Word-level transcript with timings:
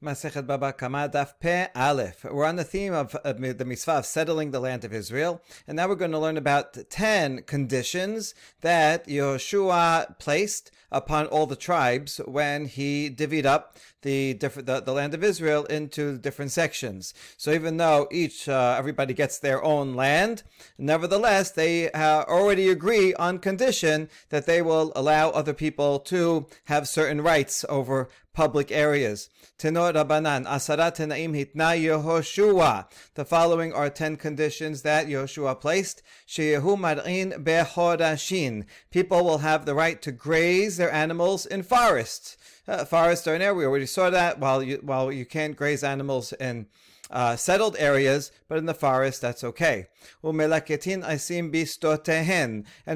Masechet 0.00 0.46
Baba 0.46 0.72
Kama 0.72 1.08
Daf 1.08 1.34
Pe 1.40 1.66
Aleph. 1.74 2.22
We're 2.22 2.44
on 2.44 2.54
the 2.54 2.62
theme 2.62 2.94
of, 2.94 3.16
of, 3.16 3.40
the 3.40 3.64
mitzvah 3.64 3.94
of 3.94 4.06
settling 4.06 4.52
the 4.52 4.60
land 4.60 4.84
of 4.84 4.92
Israel, 4.92 5.42
and 5.66 5.74
now 5.74 5.88
we're 5.88 5.96
going 5.96 6.12
to 6.12 6.20
learn 6.20 6.36
about 6.36 6.88
ten 6.88 7.42
conditions 7.42 8.32
that 8.60 9.08
Yehoshua 9.08 10.16
placed 10.20 10.70
upon 10.92 11.26
all 11.26 11.46
the 11.46 11.56
tribes 11.56 12.18
when 12.26 12.66
he 12.66 13.10
divvied 13.10 13.44
up 13.44 13.76
the 14.02 14.34
different 14.34 14.66
the, 14.66 14.80
the 14.80 14.92
land 14.92 15.14
of 15.14 15.24
Israel 15.24 15.64
into 15.64 16.16
different 16.16 16.52
sections. 16.52 17.12
So 17.36 17.50
even 17.50 17.76
though 17.76 18.06
each 18.12 18.48
uh, 18.48 18.76
everybody 18.78 19.14
gets 19.14 19.38
their 19.38 19.62
own 19.62 19.94
land, 19.94 20.44
nevertheless 20.78 21.50
they 21.50 21.90
uh, 21.90 22.22
already 22.24 22.70
agree 22.70 23.14
on 23.14 23.40
condition 23.40 24.08
that 24.28 24.46
they 24.46 24.62
will 24.62 24.92
allow 24.94 25.30
other 25.30 25.54
people 25.54 25.98
to 26.00 26.46
have 26.66 26.88
certain 26.88 27.20
rights 27.20 27.64
over 27.68 28.08
public 28.38 28.70
areas. 28.70 29.28
Tanu 29.58 29.92
Rabbanan, 29.92 30.46
Asara 30.46 30.94
Tenaim 30.94 31.34
Hitna 31.34 31.74
Yehoshua. 31.76 32.86
The 33.14 33.24
following 33.24 33.72
are 33.72 33.90
ten 33.90 34.16
conditions 34.16 34.82
that 34.82 35.08
Yehoshua 35.08 35.60
placed. 35.60 36.04
Sheyehu 36.24 36.78
Mar'in 36.78 37.42
Behorashin. 37.42 38.64
People 38.92 39.24
will 39.24 39.38
have 39.38 39.66
the 39.66 39.74
right 39.74 40.00
to 40.02 40.12
graze 40.12 40.76
their 40.76 40.92
animals 40.92 41.46
in 41.46 41.64
forests. 41.64 42.36
Uh, 42.68 42.84
forests 42.84 43.26
are 43.26 43.34
in 43.34 43.40
there. 43.40 43.56
We 43.56 43.66
already 43.66 43.86
saw 43.86 44.08
that. 44.08 44.38
While 44.38 44.62
you 44.62 44.78
while 44.82 45.10
you 45.10 45.26
can't 45.26 45.56
graze 45.56 45.82
animals 45.82 46.32
in 46.34 46.68
uh, 47.10 47.36
settled 47.36 47.76
areas, 47.78 48.32
but 48.48 48.58
in 48.58 48.66
the 48.66 48.74
forest, 48.74 49.20
that's 49.20 49.44
okay. 49.44 49.86
And 50.22 50.38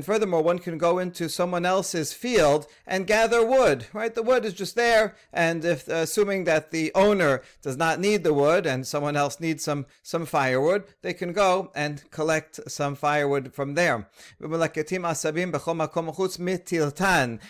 furthermore, 0.05 0.43
one 0.43 0.59
can 0.59 0.79
go 0.79 0.99
into 0.99 1.29
someone 1.29 1.67
else's 1.67 2.13
field 2.13 2.67
and 2.87 3.07
gather 3.07 3.45
wood, 3.45 3.87
right? 3.93 4.15
The 4.15 4.23
wood 4.23 4.45
is 4.45 4.55
just 4.55 4.77
there, 4.77 5.17
and 5.33 5.65
if 5.65 5.89
uh, 5.89 5.95
assuming 5.95 6.45
that 6.45 6.71
the 6.71 6.93
owner 6.95 7.43
does 7.63 7.77
not 7.77 8.01
need 8.01 8.25
the 8.25 8.35
wood 8.35 8.67
and 8.67 8.87
someone 8.87 9.17
else 9.17 9.41
needs 9.41 9.65
some, 9.65 9.87
some 10.03 10.27
firewood, 10.27 10.85
they 11.03 11.15
can 11.15 11.33
go 11.33 11.71
and 11.75 12.11
collect 12.11 12.61
some 12.71 12.95
firewood 12.95 13.55
from 13.55 13.75
there. 13.75 14.09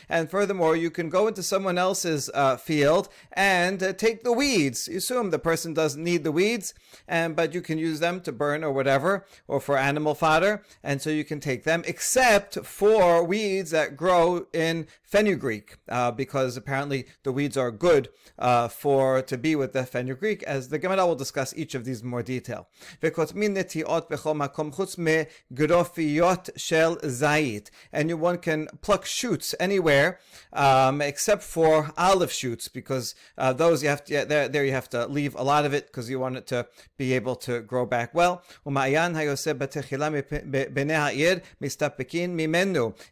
And 0.08 0.30
furthermore, 0.30 0.76
you 0.76 0.90
can 0.90 1.08
go 1.08 1.26
into 1.26 1.42
someone 1.42 1.78
else's 1.78 2.30
uh, 2.34 2.56
field 2.56 3.08
and 3.32 3.82
uh, 3.82 3.92
take 3.92 4.22
the 4.22 4.32
weeds. 4.32 4.88
You 4.88 4.98
assume 4.98 5.30
the 5.30 5.38
person 5.38 5.74
doesn't 5.74 6.02
need 6.02 6.24
the 6.24 6.32
weeds 6.32 6.51
and 7.08 7.34
but 7.36 7.54
you 7.54 7.62
can 7.62 7.78
use 7.78 8.00
them 8.00 8.20
to 8.20 8.32
burn 8.32 8.64
or 8.64 8.72
whatever, 8.72 9.24
or 9.48 9.60
for 9.60 9.76
animal 9.78 10.14
fodder, 10.14 10.62
and 10.82 11.00
so 11.00 11.10
you 11.10 11.24
can 11.24 11.40
take 11.40 11.64
them, 11.64 11.82
except 11.86 12.58
for 12.64 13.24
weeds 13.24 13.70
that 13.70 13.96
grow 13.96 14.46
in 14.52 14.86
fenugreek, 15.02 15.76
uh, 15.88 16.10
because 16.10 16.56
apparently 16.56 17.06
the 17.22 17.32
weeds 17.32 17.56
are 17.56 17.70
good 17.70 18.08
uh, 18.38 18.68
for 18.68 19.22
to 19.22 19.36
be 19.36 19.54
with 19.54 19.72
the 19.72 19.84
fenugreek, 19.84 20.42
as 20.44 20.68
the 20.68 20.78
Gemara 20.78 21.06
will 21.06 21.14
discuss 21.14 21.54
each 21.56 21.74
of 21.74 21.84
these 21.84 22.02
in 22.02 22.08
more 22.08 22.22
detail. 22.22 22.68
And 27.92 28.20
one 28.20 28.38
can 28.38 28.68
pluck 28.80 29.04
shoots 29.04 29.54
anywhere 29.60 30.18
um, 30.52 31.00
except 31.00 31.42
for 31.42 31.92
olive 31.96 32.32
shoots, 32.32 32.68
because 32.68 33.14
uh, 33.36 33.52
those 33.52 33.82
you 33.82 33.88
have 33.88 34.04
to, 34.04 34.12
yeah, 34.12 34.24
there, 34.24 34.48
there 34.48 34.64
you 34.64 34.72
have 34.72 34.88
to 34.90 35.06
leave 35.06 35.34
a 35.34 35.42
lot 35.42 35.64
of 35.66 35.74
it 35.74 35.86
because 35.86 36.08
you 36.08 36.18
want 36.18 36.34
it 36.42 36.46
to 36.48 36.66
be 36.96 37.12
able 37.12 37.36
to 37.36 37.60
grow 37.60 37.86
back 37.86 38.12
well. 38.14 38.42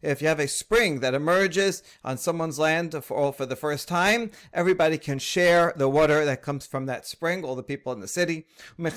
If 0.03 0.23
you 0.23 0.29
have 0.29 0.41
a 0.41 0.49
spring 0.49 1.01
that 1.01 1.15
emerges 1.15 1.83
on 2.05 2.19
someone's 2.19 2.59
land 2.59 2.93
for, 3.05 3.33
for 3.33 3.47
the 3.47 3.57
first 3.57 3.89
time, 3.89 4.31
everybody 4.53 4.99
can 4.99 5.19
share 5.19 5.73
the 5.77 5.89
water 5.89 6.25
that 6.25 6.43
comes 6.43 6.67
from 6.67 6.87
that 6.87 7.07
spring, 7.07 7.45
all 7.45 7.57
the 7.57 7.63
people 7.63 7.93
in 7.93 8.01
the 8.01 8.09
city. 8.09 8.47
One 8.77 8.91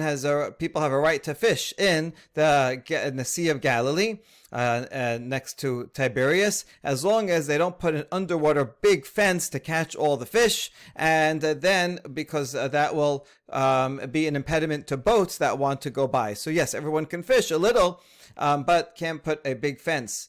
has 0.00 0.24
a, 0.24 0.54
people 0.58 0.82
have 0.82 0.92
a 0.92 0.98
right 0.98 1.22
to 1.22 1.34
fish 1.34 1.74
in 1.78 2.12
the, 2.34 2.82
in 3.06 3.16
the 3.16 3.24
Sea 3.24 3.48
of 3.48 3.60
Galilee 3.60 4.18
uh, 4.54 4.86
uh, 4.92 5.18
next 5.20 5.58
to 5.58 5.90
Tiberias, 5.92 6.64
as 6.84 7.04
long 7.04 7.28
as 7.28 7.46
they 7.46 7.58
don't 7.58 7.78
put 7.78 7.94
an 7.94 8.04
underwater 8.12 8.64
big 8.64 9.04
fence 9.04 9.48
to 9.48 9.58
catch 9.58 9.96
all 9.96 10.16
the 10.16 10.26
fish, 10.26 10.70
and 10.94 11.44
uh, 11.44 11.54
then 11.54 11.98
because 12.12 12.54
uh, 12.54 12.68
that 12.68 12.94
will 12.94 13.26
um, 13.50 14.00
be 14.12 14.28
an 14.28 14.36
impediment 14.36 14.86
to 14.86 14.96
boats 14.96 15.36
that 15.38 15.58
want 15.58 15.80
to 15.82 15.90
go 15.90 16.06
by. 16.06 16.34
So 16.34 16.50
yes, 16.50 16.72
everyone 16.72 17.06
can 17.06 17.24
fish 17.24 17.50
a 17.50 17.58
little, 17.58 18.00
um, 18.36 18.62
but 18.62 18.94
can't 18.96 19.24
put 19.24 19.40
a 19.44 19.54
big 19.54 19.80
fence. 19.80 20.28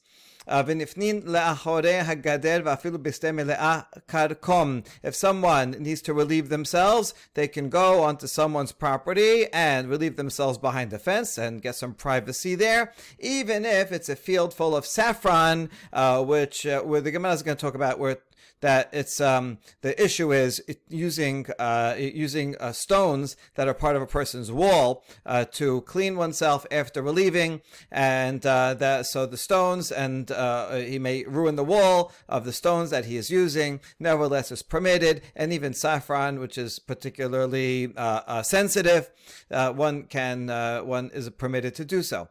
If 5.04 5.16
someone 5.16 5.72
needs 5.72 6.02
to 6.02 6.14
relieve 6.14 6.50
themselves, 6.50 7.14
they 7.34 7.48
can 7.48 7.70
go 7.70 8.04
onto 8.04 8.28
someone's 8.28 8.72
property 8.72 9.48
and 9.52 9.90
relieve 9.90 10.16
themselves 10.16 10.58
behind 10.58 10.94
a 10.94 11.00
fence 11.00 11.38
and 11.38 11.62
get 11.62 11.76
some 11.76 11.94
privacy 11.94 12.56
there, 12.56 12.94
even 13.20 13.66
if 13.66 13.92
it's 13.92 14.10
a 14.10 14.16
field 14.16 14.54
full 14.54 14.76
of 14.76 14.86
saffron, 14.86 15.70
uh, 15.94 16.24
which 16.24 16.66
uh, 16.66 16.82
where 16.82 17.02
the 17.02 17.12
Gemara 17.12 17.34
is 17.34 17.44
going 17.44 17.58
to 17.58 17.62
talk 17.62 17.76
about 17.76 18.00
where 18.00 18.18
that 18.62 18.90
it's 18.92 19.22
um, 19.22 19.58
the 19.82 20.02
issue 20.04 20.32
is 20.32 20.62
using 20.90 21.46
uh, 21.60 21.96
using 21.98 22.56
uh, 22.60 22.72
stones 22.72 23.36
that 23.56 23.68
are 23.68 23.74
part 23.74 23.96
of 23.96 24.02
a 24.02 24.08
person's 24.08 24.52
wall 24.52 25.04
uh, 25.26 25.46
to 25.46 25.82
clean 25.82 26.16
oneself 26.16 26.66
after 26.72 27.02
relieving, 27.02 27.62
and 27.92 28.46
uh, 28.46 28.74
that 28.74 29.06
so 29.06 29.26
the 29.26 29.38
stones 29.38 29.92
and 29.92 30.32
uh, 30.32 30.76
he 30.76 31.00
may 31.00 31.24
ruin 31.26 31.56
the 31.56 31.64
wall 31.64 32.12
of 32.28 32.46
the 32.46 32.54
stones 32.54 32.90
that 32.90 33.06
he 33.06 33.18
is 33.18 33.30
using. 33.30 33.80
Nevertheless, 34.00 34.52
is 34.52 34.62
permitted, 34.62 35.22
and 35.36 35.52
even 35.54 35.74
saffron, 35.74 36.40
which 36.40 36.58
is 36.58 36.80
particularly 36.80 37.94
uh, 37.96 38.42
sensitive, 38.42 39.12
one 39.50 40.04
can 40.04 40.48
one 40.86 41.12
is 41.14 41.30
permitted 41.32 41.76
to 41.76 41.86
do 41.86 42.02
so. 42.02 42.30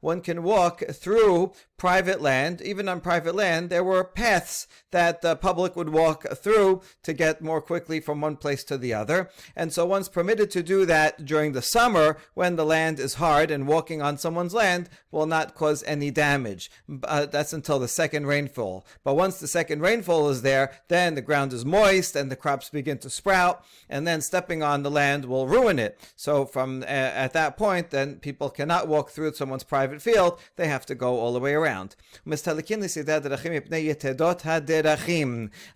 One 0.00 0.20
can 0.20 0.42
walk 0.42 0.82
through 0.92 1.52
private 1.82 2.20
land, 2.20 2.62
even 2.62 2.88
on 2.88 3.00
private 3.00 3.34
land, 3.34 3.68
there 3.68 3.82
were 3.82 4.04
paths 4.04 4.68
that 4.92 5.20
the 5.20 5.34
public 5.34 5.74
would 5.74 5.88
walk 5.88 6.24
through 6.36 6.80
to 7.02 7.12
get 7.12 7.42
more 7.42 7.60
quickly 7.60 7.98
from 7.98 8.20
one 8.20 8.36
place 8.36 8.62
to 8.62 8.78
the 8.78 8.94
other. 8.94 9.28
And 9.56 9.72
so 9.72 9.84
one's 9.84 10.08
permitted 10.08 10.48
to 10.52 10.62
do 10.62 10.86
that 10.86 11.24
during 11.24 11.50
the 11.50 11.60
summer 11.60 12.18
when 12.34 12.54
the 12.54 12.64
land 12.64 13.00
is 13.00 13.14
hard 13.14 13.50
and 13.50 13.66
walking 13.66 14.00
on 14.00 14.16
someone's 14.16 14.54
land 14.54 14.90
will 15.10 15.26
not 15.26 15.56
cause 15.56 15.82
any 15.82 16.12
damage. 16.12 16.70
Uh, 17.02 17.26
that's 17.26 17.52
until 17.52 17.80
the 17.80 17.88
second 17.88 18.28
rainfall. 18.28 18.86
But 19.02 19.16
once 19.16 19.40
the 19.40 19.48
second 19.48 19.80
rainfall 19.80 20.28
is 20.28 20.42
there, 20.42 20.70
then 20.86 21.16
the 21.16 21.20
ground 21.20 21.52
is 21.52 21.64
moist 21.64 22.14
and 22.14 22.30
the 22.30 22.36
crops 22.36 22.70
begin 22.70 22.98
to 22.98 23.10
sprout, 23.10 23.64
and 23.88 24.06
then 24.06 24.20
stepping 24.20 24.62
on 24.62 24.84
the 24.84 24.90
land 24.90 25.24
will 25.24 25.48
ruin 25.48 25.80
it. 25.80 25.98
So 26.14 26.44
from 26.44 26.82
uh, 26.82 26.86
at 26.86 27.32
that 27.32 27.56
point, 27.56 27.90
then 27.90 28.20
people 28.20 28.50
cannot 28.50 28.86
walk 28.86 29.10
through 29.10 29.34
someone's 29.34 29.64
private 29.64 30.00
field; 30.00 30.38
they 30.54 30.68
have 30.68 30.86
to 30.86 30.94
go 30.94 31.18
all 31.18 31.32
the 31.32 31.40
way 31.40 31.54
around 31.54 31.71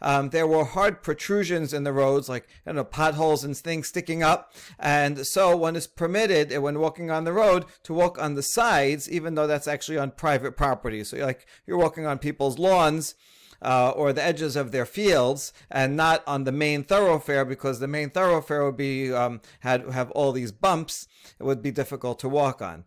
Um, 0.02 0.30
there 0.30 0.46
were 0.46 0.64
hard 0.64 1.02
protrusions 1.02 1.72
in 1.72 1.84
the 1.84 1.92
roads, 1.92 2.28
like 2.28 2.48
you 2.66 2.74
know, 2.74 2.84
potholes 2.84 3.44
and 3.44 3.56
things 3.56 3.88
sticking 3.88 4.22
up, 4.22 4.52
and 4.78 5.26
so 5.26 5.56
one 5.56 5.76
is 5.76 5.86
permitted 5.86 6.56
when 6.58 6.78
walking 6.78 7.10
on 7.10 7.24
the 7.24 7.32
road 7.32 7.64
to 7.84 7.94
walk 7.94 8.20
on 8.20 8.34
the 8.34 8.42
sides, 8.42 9.10
even 9.10 9.34
though 9.34 9.46
that's 9.46 9.68
actually 9.68 9.98
on 9.98 10.10
private 10.10 10.56
property. 10.56 11.02
So, 11.04 11.16
like 11.18 11.46
you're 11.66 11.78
walking 11.78 12.06
on 12.06 12.18
people's 12.18 12.58
lawns 12.58 13.14
uh, 13.62 13.90
or 13.90 14.12
the 14.12 14.22
edges 14.22 14.56
of 14.56 14.72
their 14.72 14.86
fields 14.86 15.52
and 15.70 15.96
not 15.96 16.22
on 16.26 16.44
the 16.44 16.52
main 16.52 16.84
thoroughfare 16.84 17.44
because 17.44 17.80
the 17.80 17.88
main 17.88 18.10
thoroughfare 18.10 18.64
would 18.64 18.76
be 18.76 19.12
um, 19.12 19.40
had 19.60 19.88
have 19.90 20.10
all 20.12 20.32
these 20.32 20.52
bumps. 20.52 21.08
It 21.38 21.44
would 21.44 21.62
be 21.62 21.70
difficult 21.70 22.18
to 22.20 22.28
walk 22.28 22.62
on. 22.62 22.84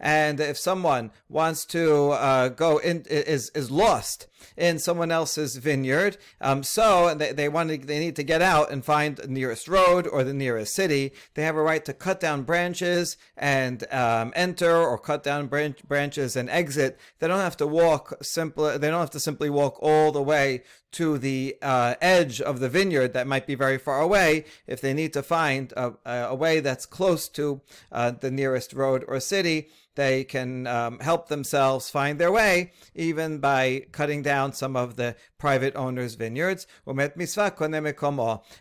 And 0.00 0.40
if 0.40 0.58
someone 0.58 1.10
wants 1.28 1.64
to 1.66 2.10
uh, 2.10 2.48
go 2.48 2.78
in, 2.78 3.04
is 3.08 3.50
is 3.50 3.70
lost 3.70 4.26
in 4.56 4.78
someone 4.78 5.10
else's 5.10 5.56
vineyard, 5.56 6.16
um, 6.40 6.62
so 6.62 7.14
they, 7.14 7.32
they 7.32 7.48
want 7.48 7.70
to, 7.70 7.78
they 7.78 7.98
need 7.98 8.16
to 8.16 8.22
get 8.22 8.40
out 8.42 8.70
and 8.70 8.84
find 8.84 9.16
the 9.16 9.28
nearest 9.28 9.68
road 9.68 10.06
or 10.06 10.24
the 10.24 10.34
nearest 10.34 10.74
city. 10.74 11.12
They 11.34 11.42
have 11.42 11.56
a 11.56 11.62
right 11.62 11.84
to 11.84 11.92
cut 11.92 12.20
down 12.20 12.42
branches 12.42 13.16
and 13.36 13.84
um, 13.92 14.32
enter 14.34 14.76
or 14.76 14.98
cut 14.98 15.22
down 15.22 15.46
branch, 15.46 15.80
branches 15.88 16.36
and 16.36 16.48
exit. 16.50 16.98
They 17.18 17.28
don't 17.28 17.40
have 17.40 17.56
to 17.58 17.66
walk 17.66 18.14
simply. 18.22 18.78
They 18.78 18.90
don't 18.90 19.00
have 19.00 19.10
to 19.10 19.20
simply 19.20 19.50
walk 19.50 19.78
all 19.82 20.12
the 20.12 20.22
way 20.22 20.62
to 20.92 21.18
the 21.18 21.56
uh, 21.60 21.94
edge 22.00 22.40
of 22.40 22.60
the 22.60 22.68
vineyard 22.68 23.12
that 23.12 23.26
might 23.26 23.46
be 23.46 23.54
very 23.54 23.78
far 23.78 24.00
away 24.00 24.44
if 24.66 24.80
they 24.80 24.94
need 24.94 25.12
to 25.12 25.22
find 25.22 25.72
a, 25.76 25.94
a 26.06 26.34
way 26.34 26.60
that's 26.60 26.86
close 26.86 27.28
to 27.28 27.60
uh, 27.92 28.10
the 28.10 28.30
nearest 28.30 28.72
road 28.72 29.04
or 29.06 29.20
city 29.20 29.68
they 29.98 30.22
can 30.22 30.66
um, 30.68 31.00
help 31.00 31.28
themselves 31.28 31.90
find 31.90 32.20
their 32.20 32.30
way, 32.30 32.70
even 32.94 33.40
by 33.40 33.84
cutting 33.90 34.22
down 34.22 34.52
some 34.52 34.76
of 34.76 34.94
the 34.94 35.16
private 35.38 35.74
owners' 35.74 36.14
vineyards. 36.14 36.68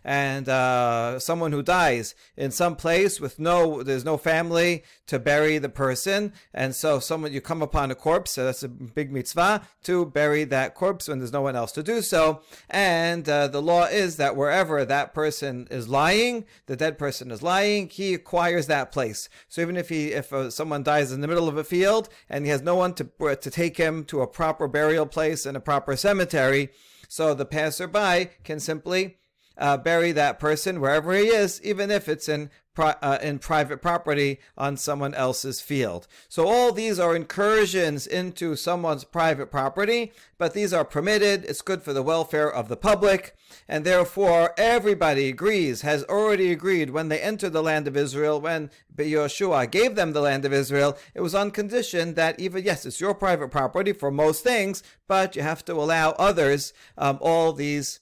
And 0.03 0.49
uh, 0.49 1.19
someone 1.19 1.51
who 1.51 1.61
dies 1.61 2.15
in 2.35 2.49
some 2.49 2.75
place 2.75 3.21
with 3.21 3.37
no, 3.37 3.83
there's 3.83 4.03
no 4.03 4.17
family 4.17 4.83
to 5.05 5.19
bury 5.19 5.59
the 5.59 5.69
person, 5.69 6.33
and 6.55 6.75
so 6.75 6.99
someone 6.99 7.31
you 7.31 7.39
come 7.39 7.61
upon 7.61 7.91
a 7.91 7.95
corpse, 7.95 8.31
so 8.31 8.43
that's 8.43 8.63
a 8.63 8.67
big 8.67 9.11
mitzvah 9.11 9.61
to 9.83 10.07
bury 10.07 10.43
that 10.43 10.73
corpse 10.73 11.07
when 11.07 11.19
there's 11.19 11.31
no 11.31 11.43
one 11.43 11.55
else 11.55 11.71
to 11.73 11.83
do 11.83 12.01
so. 12.01 12.41
And 12.67 13.29
uh, 13.29 13.47
the 13.47 13.61
law 13.61 13.85
is 13.85 14.17
that 14.17 14.35
wherever 14.35 14.83
that 14.83 15.13
person 15.13 15.67
is 15.69 15.87
lying, 15.87 16.45
the 16.65 16.75
dead 16.75 16.97
person 16.97 17.29
is 17.29 17.43
lying, 17.43 17.89
he 17.89 18.15
acquires 18.15 18.65
that 18.67 18.91
place. 18.91 19.29
So 19.47 19.61
even 19.61 19.77
if 19.77 19.89
he, 19.89 20.13
if 20.13 20.33
uh, 20.33 20.49
someone 20.49 20.81
dies 20.81 21.11
in 21.11 21.21
the 21.21 21.26
middle 21.27 21.47
of 21.47 21.57
a 21.57 21.63
field 21.63 22.09
and 22.29 22.45
he 22.45 22.51
has 22.51 22.62
no 22.62 22.75
one 22.75 22.94
to 22.95 23.03
to 23.35 23.51
take 23.51 23.77
him 23.77 24.03
to 24.06 24.21
a 24.21 24.27
proper 24.27 24.68
burial 24.68 25.06
place 25.06 25.45
in 25.45 25.56
a 25.56 25.62
proper 25.62 25.95
cemetery, 25.95 26.69
so 27.07 27.33
the 27.33 27.45
passerby 27.45 28.31
can 28.44 28.59
simply 28.59 29.18
uh, 29.57 29.77
bury 29.77 30.12
that 30.12 30.39
person 30.39 30.79
wherever 30.79 31.13
he 31.13 31.27
is, 31.27 31.62
even 31.63 31.89
if 31.91 32.07
it's 32.07 32.29
in 32.29 32.50
uh, 32.77 33.18
in 33.21 33.39
private 33.39 33.81
property 33.81 34.39
on 34.57 34.77
someone 34.77 35.13
else's 35.13 35.62
field. 35.62 36.07
So 36.29 36.47
all 36.47 36.71
these 36.71 37.00
are 37.00 37.15
incursions 37.15 38.07
into 38.07 38.56
someone's 38.56 39.03
private 39.03 39.51
property, 39.51 40.12
but 40.38 40.53
these 40.53 40.74
are 40.74 40.85
permitted. 40.85 41.45
It's 41.45 41.62
good 41.62 41.83
for 41.83 41.94
the 41.94 42.03
welfare 42.03 42.51
of 42.51 42.68
the 42.68 42.77
public, 42.77 43.35
and 43.68 43.85
therefore 43.85 44.53
everybody 44.57 45.29
agrees, 45.29 45.81
has 45.81 46.03
already 46.06 46.51
agreed 46.51 46.91
when 46.91 47.09
they 47.09 47.19
entered 47.19 47.53
the 47.53 47.63
land 47.63 47.88
of 47.88 47.97
Israel, 47.97 48.39
when 48.39 48.69
Yoshua 48.97 49.69
gave 49.69 49.95
them 49.95 50.13
the 50.13 50.21
land 50.21 50.45
of 50.45 50.53
Israel, 50.53 50.97
it 51.13 51.21
was 51.21 51.35
on 51.35 51.51
condition 51.51 52.15
that 52.15 52.39
even 52.39 52.63
yes, 52.63 52.85
it's 52.85 53.01
your 53.01 53.13
private 53.13 53.50
property 53.50 53.94
for 53.94 54.12
most 54.12 54.44
things, 54.44 54.83
but 55.07 55.35
you 55.35 55.41
have 55.41 55.63
to 55.65 55.73
allow 55.73 56.12
others 56.12 56.73
um, 56.97 57.18
all 57.21 57.53
these 57.53 58.00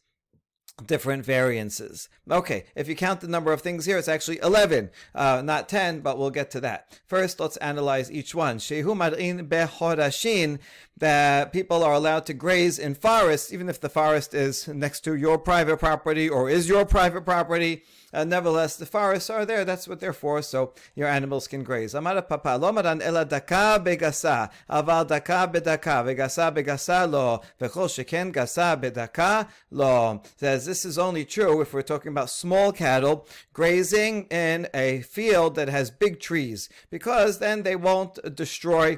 different 0.85 1.25
variances. 1.25 2.09
Okay, 2.29 2.65
if 2.75 2.87
you 2.87 2.95
count 2.95 3.21
the 3.21 3.27
number 3.27 3.53
of 3.53 3.61
things 3.61 3.85
here, 3.85 3.97
it's 3.97 4.07
actually 4.07 4.39
11, 4.39 4.89
uh, 5.13 5.41
not 5.43 5.69
10, 5.69 6.01
but 6.01 6.17
we'll 6.17 6.29
get 6.29 6.51
to 6.51 6.59
that. 6.61 6.99
First, 7.05 7.39
let's 7.39 7.57
analyze 7.57 8.11
each 8.11 8.35
one. 8.35 8.57
Shehu 8.57 8.95
Mar'in 8.95 9.47
Behorashin, 9.47 10.59
that 10.97 11.51
people 11.51 11.83
are 11.83 11.93
allowed 11.93 12.25
to 12.25 12.33
graze 12.33 12.79
in 12.79 12.95
forests, 12.95 13.51
even 13.51 13.67
if 13.67 13.81
the 13.81 13.89
forest 13.89 14.33
is 14.33 14.67
next 14.67 15.01
to 15.01 15.13
your 15.15 15.37
private 15.37 15.77
property 15.77 16.29
or 16.29 16.49
is 16.49 16.69
your 16.69 16.85
private 16.85 17.25
property. 17.25 17.83
Uh, 18.13 18.23
nevertheless, 18.23 18.77
the 18.77 18.85
forests 18.85 19.29
are 19.29 19.45
there. 19.45 19.65
That's 19.65 19.89
what 19.89 19.99
they're 19.99 20.13
for, 20.13 20.41
so 20.41 20.73
your 20.95 21.09
animals 21.09 21.49
can 21.49 21.63
graze. 21.63 21.93
Amar 21.93 22.21
papa, 22.21 22.57
lomaran 22.57 23.01
ela 23.01 23.25
daka 23.25 23.81
begasa, 23.83 24.49
aval 24.69 25.05
daka 25.05 25.51
bedaka, 25.53 26.05
vegasa 26.05 26.49
begasa 26.55 27.11
lo, 27.11 27.41
vechol 27.59 27.89
sheken 27.89 28.31
gasa 28.31 28.79
bedaka 28.81 29.49
lo. 29.69 30.21
Says 30.37 30.65
this 30.65 30.85
is 30.85 30.97
only 30.97 31.25
true 31.25 31.59
if 31.59 31.73
we're 31.73 31.81
talking 31.81 32.11
about 32.13 32.29
small 32.29 32.71
cattle 32.71 33.27
grazing 33.51 34.27
in 34.27 34.69
a 34.73 35.01
field 35.01 35.55
that 35.55 35.67
has 35.67 35.91
big 35.91 36.21
trees, 36.21 36.69
because 36.89 37.39
then 37.39 37.63
they 37.63 37.75
won't 37.75 38.17
destroy 38.33 38.97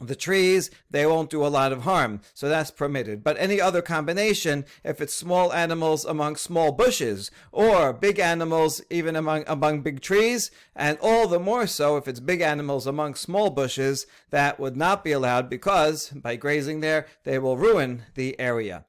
the 0.00 0.16
trees, 0.16 0.70
they 0.90 1.06
won't 1.06 1.30
do 1.30 1.44
a 1.44 1.48
lot 1.48 1.72
of 1.72 1.82
harm. 1.82 2.20
So 2.34 2.48
that's 2.48 2.70
permitted. 2.70 3.24
But 3.24 3.36
any 3.38 3.60
other 3.60 3.82
combination, 3.82 4.64
if 4.84 5.00
it's 5.00 5.14
small 5.14 5.52
animals 5.52 6.04
among 6.04 6.36
small 6.36 6.72
bushes, 6.72 7.30
or 7.52 7.92
big 7.92 8.18
animals 8.18 8.82
even 8.90 9.16
among, 9.16 9.44
among 9.46 9.82
big 9.82 10.00
trees, 10.00 10.50
and 10.74 10.98
all 11.00 11.26
the 11.26 11.40
more 11.40 11.66
so 11.66 11.96
if 11.96 12.06
it's 12.06 12.20
big 12.20 12.40
animals 12.40 12.86
among 12.86 13.14
small 13.14 13.50
bushes, 13.50 14.06
that 14.30 14.60
would 14.60 14.76
not 14.76 15.02
be 15.02 15.12
allowed 15.12 15.48
because 15.48 16.10
by 16.10 16.36
grazing 16.36 16.80
there, 16.80 17.06
they 17.24 17.38
will 17.38 17.56
ruin 17.56 18.02
the 18.14 18.38
area. 18.38 18.84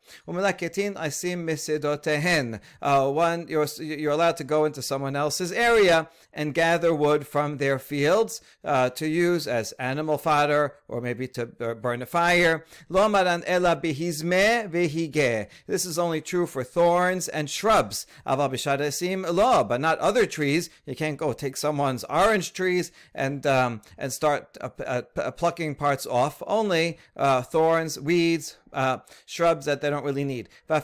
Uh, 2.82 3.10
one, 3.10 3.48
you're, 3.48 3.68
you're 3.80 4.12
allowed 4.12 4.38
to 4.38 4.44
go 4.44 4.66
into 4.66 4.82
someone 4.82 5.16
else's 5.16 5.52
area 5.52 6.10
and 6.34 6.54
gather 6.54 6.94
wood 6.94 7.26
from 7.26 7.58
their 7.58 7.80
fields 7.80 8.42
uh, 8.64 8.90
to 8.90 9.08
use 9.08 9.48
as 9.48 9.72
animal 9.74 10.18
fodder 10.18 10.74
or 10.88 10.97
or 10.98 11.02
maybe 11.02 11.28
to 11.28 11.46
burn 11.46 12.02
a 12.02 12.06
fire. 12.08 12.66
Lo 12.90 13.08
maran 13.08 13.44
ela 13.46 13.76
bihizme. 13.76 14.72
This 15.68 15.86
is 15.86 16.00
only 16.00 16.22
true 16.22 16.48
for 16.48 16.64
thorns 16.64 17.28
and 17.28 17.48
shrubs. 17.50 18.08
Aval 18.26 19.36
lo, 19.36 19.64
but 19.64 19.80
not 19.80 20.00
other 20.00 20.26
trees. 20.26 20.72
You 20.88 20.96
can't 20.96 21.18
go 21.18 21.34
take 21.34 21.56
someone's 21.56 22.04
orange 22.06 22.54
trees 22.54 22.92
and 23.14 23.46
um, 23.46 23.82
and 23.98 24.12
start 24.12 24.58
uh, 24.60 24.70
uh, 24.86 25.02
uh 25.16 25.32
plucking 25.32 25.76
parts 25.76 26.08
off. 26.08 26.42
Only 26.48 26.98
uh, 27.16 27.44
thorns, 27.44 28.00
weeds, 28.00 28.58
uh, 28.74 29.00
shrubs 29.26 29.66
that 29.66 29.82
they 29.82 29.90
don't 29.90 30.04
really 30.04 30.24
need. 30.24 30.50
And 30.70 30.84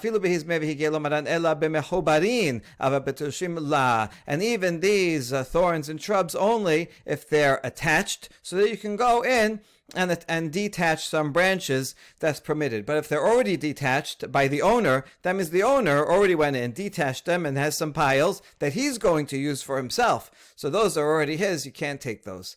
even 4.43 4.79
these 4.79 5.33
uh, 5.33 5.43
thorns 5.43 5.89
and 5.89 6.01
shrubs 6.01 6.35
only 6.35 6.89
if 7.05 7.29
they're 7.29 7.59
attached, 7.63 8.29
so 8.41 8.55
that 8.57 8.69
you 8.69 8.77
can 8.77 8.95
go 8.95 9.23
in 9.23 9.59
and, 9.93 10.17
and 10.27 10.51
detach 10.51 11.07
some 11.07 11.31
branches, 11.31 11.95
that's 12.19 12.39
permitted. 12.39 12.85
But 12.85 12.97
if 12.97 13.07
they're 13.07 13.25
already 13.25 13.57
detached 13.57 14.31
by 14.31 14.47
the 14.47 14.61
owner, 14.61 15.05
that 15.21 15.35
means 15.35 15.49
the 15.49 15.63
owner 15.63 16.05
already 16.05 16.35
went 16.35 16.55
in, 16.55 16.71
detached 16.71 17.25
them, 17.25 17.45
and 17.45 17.57
has 17.57 17.77
some 17.77 17.93
piles 17.93 18.41
that 18.59 18.73
he's 18.73 18.97
going 18.97 19.25
to 19.27 19.37
use 19.37 19.61
for 19.61 19.77
himself. 19.77 20.31
So 20.55 20.69
those 20.69 20.97
are 20.97 21.09
already 21.09 21.37
his, 21.37 21.65
you 21.65 21.71
can't 21.71 22.01
take 22.01 22.23
those. 22.23 22.55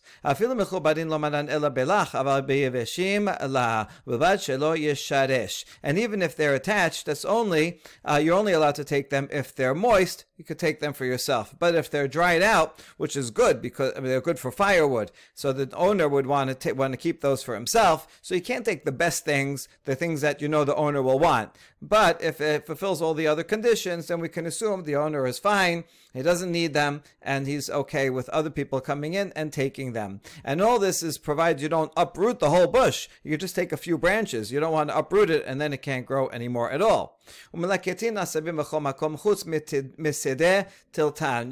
And 5.83 5.97
even 5.99 6.21
if 6.21 6.35
they're 6.35 6.55
attached, 6.55 7.05
that's 7.05 7.25
only, 7.25 7.79
uh, 8.03 8.19
you're 8.23 8.35
only 8.35 8.53
allowed 8.53 8.75
to 8.75 8.83
take 8.83 9.09
them 9.09 9.27
if 9.31 9.53
they're 9.55 9.75
moist, 9.75 10.25
you 10.37 10.43
could 10.43 10.59
take 10.59 10.79
them 10.79 10.93
for 10.93 11.05
yourself. 11.05 11.53
But 11.57 11.75
if 11.75 11.89
they're 11.89 12.07
dried 12.07 12.41
out, 12.41 12.79
which 12.97 13.15
is 13.15 13.31
good 13.31 13.61
because 13.61 13.93
I 13.95 13.99
mean, 13.99 14.09
they're 14.09 14.21
good 14.21 14.39
for 14.39 14.51
firewood, 14.51 15.11
so 15.33 15.51
the 15.51 15.75
owner 15.75 16.07
would 16.07 16.27
want 16.27 16.49
to 16.49 16.55
t- 16.55 16.71
want 16.71 16.93
to 16.93 16.97
keep 16.97 17.21
those 17.21 17.26
for 17.35 17.53
himself. 17.53 18.07
So 18.21 18.35
you 18.35 18.41
can't 18.41 18.65
take 18.65 18.85
the 18.85 18.91
best 18.91 19.25
things, 19.25 19.67
the 19.85 19.95
things 19.95 20.21
that 20.21 20.41
you 20.41 20.47
know 20.47 20.63
the 20.63 20.75
owner 20.75 21.01
will 21.01 21.19
want. 21.19 21.51
But 21.81 22.21
if 22.21 22.41
it 22.41 22.65
fulfills 22.65 23.01
all 23.01 23.13
the 23.13 23.27
other 23.27 23.43
conditions, 23.43 24.07
then 24.07 24.19
we 24.19 24.29
can 24.29 24.45
assume 24.45 24.83
the 24.83 24.95
owner 24.95 25.27
is 25.27 25.39
fine. 25.39 25.83
He 26.13 26.23
doesn't 26.23 26.51
need 26.51 26.73
them, 26.73 27.03
and 27.21 27.45
he's 27.45 27.69
okay 27.69 28.09
with 28.09 28.29
other 28.29 28.49
people 28.49 28.81
coming 28.81 29.13
in 29.13 29.31
and 29.35 29.53
taking 29.53 29.93
them. 29.93 30.21
And 30.43 30.61
all 30.61 30.79
this 30.79 31.03
is 31.03 31.17
provided 31.17 31.61
you 31.61 31.69
don't 31.69 31.91
uproot 31.95 32.39
the 32.39 32.49
whole 32.49 32.67
bush. 32.67 33.07
You 33.23 33.37
just 33.37 33.55
take 33.55 33.71
a 33.71 33.77
few 33.77 33.97
branches. 33.97 34.51
You 34.51 34.59
don't 34.59 34.73
want 34.73 34.89
to 34.89 34.97
uproot 34.97 35.29
it, 35.29 35.43
and 35.45 35.61
then 35.61 35.73
it 35.73 35.83
can't 35.83 36.05
grow 36.05 36.29
anymore 36.29 36.71
at 36.71 36.81
all. 36.81 37.16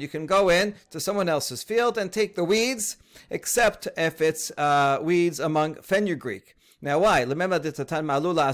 You 0.00 0.08
can 0.08 0.26
go 0.26 0.48
in 0.48 0.74
to 0.90 1.00
someone 1.00 1.28
else's 1.28 1.62
field 1.62 1.98
and 1.98 2.12
take 2.12 2.34
the 2.34 2.44
weeds, 2.44 2.96
except 3.30 3.88
if 3.96 4.20
it's 4.20 4.50
uh, 4.52 4.98
weeds 5.02 5.40
among 5.40 5.76
fenugreek. 5.76 6.56
Now, 6.86 7.00
why? 7.00 7.22
Remember 7.22 7.58
the 7.58 7.72
Tatan 7.72 8.04
Malula 8.04 8.52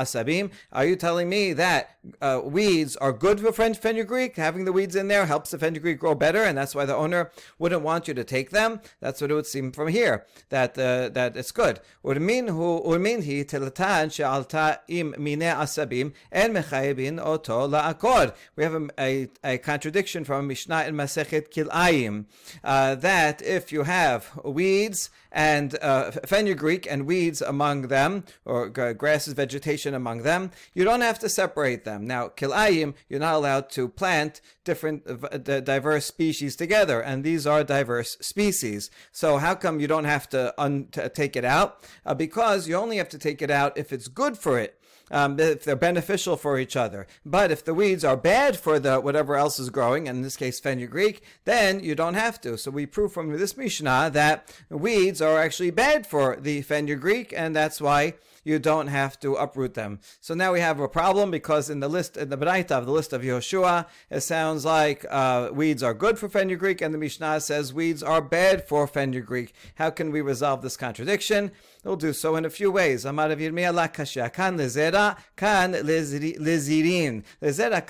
Asabim. 0.00 0.50
Are 0.72 0.86
you 0.86 0.96
telling 0.96 1.28
me 1.28 1.52
that 1.52 1.98
uh, 2.22 2.40
weeds 2.42 2.96
are 2.96 3.12
good 3.12 3.38
for 3.38 3.52
French 3.52 3.76
fenugreek? 3.76 4.36
Having 4.36 4.64
the 4.64 4.72
weeds 4.72 4.96
in 4.96 5.08
there 5.08 5.26
helps 5.26 5.50
the 5.50 5.58
fenugreek 5.58 5.98
grow 5.98 6.14
better, 6.14 6.42
and 6.42 6.56
that's 6.56 6.74
why 6.74 6.86
the 6.86 6.96
owner 6.96 7.30
wouldn't 7.58 7.82
want 7.82 8.08
you 8.08 8.14
to 8.14 8.24
take 8.24 8.48
them. 8.48 8.80
That's 9.00 9.20
what 9.20 9.30
it 9.30 9.34
would 9.34 9.46
seem 9.46 9.72
from 9.72 9.88
here 9.88 10.24
that 10.48 10.78
uh, 10.78 11.10
that 11.10 11.36
it's 11.36 11.52
good. 11.52 11.80
Urminhi 12.02 13.44
telatan 13.44 14.10
she'alta 14.10 14.80
im 14.88 15.14
mine 15.18 15.40
asabim 15.40 16.14
en 16.32 16.54
mechayibin 16.54 17.22
oto 17.22 17.68
la'akod. 17.68 18.34
We 18.56 18.64
have 18.64 18.74
a, 18.74 18.88
a, 18.98 19.28
a, 19.44 19.58
contradiction 19.58 20.24
from 20.24 20.46
Mishnah 20.46 20.84
in 20.84 20.94
Masechet 20.94 21.50
Kilayim 21.50 22.24
uh, 22.64 22.94
that 22.94 23.42
if 23.42 23.70
you 23.70 23.82
have 23.82 24.30
weeds 24.42 25.10
and 25.34 25.76
uh, 25.82 26.12
fenugreek 26.12 26.86
and 26.88 27.06
weeds 27.06 27.42
among 27.42 27.88
them, 27.88 28.24
or 28.44 28.68
grasses, 28.68 29.34
vegetation 29.34 29.92
among 29.92 30.22
them, 30.22 30.52
you 30.72 30.84
don't 30.84 31.00
have 31.00 31.18
to 31.18 31.28
separate 31.28 31.84
them. 31.84 32.06
Now, 32.06 32.28
kilayim, 32.28 32.94
you're 33.08 33.20
not 33.20 33.34
allowed 33.34 33.68
to 33.70 33.88
plant 33.88 34.40
different 34.62 35.02
uh, 35.06 35.60
diverse 35.60 36.06
species 36.06 36.54
together, 36.54 37.00
and 37.00 37.24
these 37.24 37.46
are 37.46 37.64
diverse 37.64 38.16
species. 38.20 38.90
So 39.10 39.38
how 39.38 39.56
come 39.56 39.80
you 39.80 39.88
don't 39.88 40.04
have 40.04 40.28
to 40.30 40.54
un- 40.56 40.86
take 41.14 41.34
it 41.34 41.44
out? 41.44 41.84
Uh, 42.06 42.14
because 42.14 42.68
you 42.68 42.76
only 42.76 42.98
have 42.98 43.08
to 43.08 43.18
take 43.18 43.42
it 43.42 43.50
out 43.50 43.76
if 43.76 43.92
it's 43.92 44.06
good 44.06 44.38
for 44.38 44.58
it 44.58 44.80
um, 45.10 45.38
if 45.38 45.64
they're 45.64 45.76
beneficial 45.76 46.36
for 46.36 46.58
each 46.58 46.76
other. 46.76 47.06
But 47.24 47.50
if 47.50 47.64
the 47.64 47.74
weeds 47.74 48.04
are 48.04 48.16
bad 48.16 48.56
for 48.56 48.78
the 48.78 49.00
whatever 49.00 49.36
else 49.36 49.58
is 49.58 49.70
growing, 49.70 50.06
in 50.06 50.22
this 50.22 50.36
case 50.36 50.60
fenugreek, 50.60 51.22
then 51.44 51.80
you 51.80 51.94
don't 51.94 52.14
have 52.14 52.40
to. 52.42 52.56
So 52.58 52.70
we 52.70 52.86
prove 52.86 53.12
from 53.12 53.36
this 53.36 53.56
Mishnah 53.56 54.10
that 54.12 54.52
weeds 54.70 55.20
are 55.20 55.38
actually 55.38 55.70
bad 55.70 56.06
for 56.06 56.36
the 56.36 56.62
fenugreek, 56.62 57.32
and 57.36 57.54
that's 57.54 57.80
why 57.80 58.14
you 58.44 58.58
don't 58.58 58.88
have 58.88 59.18
to 59.20 59.34
uproot 59.34 59.74
them. 59.74 59.98
So 60.20 60.34
now 60.34 60.52
we 60.52 60.60
have 60.60 60.78
a 60.78 60.88
problem 60.88 61.30
because 61.30 61.70
in 61.70 61.80
the 61.80 61.88
list 61.88 62.16
in 62.16 62.28
the 62.28 62.36
Baraita 62.36 62.72
of 62.72 62.86
the 62.86 62.92
list 62.92 63.12
of 63.12 63.22
Yehoshua, 63.22 63.86
it 64.10 64.20
sounds 64.20 64.64
like 64.64 65.04
uh, 65.10 65.48
weeds 65.52 65.82
are 65.82 65.94
good 65.94 66.18
for 66.18 66.28
fenugreek, 66.28 66.80
and 66.80 66.92
the 66.92 66.98
Mishnah 66.98 67.40
says 67.40 67.72
weeds 67.72 68.02
are 68.02 68.20
bad 68.20 68.68
for 68.68 68.86
fenugreek. 68.86 69.54
How 69.76 69.90
can 69.90 70.12
we 70.12 70.20
resolve 70.20 70.62
this 70.62 70.76
contradiction? 70.76 71.50
We'll 71.84 71.96
do 71.96 72.12
so 72.12 72.36
in 72.36 72.44
a 72.44 72.50
few 72.50 72.70
ways. 72.72 73.04
Amar 73.04 73.28
Rav 73.28 73.38
kan 73.38 74.58
lezera 74.58 75.16
kan 75.36 75.72
lezirin 75.72 77.22
lezera 77.42 77.82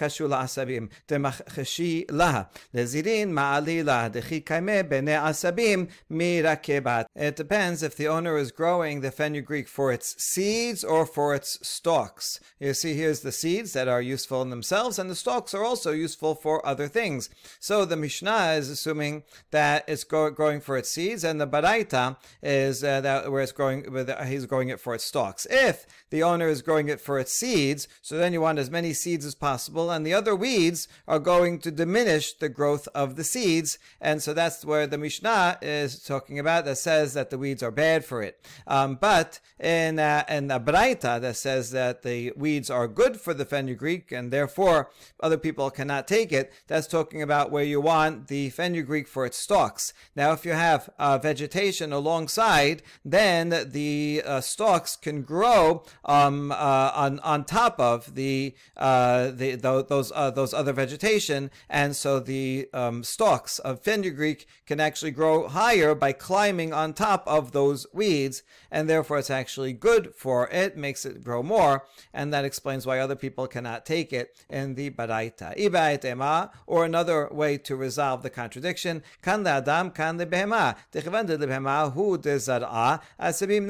laha 2.11 2.49
lezirin 2.75 3.29
ma'ali 3.31 3.85
la 3.85 4.09
dechi 4.09 4.43
kaime 4.43 4.89
bene 4.89 5.13
asabim 5.13 5.89
mirakebat. 6.11 7.07
It 7.15 7.37
depends 7.37 7.83
if 7.83 7.97
the 7.97 8.09
owner 8.09 8.37
is 8.37 8.51
growing 8.51 9.01
the 9.01 9.11
fenugreek 9.11 9.69
for 9.69 9.93
its 9.93 10.23
seeds 10.23 10.83
or 10.83 11.07
for 11.07 11.35
its 11.35 11.59
stalks. 11.67 12.41
You 12.59 12.75
see, 12.75 12.95
here's 12.95 13.21
the 13.21 13.33
seeds 13.33 13.73
that 13.75 13.89
are 13.89 14.03
useful 14.03 14.43
in 14.43 14.51
themselves, 14.51 14.99
and 14.99 15.09
the 15.11 15.15
stalks 15.15 15.55
are 15.55 15.65
also 15.65 15.93
useful 15.93 16.35
for 16.35 16.67
other 16.67 16.89
things. 16.89 17.31
So 17.61 17.85
the 17.85 17.97
Mishnah 17.97 18.55
is 18.59 18.71
assuming 18.71 19.25
that 19.51 19.85
it's 19.87 20.05
growing 20.05 20.61
for 20.61 20.77
its 20.77 20.91
seeds, 20.91 21.25
and 21.25 21.41
the 21.41 21.47
Baraita 21.47 22.17
is 22.43 22.83
uh, 22.83 23.01
that 23.03 23.31
where 23.31 23.43
it's 23.43 23.53
growing 23.53 23.84
with 23.91 24.11
he's 24.27 24.47
growing 24.47 24.69
it 24.69 24.81
for 24.81 24.95
its 24.95 25.05
stalks. 25.05 25.47
If 25.51 25.87
the 26.11 26.23
owner 26.23 26.49
is 26.49 26.63
growing 26.63 26.89
it 26.89 27.01
for 27.01 27.19
its 27.19 27.33
seeds, 27.33 27.89
so 28.03 28.17
then 28.17 28.33
you 28.33 28.41
want 28.41 28.59
as 28.59 28.71
many 28.71 28.93
seeds 28.93 29.25
as 29.25 29.35
possible, 29.35 29.91
and 29.91 30.07
the 30.07 30.15
other 30.15 30.35
weeds 30.35 30.89
are 31.07 31.19
going 31.19 31.59
to 31.61 31.71
diminish 31.71 32.35
the 32.35 32.49
growth 32.49 32.89
of 32.95 33.17
the 33.17 33.25
seeds, 33.25 33.79
and 34.01 34.23
so 34.23 34.33
that's 34.33 34.65
where 34.65 34.87
the 34.87 34.99
Mishnah 34.99 35.59
is 35.63 36.03
talking 36.03 36.39
about 36.39 36.65
that 36.65 36.79
says 36.79 37.15
that 37.15 37.31
the 37.31 37.39
weeds 37.39 37.63
are 37.63 37.71
bad 37.71 38.05
for 38.05 38.23
it. 38.23 38.45
Um, 38.67 38.97
but 39.01 39.41
in 39.59 39.99
uh, 39.99 40.25
in 40.29 40.49
the 40.49 40.61
Braita 40.61 41.21
that 41.21 41.37
says 41.37 41.71
that 41.71 42.03
the 42.03 42.33
weeds 42.37 42.71
are 42.71 42.89
good 42.89 43.21
for 43.21 43.35
the 43.35 43.45
fenugreek, 43.45 44.13
and 44.13 44.31
therefore 44.31 44.91
other 45.21 45.39
people 45.39 45.71
cannot 45.71 46.09
take 46.09 46.33
it. 46.33 46.53
That's 46.67 46.87
talking 46.87 47.23
about 47.23 47.51
where 47.51 47.65
you 47.65 47.81
want 47.81 48.29
the 48.29 48.51
fenugreek 48.51 49.09
for 49.09 49.27
its 49.27 49.39
stalks. 49.39 49.93
Now, 50.15 50.33
if 50.33 50.45
you 50.45 50.53
have 50.53 50.91
uh, 50.99 51.19
vegetation 51.19 51.93
alongside, 51.93 52.83
then 53.05 53.51
the 53.75 54.23
uh, 54.25 54.41
stalks 54.41 54.95
can 54.95 55.23
grow 55.23 55.83
um, 56.05 56.53
uh, 56.53 56.93
on 56.95 57.19
on 57.21 57.45
top 57.45 57.79
of 57.81 58.15
the 58.15 58.55
uh, 58.77 59.33
the, 59.33 59.57
those 59.57 60.13
uh, 60.15 60.31
those 60.31 60.55
other 60.55 60.73
vegetation, 60.73 61.51
and 61.69 61.97
so 61.97 62.21
the 62.21 62.69
um, 62.73 63.03
stalks 63.03 63.59
of 63.59 63.83
fenugreek 63.83 64.47
can 64.65 64.79
actually 64.79 65.11
grow 65.11 65.49
higher 65.49 65.95
by 65.95 66.13
climbing 66.13 66.73
on 66.73 66.95
top 66.95 67.25
of 67.27 67.51
those 67.51 67.85
weeds, 67.93 68.45
and 68.71 68.89
therefore 68.89 69.19
it's 69.19 69.31
actually 69.31 69.73
good 69.73 70.15
for 70.15 70.49
it, 70.51 70.77
makes 70.77 71.05
it 71.05 71.25
grow 71.25 71.43
more, 71.43 71.85
and 72.13 72.33
that 72.33 72.45
explains 72.45 72.87
why 72.87 73.01
other 73.01 73.17
people 73.17 73.49
cannot 73.49 73.85
take 73.85 74.13
it 74.13 74.37
in 74.49 74.77
the 74.77 74.91
baraita. 74.91 75.59
Ibaitema, 75.59 76.51
or 76.67 76.85
another 76.85 77.29
way 77.33 77.59
to 77.59 77.75
resolve 77.75 78.23
the 78.23 78.31
contradiction, 78.31 79.03
kan 79.21 79.45
adam 79.47 79.91
kan 79.91 80.17
le 80.17 80.27
behema, 80.27 80.77
techvan 80.93 81.27
de 81.27 81.37
behema 81.37 81.93
hu 81.93 82.17
de 82.17 82.37
zar'a. 82.37 83.01
Asabim 83.21 83.64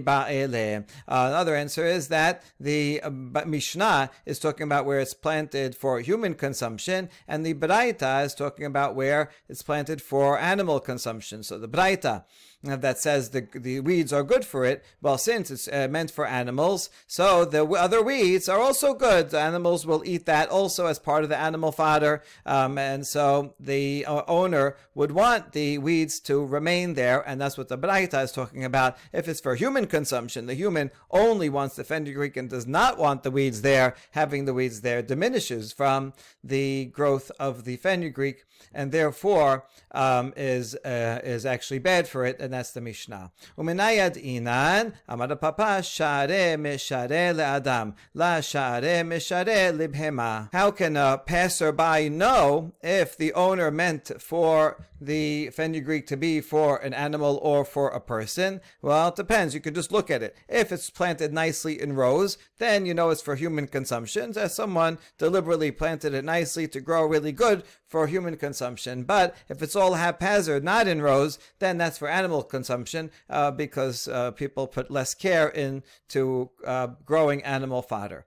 ba'ele. 0.00 0.84
Uh, 1.08 1.26
another 1.28 1.54
answer 1.54 1.84
is 1.84 2.08
that 2.08 2.42
the 2.58 3.00
uh, 3.02 3.10
Mishnah 3.10 4.10
is 4.24 4.38
talking 4.38 4.64
about 4.64 4.84
where 4.84 5.00
it's 5.00 5.14
planted 5.14 5.74
for 5.74 6.00
human 6.00 6.34
consumption, 6.34 7.08
and 7.28 7.44
the 7.44 7.54
Braita 7.54 8.24
is 8.24 8.34
talking 8.34 8.66
about 8.66 8.94
where 8.94 9.30
it's 9.48 9.62
planted 9.62 10.02
for 10.02 10.38
animal 10.38 10.80
consumption. 10.80 11.42
So 11.42 11.58
the 11.58 11.68
Braita 11.68 12.24
that 12.62 12.98
says 12.98 13.30
the, 13.30 13.46
the 13.54 13.80
weeds 13.80 14.12
are 14.12 14.22
good 14.22 14.44
for 14.44 14.64
it. 14.64 14.84
Well, 15.00 15.18
since 15.18 15.50
it's 15.50 15.68
uh, 15.68 15.88
meant 15.90 16.10
for 16.10 16.26
animals, 16.26 16.90
so 17.06 17.44
the 17.44 17.64
other 17.64 18.02
weeds 18.02 18.48
are 18.48 18.58
also 18.58 18.94
good. 18.94 19.30
The 19.30 19.40
animals 19.40 19.86
will 19.86 20.02
eat 20.04 20.26
that 20.26 20.48
also 20.48 20.86
as 20.86 20.98
part 20.98 21.22
of 21.22 21.28
the 21.28 21.38
animal 21.38 21.72
fodder. 21.72 22.22
Um, 22.44 22.78
and 22.78 23.06
so 23.06 23.54
the 23.60 24.04
uh, 24.06 24.22
owner 24.26 24.76
would 24.94 25.12
want 25.12 25.52
the 25.52 25.78
weeds 25.78 26.18
to 26.20 26.44
remain 26.44 26.94
there. 26.94 27.20
And 27.28 27.40
that's 27.40 27.58
what 27.58 27.68
the 27.68 27.78
Braita 27.78 28.24
is 28.24 28.32
talking 28.32 28.64
about. 28.64 28.96
If 29.12 29.28
it's 29.28 29.40
for 29.40 29.54
human 29.54 29.86
consumption, 29.86 30.46
the 30.46 30.54
human 30.54 30.90
only 31.10 31.48
wants 31.48 31.76
the 31.76 31.84
fenugreek 31.84 32.36
and 32.36 32.50
does 32.50 32.66
not 32.66 32.98
want 32.98 33.22
the 33.22 33.30
weeds 33.30 33.62
there. 33.62 33.94
Having 34.12 34.46
the 34.46 34.54
weeds 34.54 34.80
there 34.80 35.02
diminishes 35.02 35.72
from 35.72 36.14
the 36.42 36.86
growth 36.86 37.30
of 37.38 37.64
the 37.64 37.76
fenugreek 37.76 38.44
and 38.72 38.92
therefore 38.92 39.64
um, 39.92 40.32
is 40.36 40.74
uh, 40.76 41.20
is 41.24 41.46
actually 41.46 41.78
bad 41.78 42.08
for 42.08 42.24
it, 42.24 42.36
and 42.46 42.54
that's 42.54 42.70
the 42.70 42.80
Mishnah. 42.80 43.32
Uminayad 43.58 44.16
inan 44.24 44.94
amar 45.08 45.34
papa 45.36 45.82
share 45.82 46.56
meshare 46.56 47.34
le'adam 47.34 47.94
la 48.14 48.40
share 48.40 48.80
libhema. 49.72 50.48
How 50.52 50.70
can 50.70 50.96
a 50.96 51.18
passerby 51.18 52.08
know 52.08 52.72
if 52.82 53.16
the 53.16 53.32
owner 53.34 53.70
meant 53.70 54.12
for 54.22 54.78
the 55.00 55.50
fenugreek 55.50 56.06
to 56.06 56.16
be 56.16 56.40
for 56.40 56.78
an 56.78 56.94
animal 56.94 57.38
or 57.42 57.64
for 57.64 57.88
a 57.88 58.00
person? 58.00 58.60
Well, 58.80 59.08
it 59.08 59.16
depends. 59.16 59.52
You 59.52 59.60
can 59.60 59.74
just 59.74 59.92
look 59.92 60.10
at 60.10 60.22
it. 60.22 60.36
If 60.48 60.70
it's 60.70 60.88
planted 60.88 61.32
nicely 61.32 61.80
in 61.80 61.94
rows, 61.94 62.38
then 62.58 62.86
you 62.86 62.94
know 62.94 63.10
it's 63.10 63.20
for 63.20 63.34
human 63.34 63.66
consumption. 63.66 64.32
As 64.36 64.54
someone 64.54 64.98
deliberately 65.18 65.72
planted 65.72 66.14
it 66.14 66.24
nicely 66.24 66.68
to 66.68 66.80
grow 66.80 67.04
really 67.04 67.32
good 67.32 67.64
for 67.88 68.06
human 68.06 68.36
consumption. 68.36 69.04
But 69.04 69.34
if 69.48 69.62
it's 69.62 69.76
all 69.76 69.94
haphazard, 69.94 70.64
not 70.64 70.88
in 70.88 71.02
rows, 71.02 71.38
then 71.58 71.78
that's 71.78 71.98
for 71.98 72.08
animal 72.08 72.42
consumption 72.42 73.10
uh, 73.30 73.50
because 73.50 74.08
uh, 74.08 74.32
people 74.32 74.66
put 74.66 74.90
less 74.90 75.14
care 75.14 75.48
into 75.48 76.50
uh, 76.64 76.88
growing 77.04 77.42
animal 77.42 77.82
fodder. 77.82 78.26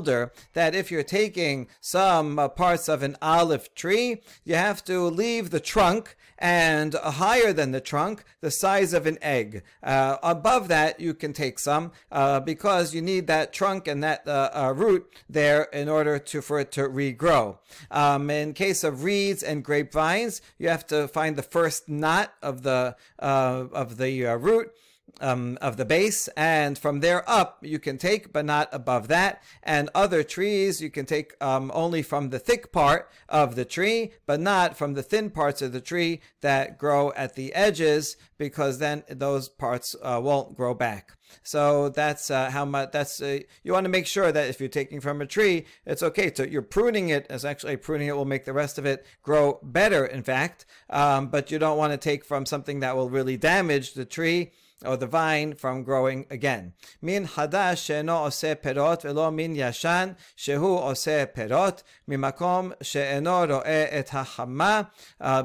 that 0.00 0.74
if 0.74 0.90
you're 0.90 1.02
taking 1.02 1.68
some 1.80 2.38
uh, 2.38 2.48
parts 2.48 2.88
of 2.88 3.02
an 3.02 3.16
olive 3.20 3.74
tree, 3.74 4.22
you 4.44 4.54
have 4.54 4.84
to 4.84 5.02
leave 5.02 5.50
the 5.50 5.60
trunk 5.60 6.16
and 6.38 6.94
higher 6.94 7.52
than 7.52 7.72
the 7.72 7.80
trunk, 7.80 8.24
the 8.40 8.50
size 8.50 8.92
of 8.92 9.06
an 9.06 9.18
egg. 9.20 9.62
Uh, 9.82 10.16
above 10.22 10.68
that, 10.68 11.00
you 11.00 11.12
can 11.12 11.32
take 11.32 11.58
some 11.58 11.92
uh, 12.12 12.40
because 12.40 12.94
you 12.94 13.02
need 13.02 13.26
that 13.26 13.52
trunk 13.52 13.88
and 13.88 14.02
that 14.04 14.26
uh, 14.26 14.50
uh 14.54 14.72
root 14.74 15.06
there 15.28 15.64
in 15.72 15.88
order 15.88 16.18
to 16.18 16.40
for 16.40 16.60
it 16.60 16.70
to 16.72 16.82
regrow. 16.82 17.58
Um, 17.90 18.30
in 18.30 18.54
case 18.54 18.84
of 18.84 19.02
reeds 19.02 19.42
and 19.42 19.64
grapevines, 19.64 20.40
you 20.58 20.68
have 20.68 20.86
to 20.88 21.08
find 21.08 21.36
the 21.36 21.42
first 21.42 21.88
knot 21.88 22.32
of 22.42 22.62
the 22.62 22.96
uh, 23.18 23.64
of 23.72 23.96
the 23.96 24.26
uh, 24.26 24.36
root 24.36 24.72
um, 25.20 25.58
of 25.60 25.76
the 25.76 25.84
base, 25.84 26.28
and 26.36 26.78
from 26.78 27.00
there 27.00 27.28
up 27.28 27.58
you 27.62 27.78
can 27.78 27.98
take, 27.98 28.32
but 28.32 28.44
not 28.44 28.68
above 28.72 29.08
that. 29.08 29.42
And 29.62 29.90
other 29.94 30.22
trees 30.22 30.80
you 30.80 30.90
can 30.90 31.06
take 31.06 31.32
um, 31.42 31.70
only 31.74 32.02
from 32.02 32.30
the 32.30 32.38
thick 32.38 32.72
part 32.72 33.10
of 33.28 33.54
the 33.54 33.64
tree, 33.64 34.12
but 34.26 34.40
not 34.40 34.76
from 34.76 34.94
the 34.94 35.02
thin 35.02 35.30
parts 35.30 35.62
of 35.62 35.72
the 35.72 35.80
tree 35.80 36.20
that 36.40 36.78
grow 36.78 37.12
at 37.12 37.34
the 37.34 37.52
edges, 37.54 38.16
because 38.38 38.78
then 38.78 39.02
those 39.08 39.48
parts 39.48 39.96
uh, 40.02 40.20
won't 40.22 40.56
grow 40.56 40.74
back. 40.74 41.12
So 41.42 41.88
that's 41.90 42.30
uh, 42.30 42.50
how 42.50 42.64
much. 42.64 42.92
That's 42.92 43.20
uh, 43.20 43.40
you 43.62 43.72
want 43.72 43.84
to 43.84 43.90
make 43.90 44.06
sure 44.06 44.32
that 44.32 44.48
if 44.48 44.60
you're 44.60 44.68
taking 44.68 45.00
from 45.00 45.20
a 45.20 45.26
tree, 45.26 45.66
it's 45.84 46.02
okay. 46.02 46.32
So 46.34 46.42
you're 46.42 46.62
pruning 46.62 47.10
it. 47.10 47.26
As 47.28 47.44
actually 47.44 47.76
pruning 47.76 48.08
it 48.08 48.16
will 48.16 48.24
make 48.24 48.44
the 48.44 48.52
rest 48.52 48.78
of 48.78 48.86
it 48.86 49.04
grow 49.22 49.58
better. 49.62 50.06
In 50.06 50.22
fact, 50.22 50.64
um, 50.88 51.28
but 51.28 51.50
you 51.50 51.58
don't 51.58 51.78
want 51.78 51.92
to 51.92 51.98
take 51.98 52.24
from 52.24 52.46
something 52.46 52.80
that 52.80 52.96
will 52.96 53.10
really 53.10 53.36
damage 53.36 53.94
the 53.94 54.04
tree 54.04 54.52
or 54.84 54.96
the 54.96 55.06
vine 55.06 55.54
from 55.54 55.82
growing 55.82 56.26
again. 56.30 56.72
Min 57.02 57.26
hadash 57.26 57.84
she'eno 57.84 58.24
ose 58.24 58.54
perot 58.62 59.02
velo 59.02 59.30
min 59.30 59.56
yashan 59.56 60.16
shehu 60.36 60.80
ose 60.80 61.26
perot 61.34 61.82
mimakom 62.08 62.74
she'eno 62.80 63.46
ro'e 63.46 63.88
et 63.90 64.08
hachama 64.08 64.88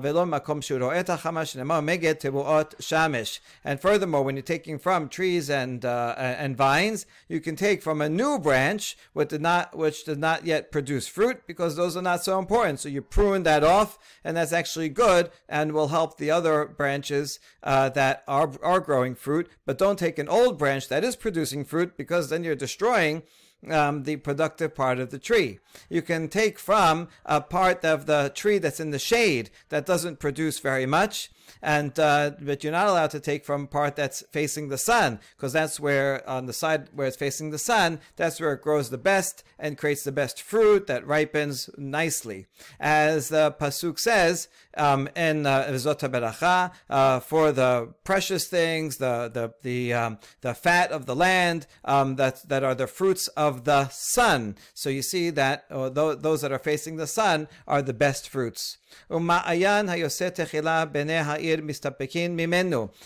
velo 0.02 0.26
makom 0.26 0.64
she'u 0.64 0.78
ro'e 0.78 0.98
et 0.98 1.08
hachama 1.08 1.50
she'nemar 1.50 1.82
meged 1.82 2.20
tebuot 2.20 2.76
shamesh. 2.78 3.40
And 3.64 3.80
furthermore, 3.80 4.24
when 4.24 4.36
you're 4.36 4.44
taking 4.44 4.78
from 4.78 5.10
trees 5.10 5.50
and 5.50 5.84
uh, 5.84 6.14
and 6.18 6.56
vines, 6.56 7.06
you 7.28 7.40
can 7.40 7.56
take 7.56 7.82
from 7.82 8.02
a 8.02 8.10
new 8.10 8.38
branch 8.38 8.98
which 9.14 9.30
did 9.30 9.42
not 9.42 9.76
which 9.76 10.06
did 10.06 10.20
not 10.20 10.46
yet 10.46 10.72
produce 10.72 11.08
fruit 11.08 11.48
because 11.48 11.76
those 11.76 11.98
are 11.98 12.02
not 12.02 12.24
so 12.24 12.38
important. 12.38 12.80
So 12.82 12.90
you 12.90 13.02
prune 13.02 13.44
that 13.44 13.64
off, 13.64 13.98
and 14.24 14.38
that's 14.38 14.54
actually 14.54 14.90
good 14.90 15.32
and 15.50 15.72
will 15.72 15.88
help 15.88 16.18
the 16.18 16.30
other 16.30 16.66
branches 16.66 17.40
uh, 17.64 17.90
that 17.90 18.24
are 18.28 18.52
are 18.62 18.80
growing 18.80 19.16
fruit, 19.24 19.50
but 19.66 19.78
don't 19.78 19.98
take 19.98 20.20
an 20.20 20.30
old 20.30 20.60
branch 20.60 20.90
that 20.90 21.04
is 21.04 21.16
producing 21.16 21.64
fruit 21.64 21.98
because 21.98 22.30
then 22.30 22.44
you're 22.44 22.56
destroying 22.56 23.24
um, 23.70 24.04
the 24.04 24.18
productive 24.18 24.76
part 24.76 25.00
of 25.00 25.10
the 25.10 25.20
tree. 25.20 25.60
You 25.90 26.02
can 26.02 26.28
take 26.28 26.60
from 26.60 27.08
a 27.26 27.42
part 27.42 27.84
of 27.86 28.06
the 28.06 28.32
tree 28.34 28.58
that's 28.58 28.80
in 28.80 28.92
the 28.92 29.00
shade 29.00 29.50
that 29.70 29.86
doesn't 29.86 30.20
produce 30.20 30.60
very 30.60 30.86
much, 30.86 31.32
and 31.62 31.98
uh, 32.00 32.32
but 32.42 32.64
you're 32.64 32.72
not 32.72 32.88
allowed 32.88 33.12
to 33.12 33.20
take 33.20 33.46
from 33.46 33.68
part 33.68 33.96
that's 33.96 34.24
facing 34.32 34.70
the 34.70 34.78
sun 34.78 35.20
because 35.36 35.54
that's 35.54 35.80
where 35.80 36.28
on 36.30 36.46
the 36.46 36.54
side 36.54 36.90
where 36.94 37.08
it's 37.08 37.18
facing 37.18 37.52
the 37.52 37.58
sun, 37.58 38.00
that's 38.16 38.40
where 38.40 38.54
it 38.54 38.62
grows 38.62 38.90
the 38.90 38.98
best 38.98 39.44
and 39.58 39.78
creates 39.78 40.04
the 40.04 40.12
best 40.12 40.42
fruit 40.42 40.88
that 40.88 41.08
ripens 41.08 41.70
nicely. 41.78 42.48
As 42.80 43.30
the 43.30 43.52
pasuk 43.52 44.00
says 44.00 44.48
um, 44.78 45.08
in 45.16 45.46
uh, 45.46 45.66
Beracha, 45.68 46.72
uh, 46.90 47.20
for 47.20 47.52
the 47.52 47.94
precious 48.04 48.48
things, 48.48 48.98
the 48.98 49.30
the 49.34 49.54
the 49.62 49.94
um, 49.94 50.20
the 50.42 50.54
fat 50.54 50.92
of 50.92 51.06
the 51.06 51.16
land, 51.16 51.68
um, 51.86 52.16
that 52.16 52.48
that 52.50 52.64
are 52.64 52.76
the 52.76 52.88
fruits 52.88 53.28
of 53.30 53.53
the 53.64 53.90
sun. 53.90 54.56
So 54.74 54.90
you 54.90 55.02
see 55.02 55.30
that 55.32 55.66
uh, 55.70 55.90
those 55.90 56.42
that 56.42 56.52
are 56.52 56.60
facing 56.60 56.98
the 56.98 57.08
sun 57.08 57.48
are 57.68 57.82
the 57.82 57.94
best 57.94 58.30
fruits. 58.30 58.78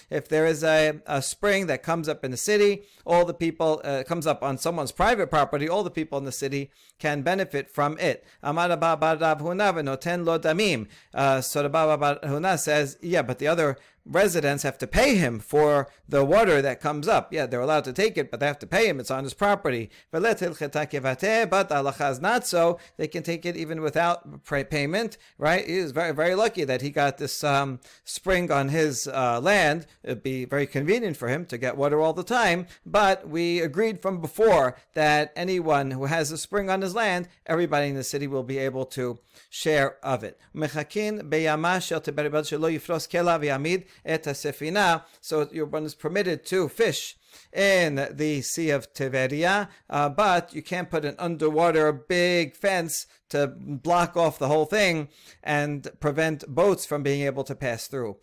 If 0.09 0.27
there 0.29 0.45
is 0.45 0.63
a, 0.63 1.01
a 1.05 1.21
spring 1.21 1.67
that 1.67 1.83
comes 1.83 2.09
up 2.09 2.25
in 2.25 2.31
the 2.31 2.37
city, 2.37 2.83
all 3.05 3.25
the 3.25 3.33
people, 3.33 3.81
uh, 3.83 4.03
comes 4.03 4.27
up 4.27 4.43
on 4.43 4.57
someone's 4.57 4.91
private 4.91 5.29
property, 5.29 5.69
all 5.69 5.83
the 5.83 5.91
people 5.91 6.17
in 6.17 6.25
the 6.25 6.31
city 6.31 6.71
can 6.99 7.21
benefit 7.21 7.69
from 7.69 7.97
it. 7.99 8.25
Uh, 8.43 8.53
so 11.41 11.69
Baba 11.69 12.19
Huna 12.23 12.59
says, 12.59 12.97
yeah, 13.01 13.21
but 13.21 13.39
the 13.39 13.47
other 13.47 13.77
residents 14.07 14.63
have 14.63 14.77
to 14.77 14.87
pay 14.87 15.15
him 15.15 15.39
for 15.39 15.89
the 16.07 16.23
water 16.23 16.61
that 16.61 16.79
comes 16.79 17.07
up. 17.07 17.33
Yeah, 17.33 17.45
they're 17.45 17.61
allowed 17.61 17.83
to 17.85 17.93
take 17.93 18.17
it, 18.17 18.31
but 18.31 18.39
they 18.39 18.47
have 18.47 18.59
to 18.59 18.67
pay 18.67 18.87
him. 18.87 18.99
It's 18.99 19.11
on 19.11 19.23
his 19.23 19.33
property. 19.33 19.89
But 20.11 21.71
Allah 21.71 21.95
is 21.99 22.21
not 22.21 22.47
so. 22.47 22.79
They 22.97 23.07
can 23.07 23.23
take 23.23 23.45
it 23.45 23.57
even 23.57 23.81
without 23.81 24.43
payment, 24.69 25.17
right? 25.37 25.65
He 25.65 25.77
is 25.77 25.91
very, 25.91 26.13
very 26.13 26.35
lucky 26.35 26.63
that 26.63 26.81
he 26.81 26.89
got 26.89 27.17
this 27.17 27.43
um, 27.43 27.79
spring 28.03 28.51
on 28.51 28.69
his 28.69 29.07
uh, 29.07 29.39
land. 29.41 29.85
It'd 30.03 30.23
be 30.23 30.45
very 30.45 30.67
convenient 30.67 31.17
for 31.17 31.27
him 31.27 31.45
to 31.47 31.57
get 31.57 31.77
water 31.77 31.99
all 31.99 32.13
the 32.13 32.23
time. 32.23 32.67
But 32.85 33.27
we 33.27 33.59
agreed 33.59 34.01
from 34.01 34.21
before 34.21 34.77
that 34.93 35.33
anyone 35.35 35.91
who 35.91 36.05
has 36.05 36.31
a 36.31 36.37
spring 36.37 36.69
on 36.69 36.81
his 36.81 36.95
land, 36.95 37.27
everybody 37.45 37.89
in 37.89 37.95
the 37.95 38.03
city 38.03 38.27
will 38.27 38.43
be 38.43 38.57
able 38.57 38.85
to 38.85 39.19
share 39.49 39.97
of 40.03 40.23
it 40.23 40.39
et 44.05 44.23
sefina. 44.23 45.03
So 45.21 45.47
your 45.51 45.65
one 45.65 45.85
is 45.85 45.95
permitted 45.95 46.45
to 46.47 46.69
fish 46.69 47.17
in 47.53 48.07
the 48.11 48.41
Sea 48.41 48.71
of 48.71 48.93
Tiberia, 48.93 49.69
uh, 49.89 50.09
but 50.09 50.53
you 50.53 50.61
can't 50.61 50.89
put 50.89 51.05
an 51.05 51.15
underwater 51.19 51.91
big 51.91 52.55
fence 52.55 53.07
to 53.29 53.48
block 53.48 54.15
off 54.15 54.39
the 54.39 54.48
whole 54.48 54.65
thing 54.65 55.10
and 55.43 55.88
prevent 56.00 56.48
boats 56.48 56.86
from 56.86 57.03
being 57.03 57.22
able 57.22 57.43
to 57.43 57.55
pass 57.55 57.88
through. 57.88 58.17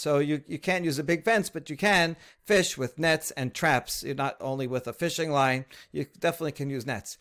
So 0.00 0.18
you, 0.18 0.42
you 0.46 0.58
can't 0.58 0.84
use 0.84 0.98
a 0.98 1.04
big 1.04 1.24
fence, 1.24 1.48
but 1.50 1.70
you 1.70 1.76
can 1.76 2.16
fish 2.44 2.76
with 2.76 2.98
nets 2.98 3.30
and 3.32 3.54
traps. 3.54 4.02
You're 4.02 4.14
not 4.14 4.36
only 4.40 4.66
with 4.66 4.86
a 4.86 4.92
fishing 4.92 5.30
line, 5.30 5.64
you 5.92 6.06
definitely 6.18 6.52
can 6.52 6.70
use 6.70 6.86
nets. 6.86 7.16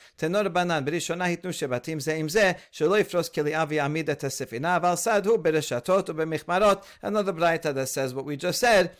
Another 7.01 7.33
braita 7.33 7.73
that 7.73 7.89
says 7.89 8.13
what 8.13 8.25
we 8.25 8.35
just 8.35 8.59
said, 8.59 8.91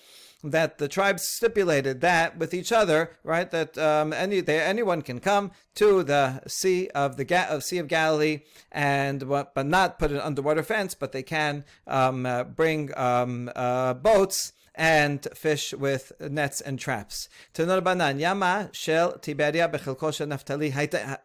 that 0.44 0.78
the 0.78 0.88
tribes 0.88 1.24
stipulated 1.24 2.02
that 2.02 2.38
with 2.38 2.54
each 2.54 2.72
other, 2.72 3.18
right? 3.24 3.50
That 3.50 3.78
um, 3.78 4.12
any 4.14 4.42
they, 4.42 4.60
anyone 4.60 5.02
can 5.02 5.20
come 5.20 5.52
to 5.76 6.04
the 6.04 6.42
sea 6.48 6.90
of 6.90 7.18
the 7.18 7.24
Ga- 7.24 7.48
of 7.50 7.64
Sea 7.64 7.78
of 7.78 7.88
Galilee 7.88 8.42
and 8.72 9.28
but 9.28 9.66
not 9.66 10.00
put 10.00 10.12
an 10.12 10.20
underwater 10.20 10.64
fence, 10.64 10.96
but 10.96 11.12
they 11.12 11.24
can 11.24 11.64
um, 11.88 12.26
uh, 12.26 12.44
bring 12.44 12.96
um, 12.98 13.50
uh, 13.56 13.94
boats 13.94 14.54
and 14.76 15.28
fish 15.36 15.74
with 15.74 16.12
nets 16.20 16.62
and 16.62 16.80
traps. 16.80 17.30
Banan 17.56 18.20
Yama 18.20 18.70
Shel 18.72 19.14
Tiberia 19.14 19.72
Bechelko 19.72 20.12
Naftali 20.26 20.72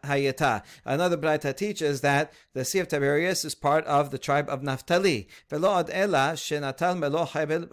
Hayeta. 0.03 0.63
Another 0.85 1.17
Braita 1.17 1.55
teaches 1.55 2.01
that 2.01 2.33
the 2.53 2.65
Sea 2.65 2.79
of 2.79 2.87
Tiberias 2.87 3.45
is 3.45 3.55
part 3.55 3.85
of 3.85 4.11
the 4.11 4.17
tribe 4.17 4.49
of 4.49 4.61
Naphtali. 4.61 5.27
Velo 5.49 5.79
ad 5.79 5.89
ela 5.91 6.33
shenatal 6.35 6.97
melo 6.97 7.25
cherem 7.25 7.67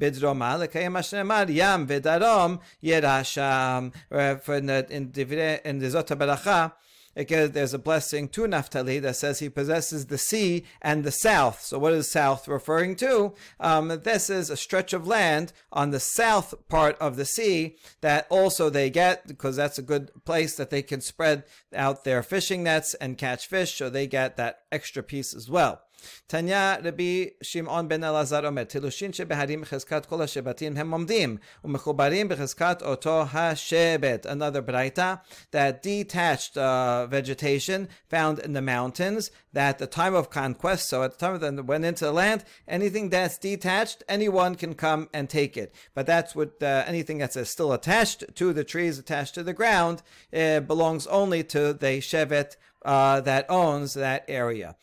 bidroma 0.00 0.58
lekayem 0.58 0.98
ashnemar 0.98 1.54
yam 1.54 1.86
vedarom 1.86 2.60
yerasham. 2.82 3.92
Uh, 4.10 4.36
in 4.52 4.66
the 4.66 5.60
in 5.64 5.78
the 5.78 6.72
There's 7.14 7.74
a 7.74 7.78
blessing 7.78 8.28
to 8.30 8.46
Naphtali 8.46 9.00
that 9.00 9.16
says 9.16 9.40
he 9.40 9.48
possesses 9.48 10.06
the 10.06 10.18
sea 10.18 10.64
and 10.80 11.02
the 11.02 11.10
south. 11.10 11.62
So, 11.62 11.78
what 11.78 11.92
is 11.92 12.10
south 12.10 12.46
referring 12.46 12.94
to? 12.96 13.34
Um, 13.58 13.88
this 14.04 14.30
is 14.30 14.48
a 14.48 14.56
stretch 14.56 14.92
of 14.92 15.08
land 15.08 15.52
on 15.72 15.90
the 15.90 16.00
south 16.00 16.54
part 16.68 16.96
of 16.98 17.16
the 17.16 17.24
sea 17.24 17.76
that 18.00 18.26
also 18.30 18.70
they 18.70 18.90
get 18.90 19.26
because 19.26 19.56
that's 19.56 19.78
a 19.78 19.82
good 19.82 20.10
place 20.24 20.56
that 20.56 20.70
they 20.70 20.82
can 20.82 21.00
spread 21.00 21.44
out 21.74 22.04
their 22.04 22.22
fishing 22.22 22.62
nets 22.62 22.94
and 22.94 23.18
catch 23.18 23.46
fish. 23.46 23.74
So, 23.74 23.90
they 23.90 24.06
get 24.06 24.36
that 24.36 24.60
extra 24.70 25.02
piece 25.02 25.34
as 25.34 25.50
well. 25.50 25.82
Tanya 26.28 26.80
Rabbi 26.82 27.26
Shimon 27.42 27.88
ben 27.88 28.00
Elazar 28.00 28.44
omer, 28.44 28.64
Tilushin 28.64 29.12
shebeharim 29.12 29.64
b'chezkat 29.64 30.06
kol 30.06 30.18
hashebatim 30.18 30.76
hem 30.76 30.90
omdim, 30.90 31.38
umechubarim 31.64 32.28
b'chezkat 32.28 32.82
oto 32.82 33.24
ha-shebet. 33.24 34.26
Another 34.26 34.62
braita, 34.62 35.20
that 35.50 35.82
detached 35.82 36.56
uh, 36.56 37.06
vegetation 37.06 37.88
found 38.08 38.38
in 38.38 38.52
the 38.52 38.62
mountains, 38.62 39.30
that 39.52 39.78
the 39.78 39.86
time 39.86 40.14
of 40.14 40.30
conquest, 40.30 40.88
so 40.88 41.02
at 41.02 41.12
the 41.12 41.18
time 41.18 41.34
of 41.34 41.40
they 41.40 41.50
went 41.62 41.84
into 41.84 42.04
the 42.04 42.12
land, 42.12 42.44
anything 42.68 43.10
that's 43.10 43.38
detached, 43.38 44.02
anyone 44.08 44.54
can 44.54 44.74
come 44.74 45.08
and 45.12 45.28
take 45.28 45.56
it. 45.56 45.74
But 45.94 46.06
that's 46.06 46.34
what, 46.34 46.62
uh, 46.62 46.84
anything 46.86 47.18
that's 47.18 47.36
uh, 47.36 47.44
still 47.44 47.72
attached 47.72 48.24
to 48.36 48.52
the 48.52 48.64
trees, 48.64 48.98
attached 48.98 49.34
to 49.34 49.42
the 49.42 49.52
ground, 49.52 50.02
belongs 50.30 51.06
only 51.08 51.42
to 51.44 51.72
the 51.72 51.98
shevet 52.00 52.56
uh, 52.82 53.20
that 53.20 53.46
owns 53.48 53.94
that 53.94 54.24
area. 54.28 54.76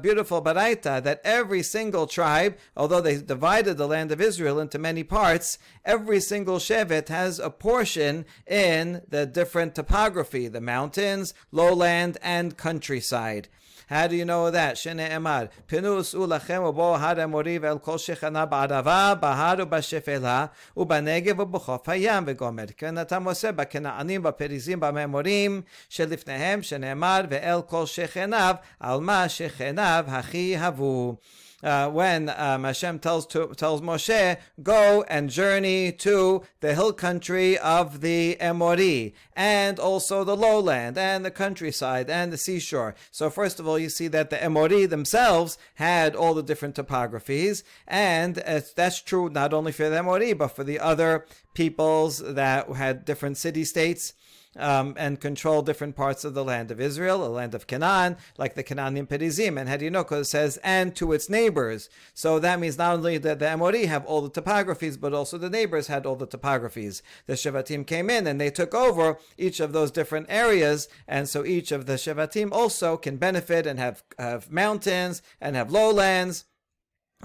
Beautiful 0.00 0.42
baraita 0.42 1.02
that 1.02 1.20
every 1.24 1.62
single 1.62 2.06
tribe, 2.06 2.56
although 2.76 3.00
they 3.00 3.16
divided 3.20 3.76
the 3.76 3.88
land 3.88 4.12
of 4.12 4.20
Israel 4.20 4.60
into 4.60 4.78
many 4.78 5.02
parts, 5.02 5.58
every 5.84 6.20
single 6.20 6.58
shevet 6.58 7.08
has 7.08 7.38
a 7.38 7.50
portion 7.50 8.24
in 8.46 9.02
the 9.08 9.26
different 9.26 9.74
topography, 9.74 10.48
the 10.48 10.60
mountains, 10.60 11.34
lowland, 11.50 12.18
and 12.22 12.56
countryside. 12.56 13.48
How 13.87 14.07
do 14.07 14.15
you 14.15 14.25
know 14.25 14.49
that? 14.49 14.75
Shene 14.75 15.09
Emar. 15.09 15.49
Pinus 15.67 16.15
ulachem 16.15 16.63
ubo 16.73 16.97
har 16.97 17.15
emoriv 17.15 17.63
el 17.63 17.79
kol 17.79 17.97
shechana 17.97 18.49
ba'arava, 18.49 19.19
bahar 19.19 19.57
ubashefela, 19.57 20.49
ubanegev 20.75 21.37
ubuchof 21.37 21.85
hayam 21.85 22.25
vegomer. 22.25 22.71
כן 22.77 23.01
אתה 23.01 23.19
מוסר 23.19 23.51
בכנענים, 23.51 24.23
בפריזים, 24.23 24.79
במאמורים 24.79 25.61
שלפניהם, 25.89 26.61
שנאמר, 26.61 27.21
ואל 27.29 27.61
כל 27.61 27.85
שכניו, 27.85 28.55
על 28.79 28.99
מה 28.99 29.29
שכניו 29.29 30.05
הכי 30.07 30.57
אהבו 30.57 31.15
uh, 31.62 31.88
when 31.90 32.28
um, 32.30 32.64
Hashem 32.64 32.98
tells 33.00 33.26
to, 33.28 33.48
tells 33.54 33.80
Moshe, 33.80 34.38
"Go 34.62 35.04
and 35.08 35.30
journey 35.30 35.92
to 35.92 36.42
the 36.60 36.74
hill 36.74 36.92
country 36.92 37.58
of 37.58 38.00
the 38.00 38.36
Emori, 38.40 39.12
and 39.34 39.78
also 39.78 40.24
the 40.24 40.36
lowland, 40.36 40.96
and 40.96 41.24
the 41.24 41.30
countryside, 41.30 42.08
and 42.10 42.32
the 42.32 42.38
seashore." 42.38 42.94
So 43.10 43.30
first 43.30 43.58
of 43.58 43.66
all, 43.66 43.78
you 43.78 43.88
see 43.88 44.08
that 44.08 44.30
the 44.30 44.36
Emori 44.36 44.88
themselves 44.88 45.58
had 45.74 46.14
all 46.14 46.34
the 46.34 46.42
different 46.42 46.76
topographies, 46.76 47.62
and 47.86 48.36
that's 48.76 49.02
true 49.02 49.28
not 49.28 49.52
only 49.52 49.72
for 49.72 49.88
the 49.88 49.96
Emori 49.96 50.36
but 50.36 50.48
for 50.48 50.64
the 50.64 50.78
other 50.78 51.26
peoples 51.54 52.18
that 52.18 52.68
had 52.70 53.04
different 53.04 53.36
city 53.36 53.64
states 53.64 54.12
um, 54.58 54.94
and 54.96 55.20
control 55.20 55.62
different 55.62 55.96
parts 55.96 56.24
of 56.24 56.34
the 56.34 56.44
land 56.44 56.70
of 56.70 56.80
Israel, 56.80 57.20
the 57.20 57.28
land 57.28 57.54
of 57.54 57.66
Canaan, 57.66 58.16
like 58.36 58.54
the 58.54 58.64
Canaanim 58.64 59.08
Perizim. 59.08 59.58
And 59.58 59.68
Hadinoko 59.68 60.24
says, 60.26 60.58
and 60.62 60.94
to 60.96 61.12
its 61.12 61.28
neighbors. 61.28 61.88
So 62.14 62.38
that 62.38 62.60
means 62.60 62.78
not 62.78 62.94
only 62.94 63.18
that 63.18 63.38
the 63.38 63.48
Amori 63.48 63.86
have 63.86 64.04
all 64.06 64.20
the 64.20 64.30
topographies, 64.30 65.00
but 65.00 65.14
also 65.14 65.38
the 65.38 65.50
neighbors 65.50 65.86
had 65.86 66.06
all 66.06 66.16
the 66.16 66.26
topographies. 66.26 67.02
The 67.26 67.34
Shevatim 67.34 67.86
came 67.86 68.10
in 68.10 68.26
and 68.26 68.40
they 68.40 68.50
took 68.50 68.74
over 68.74 69.18
each 69.36 69.60
of 69.60 69.72
those 69.72 69.90
different 69.90 70.26
areas. 70.28 70.88
And 71.06 71.28
so 71.28 71.44
each 71.44 71.72
of 71.72 71.86
the 71.86 71.94
Shevatim 71.94 72.52
also 72.52 72.96
can 72.96 73.16
benefit 73.16 73.66
and 73.66 73.78
have, 73.78 74.02
have 74.18 74.50
mountains 74.50 75.22
and 75.40 75.56
have 75.56 75.70
lowlands 75.70 76.44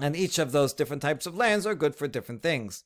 And 0.00 0.16
each 0.16 0.40
of 0.40 0.50
those 0.50 0.72
different 0.72 1.02
types 1.02 1.24
of 1.24 1.36
lands 1.36 1.66
are 1.66 1.74
good 1.76 1.94
for 1.94 2.08
different 2.08 2.42
things. 2.42 2.82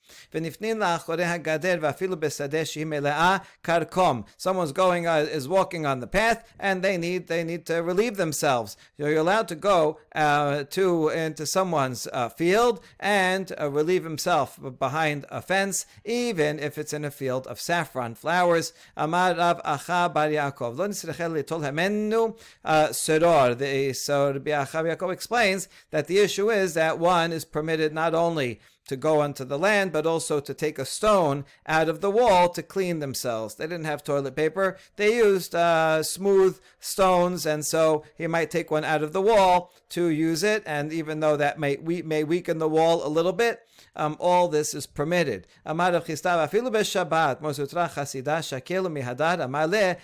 Someone's 4.37 4.73
going, 4.73 5.07
uh, 5.07 5.17
is 5.17 5.49
walking 5.49 5.87
on 5.87 6.01
the 6.01 6.07
path, 6.07 6.53
and 6.61 6.83
they 6.83 6.99
need 6.99 7.29
they 7.29 7.45
need 7.45 7.65
to 7.65 7.77
relieve 7.77 8.19
themselves. 8.19 8.77
You're 8.99 9.17
allowed 9.17 9.49
to 9.49 9.55
go 9.55 9.99
uh, 10.15 10.65
to 10.65 11.09
into 11.09 11.47
someone's 11.47 12.07
uh, 12.13 12.29
field 12.29 12.81
and 13.01 13.53
uh, 13.59 13.71
relieve 13.71 14.05
himself 14.05 14.61
behind 14.79 15.25
a 15.31 15.41
fence, 15.41 15.87
even 16.05 16.59
if 16.59 16.77
it's 16.77 16.93
in 16.93 17.07
a 17.07 17.11
field 17.11 17.47
of 17.47 17.59
saffron 17.59 18.17
flowers. 18.17 18.75
Uh, 18.99 19.07
the 19.07 19.25
Yaakov 24.91 25.13
explains 25.13 25.69
that 25.91 26.07
the 26.07 26.19
issue 26.19 26.51
is 26.51 26.75
that 26.75 26.98
one 26.99 27.33
is 27.33 27.45
permitted 27.45 27.93
not 27.93 28.15
only 28.15 28.61
to 28.89 28.97
go 28.97 29.21
onto 29.21 29.45
the 29.45 29.59
land, 29.59 29.93
but 29.93 30.07
also 30.07 30.41
to 30.41 30.55
take 30.55 30.79
a 30.79 30.85
stone 30.85 31.45
out 31.67 31.89
of 31.89 32.01
the 32.01 32.11
wall 32.11 32.49
to 32.49 32.63
clean 32.63 32.99
themselves. 32.99 33.55
They 33.55 33.67
didn't 33.67 33.85
have 33.85 34.03
toilet 34.03 34.35
paper. 34.35 34.77
They 34.97 35.17
used 35.17 35.55
uh, 35.55 36.03
smooth 36.03 36.59
stones, 36.81 37.47
and 37.47 37.65
so 37.65 38.05
he 38.17 38.27
might 38.27 38.51
take 38.51 38.71
one 38.71 38.85
out 38.85 39.03
of 39.03 39.13
the 39.13 39.23
wall 39.23 39.73
to 39.91 40.09
use 40.09 40.43
it. 40.43 40.63
And 40.67 40.93
even 40.93 41.21
though 41.21 41.37
that 41.37 41.59
may, 41.59 41.77
we, 41.77 42.03
may 42.03 42.25
weaken 42.25 42.59
the 42.59 42.69
wall 42.69 43.07
a 43.07 43.09
little 43.09 43.35
bit, 43.35 43.61
um, 43.95 44.17
all 44.21 44.49
this 44.49 44.75
is 44.75 44.87
permitted. 44.87 45.47
Amar 45.67 45.93
b'Shabbat, 45.93 47.43
chasida 47.43 49.39
amale 49.39 49.99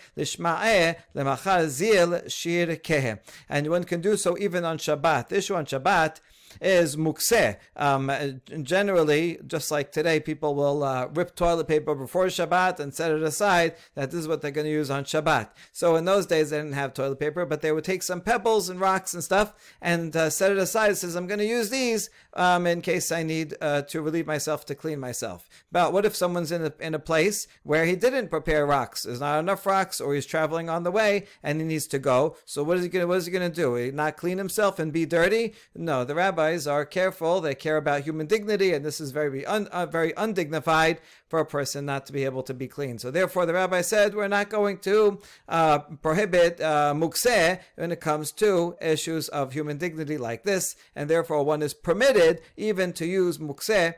zil 1.69 2.29
shir. 2.29 3.21
And 3.49 3.71
one 3.71 3.85
can 3.85 4.01
do 4.01 4.17
so 4.17 4.37
even 4.39 4.65
on 4.65 4.79
Shabbat. 4.79 5.29
This 5.29 5.51
on 5.51 5.65
Shabbat 5.65 6.21
is 6.61 6.97
mukseh. 6.97 7.57
Um, 7.77 8.41
generally, 8.63 9.39
just 9.47 9.71
like 9.71 9.93
today, 9.93 10.21
people 10.21 10.55
will 10.55 10.83
uh, 10.83 11.07
rip 11.09 11.35
toilet 11.35 11.69
paper 11.69 11.95
before 11.95 12.27
Shabbat 12.27 12.81
and 12.81 12.95
set 12.95 13.13
it 13.13 13.23
aside 13.23 13.77
that 13.95 14.11
this 14.11 14.21
is 14.21 14.29
what 14.29 14.43
they're 14.43 14.51
going 14.51 14.67
to 14.67 14.71
use 14.71 14.91
on 14.91 15.05
Shabbat. 15.05 15.51
So 15.73 15.97
in 15.97 16.05
those 16.05 16.27
days, 16.27 16.51
they 16.51 16.59
didn't 16.59 16.73
have 16.75 16.95
toilet 16.95 17.21
paper, 17.21 17.45
but 17.47 17.61
they 17.61 17.73
would 17.73 17.85
take 17.85 18.03
some 18.03 18.21
pebbles 18.21 18.69
and 18.69 18.81
rocks 18.81 19.15
and 19.15 19.23
stuff 19.23 19.55
and 19.81 20.15
uh, 20.17 20.31
set 20.31 20.53
it 20.53 20.59
aside. 20.59 20.93
It 20.93 20.97
says, 20.97 21.17
I'm 21.17 21.27
going 21.27 21.39
to 21.39 21.47
use 21.47 21.71
these 21.71 22.11
um, 22.35 22.67
in 22.67 22.81
case 22.81 23.11
I 23.13 23.23
need 23.23 23.55
uh, 23.61 23.83
to 23.83 24.03
relieve 24.03 24.27
myself 24.27 24.67
to 24.67 24.75
clean 24.75 25.01
myself. 25.01 25.49
But 25.73 25.93
what 25.93 26.05
if 26.05 26.17
someone's 26.17 26.53
in 26.53 26.65
a, 26.67 26.73
in 26.81 26.95
a 26.95 26.99
place 26.99 27.47
where 27.63 27.85
he 27.85 27.97
didn't 27.97 28.29
prepare 28.29 28.67
rocks? 28.67 29.03
There's 29.03 29.21
not 29.21 29.39
enough 29.39 29.67
rocks, 29.67 30.01
or 30.01 30.15
he's 30.15 30.27
traveling 30.27 30.69
on 30.69 30.83
the 30.83 30.91
way 30.91 31.27
and 31.43 31.61
he 31.61 31.67
needs 31.67 31.87
to 31.89 31.99
go. 31.99 32.37
So 32.45 32.63
what 32.63 32.77
is 32.79 32.85
he 32.85 32.89
going? 32.89 33.09
What 33.09 33.19
is 33.19 33.27
he 33.27 33.33
going 33.33 33.51
to 33.51 33.55
do? 33.55 33.75
He 33.75 33.91
not 33.91 34.17
clean 34.17 34.39
himself 34.39 34.79
and 34.79 34.93
be 34.93 35.07
dirty? 35.07 35.55
No, 35.75 36.05
the 36.05 36.15
rabbi 36.15 36.44
rabbis 36.45 36.67
are 36.67 36.85
careful. 36.85 37.41
They 37.41 37.55
care 37.55 37.77
about 37.77 38.03
human 38.03 38.27
dignity, 38.27 38.73
and 38.73 38.85
this 38.85 39.01
is 39.01 39.11
very, 39.11 39.45
un, 39.47 39.67
uh, 39.69 39.87
very 39.87 40.13
undignified 40.17 41.01
for 41.29 41.39
a 41.39 41.47
person 41.47 41.87
not 41.87 42.07
to 42.07 42.13
be 42.13 42.25
able 42.25 42.43
to 42.43 42.55
be 42.55 42.69
clean. 42.69 42.99
So 42.99 43.11
therefore, 43.11 43.47
the 43.47 43.55
rabbi 43.55 43.81
said 43.81 44.15
we're 44.15 44.29
not 44.29 44.51
going 44.51 44.79
to 44.79 45.19
uh, 45.49 45.79
prohibit 46.03 46.61
uh, 46.61 46.95
mukseh 46.95 47.61
when 47.77 47.93
it 47.93 48.01
comes 48.01 48.33
to 48.33 48.77
issues 48.81 49.29
of 49.29 49.53
human 49.53 49.79
dignity 49.79 50.19
like 50.19 50.43
this, 50.45 50.77
and 50.95 51.09
therefore 51.09 51.43
one 51.45 51.63
is 51.63 51.75
permitted 51.75 52.41
even 52.57 52.93
to 52.95 53.07
use 53.07 53.39
mukseh 53.39 53.95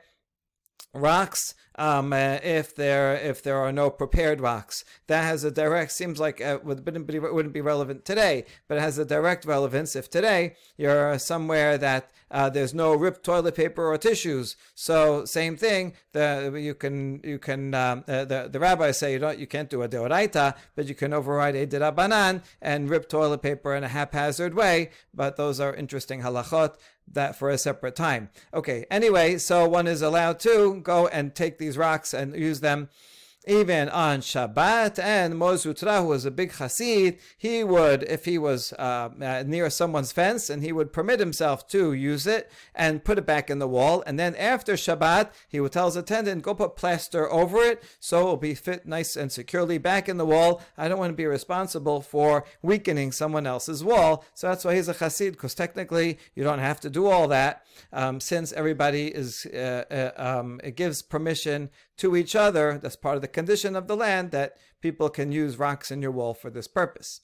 rocks 0.94 1.54
um, 1.76 2.12
uh, 2.12 2.38
if 2.42 2.74
there 2.74 3.14
if 3.14 3.42
there 3.42 3.58
are 3.58 3.72
no 3.72 3.90
prepared 3.90 4.40
rocks. 4.40 4.84
That 5.06 5.24
has 5.24 5.44
a 5.44 5.50
direct 5.50 5.92
seems 5.92 6.18
like 6.18 6.40
it 6.40 6.44
uh, 6.44 6.58
wouldn't 6.62 7.06
be, 7.06 7.18
wouldn't 7.18 7.54
be 7.54 7.60
relevant 7.60 8.04
today, 8.04 8.44
but 8.68 8.78
it 8.78 8.80
has 8.80 8.98
a 8.98 9.04
direct 9.04 9.44
relevance 9.44 9.94
if 9.94 10.10
today 10.10 10.56
you're 10.76 11.18
somewhere 11.18 11.78
that 11.78 12.10
uh, 12.30 12.50
there's 12.50 12.74
no 12.74 12.94
ripped 12.94 13.22
toilet 13.22 13.54
paper 13.54 13.86
or 13.86 13.98
tissues. 13.98 14.56
So 14.74 15.24
same 15.24 15.56
thing. 15.56 15.94
The 16.12 16.58
you 16.58 16.74
can 16.74 17.20
you 17.22 17.38
can 17.38 17.74
um, 17.74 18.04
uh, 18.08 18.24
the 18.24 18.48
the 18.50 18.58
rabbis 18.58 18.98
say 18.98 19.12
you 19.12 19.18
don't 19.18 19.38
you 19.38 19.46
can't 19.46 19.70
do 19.70 19.82
a 19.82 19.88
deoraita, 19.88 20.56
but 20.74 20.86
you 20.86 20.94
can 20.94 21.12
override 21.12 21.54
a 21.54 21.66
derabanan 21.66 22.42
and 22.60 22.90
rip 22.90 23.08
toilet 23.08 23.42
paper 23.42 23.74
in 23.74 23.84
a 23.84 23.88
haphazard 23.88 24.54
way. 24.54 24.90
But 25.14 25.36
those 25.36 25.60
are 25.60 25.74
interesting 25.74 26.22
halachot 26.22 26.76
that 27.12 27.36
for 27.36 27.50
a 27.50 27.58
separate 27.58 27.96
time. 27.96 28.30
Okay, 28.52 28.84
anyway, 28.90 29.38
so 29.38 29.68
one 29.68 29.86
is 29.86 30.02
allowed 30.02 30.40
to 30.40 30.80
go 30.82 31.06
and 31.08 31.34
take 31.34 31.58
these 31.66 31.76
rocks 31.76 32.14
and 32.14 32.34
use 32.34 32.60
them 32.60 32.88
even 33.46 33.88
on 33.88 34.20
Shabbat. 34.20 34.98
And 34.98 35.38
Mar 35.38 35.54
Zutra, 35.54 36.00
who 36.00 36.08
was 36.08 36.24
a 36.24 36.30
big 36.30 36.52
Hasid, 36.52 37.18
he 37.36 37.62
would, 37.62 38.02
if 38.04 38.24
he 38.24 38.38
was 38.38 38.72
uh, 38.74 39.10
uh, 39.20 39.44
near 39.46 39.70
someone's 39.70 40.12
fence, 40.12 40.50
and 40.50 40.62
he 40.62 40.72
would 40.72 40.92
permit 40.92 41.20
himself 41.20 41.66
to 41.68 41.92
use 41.92 42.26
it 42.26 42.50
and 42.74 43.04
put 43.04 43.18
it 43.18 43.26
back 43.26 43.48
in 43.48 43.58
the 43.58 43.68
wall. 43.68 44.02
And 44.06 44.18
then 44.18 44.34
after 44.34 44.74
Shabbat, 44.74 45.30
he 45.48 45.60
would 45.60 45.72
tell 45.72 45.86
his 45.86 45.96
attendant, 45.96 46.42
go 46.42 46.54
put 46.54 46.76
plaster 46.76 47.30
over 47.30 47.58
it 47.58 47.82
so 48.00 48.22
it 48.22 48.24
will 48.24 48.36
be 48.36 48.54
fit 48.54 48.86
nice 48.86 49.16
and 49.16 49.30
securely 49.30 49.78
back 49.78 50.08
in 50.08 50.16
the 50.16 50.26
wall. 50.26 50.60
I 50.76 50.88
don't 50.88 50.98
want 50.98 51.12
to 51.12 51.16
be 51.16 51.26
responsible 51.26 52.00
for 52.00 52.44
weakening 52.62 53.12
someone 53.12 53.46
else's 53.46 53.84
wall. 53.84 54.24
So 54.34 54.48
that's 54.48 54.64
why 54.64 54.74
he's 54.74 54.88
a 54.88 54.94
Hasid, 54.94 55.32
because 55.32 55.54
technically 55.54 56.18
you 56.34 56.42
don't 56.42 56.58
have 56.58 56.80
to 56.80 56.90
do 56.90 57.06
all 57.06 57.28
that 57.28 57.64
um, 57.92 58.20
since 58.20 58.52
everybody 58.52 59.08
is, 59.08 59.46
uh, 59.46 59.84
uh, 59.90 60.38
um, 60.40 60.60
it 60.64 60.76
gives 60.76 61.02
permission 61.02 61.70
to 61.98 62.16
each 62.16 62.36
other. 62.36 62.78
That's 62.78 62.96
part 62.96 63.16
of 63.16 63.22
the 63.22 63.28
condition 63.28 63.76
of 63.76 63.86
the 63.86 63.96
land 63.96 64.30
that 64.30 64.56
people 64.80 65.08
can 65.08 65.32
use 65.32 65.58
rocks 65.58 65.90
in 65.90 66.02
your 66.02 66.10
wall 66.10 66.34
for 66.34 66.50
this 66.50 66.68
purpose. 66.68 67.20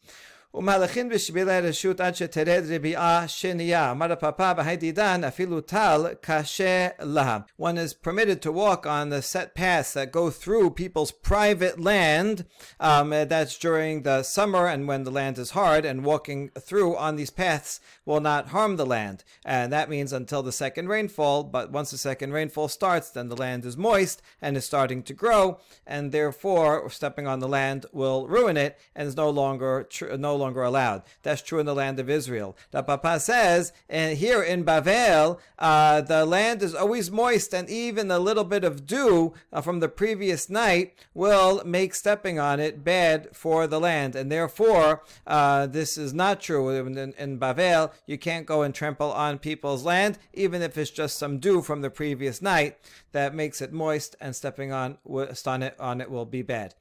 ומהלכים 0.53 1.09
בשבילי 1.09 1.59
רשות 1.59 1.99
עד 2.01 2.15
שתרד 2.15 2.63
רביעה 2.75 3.27
שנייה. 3.27 3.91
אמר 3.91 4.11
הפאפה 4.11 4.53
בהידידן 4.53 5.23
אפילו 5.23 5.61
טל 5.61 6.05
קשה 6.21 6.87
לה. 6.99 7.37
One 7.61 7.77
is 7.77 7.93
permitted 7.93 8.41
to 8.41 8.51
walk 8.51 8.85
on 8.85 9.09
the 9.09 9.21
set 9.21 9.53
paths 9.53 9.93
that 9.93 10.11
go 10.11 10.29
through 10.31 10.71
people's 10.71 11.11
private 11.11 11.79
land. 11.79 12.45
Um, 12.79 13.09
that's 13.09 13.57
during 13.59 14.03
the 14.03 14.23
summer 14.23 14.65
and 14.67 14.87
when 14.87 15.03
the 15.03 15.11
land 15.11 15.37
is 15.37 15.51
hard, 15.51 15.83
and 15.85 16.03
walking 16.03 16.49
through 16.67 16.95
on 16.95 17.17
these 17.17 17.29
paths 17.29 17.79
will 18.05 18.21
not 18.21 18.49
harm 18.49 18.77
the 18.77 18.85
land. 18.85 19.23
And 19.45 19.71
that 19.71 19.89
means 19.89 20.11
until 20.11 20.41
the 20.43 20.59
second 20.63 20.87
rainfall, 20.87 21.43
but 21.43 21.71
once 21.71 21.91
the 21.91 21.97
second 21.97 22.31
rainfall 22.31 22.69
starts, 22.69 23.09
then 23.09 23.27
the 23.29 23.41
land 23.45 23.65
is 23.65 23.77
moist 23.77 24.21
and 24.41 24.57
is 24.57 24.65
starting 24.65 25.03
to 25.03 25.13
grow, 25.13 25.59
and 25.85 26.11
therefore 26.11 26.89
stepping 26.89 27.27
on 27.27 27.39
the 27.39 27.53
land 27.59 27.85
will 27.91 28.27
ruin 28.27 28.57
it 28.57 28.79
and 28.95 29.07
is 29.07 29.17
no 29.17 29.29
longer 29.29 29.85
tr- 29.89 30.15
no 30.15 30.35
longer 30.42 30.62
allowed. 30.62 31.02
That's 31.22 31.42
true 31.42 31.60
in 31.60 31.66
the 31.66 31.74
land 31.74 31.98
of 31.98 32.10
Israel. 32.10 32.56
The 32.72 32.82
Papa 32.82 33.20
says, 33.20 33.72
and 33.88 34.18
here 34.18 34.42
in 34.42 34.64
Bavel, 34.64 35.38
uh, 35.58 36.00
the 36.02 36.26
land 36.26 36.62
is 36.62 36.74
always 36.74 37.10
moist, 37.10 37.54
and 37.54 37.68
even 37.70 38.10
a 38.10 38.18
little 38.18 38.44
bit 38.44 38.64
of 38.64 38.86
dew 38.86 39.32
uh, 39.52 39.60
from 39.60 39.80
the 39.80 39.88
previous 39.88 40.50
night 40.50 40.94
will 41.14 41.62
make 41.64 41.94
stepping 41.94 42.38
on 42.38 42.60
it 42.60 42.84
bad 42.84 43.28
for 43.32 43.66
the 43.66 43.80
land, 43.80 44.14
and 44.14 44.30
therefore 44.30 45.02
uh, 45.26 45.66
this 45.66 45.96
is 45.96 46.12
not 46.12 46.40
true 46.40 46.68
in, 46.70 46.98
in, 46.98 47.14
in 47.18 47.38
Bavel. 47.38 47.92
You 48.06 48.18
can't 48.18 48.46
go 48.46 48.62
and 48.62 48.74
trample 48.74 49.12
on 49.12 49.38
people's 49.38 49.84
land, 49.84 50.18
even 50.32 50.60
if 50.62 50.76
it's 50.76 50.90
just 50.90 51.16
some 51.16 51.38
dew 51.38 51.62
from 51.62 51.80
the 51.80 51.90
previous 51.90 52.42
night 52.42 52.78
that 53.12 53.34
makes 53.34 53.60
it 53.60 53.72
moist, 53.72 54.16
and 54.20 54.34
stepping 54.34 54.72
on, 54.72 54.98
on 55.46 55.62
it 55.62 55.76
on 55.78 56.00
it 56.00 56.10
will 56.10 56.26
be 56.26 56.42
bad 56.42 56.74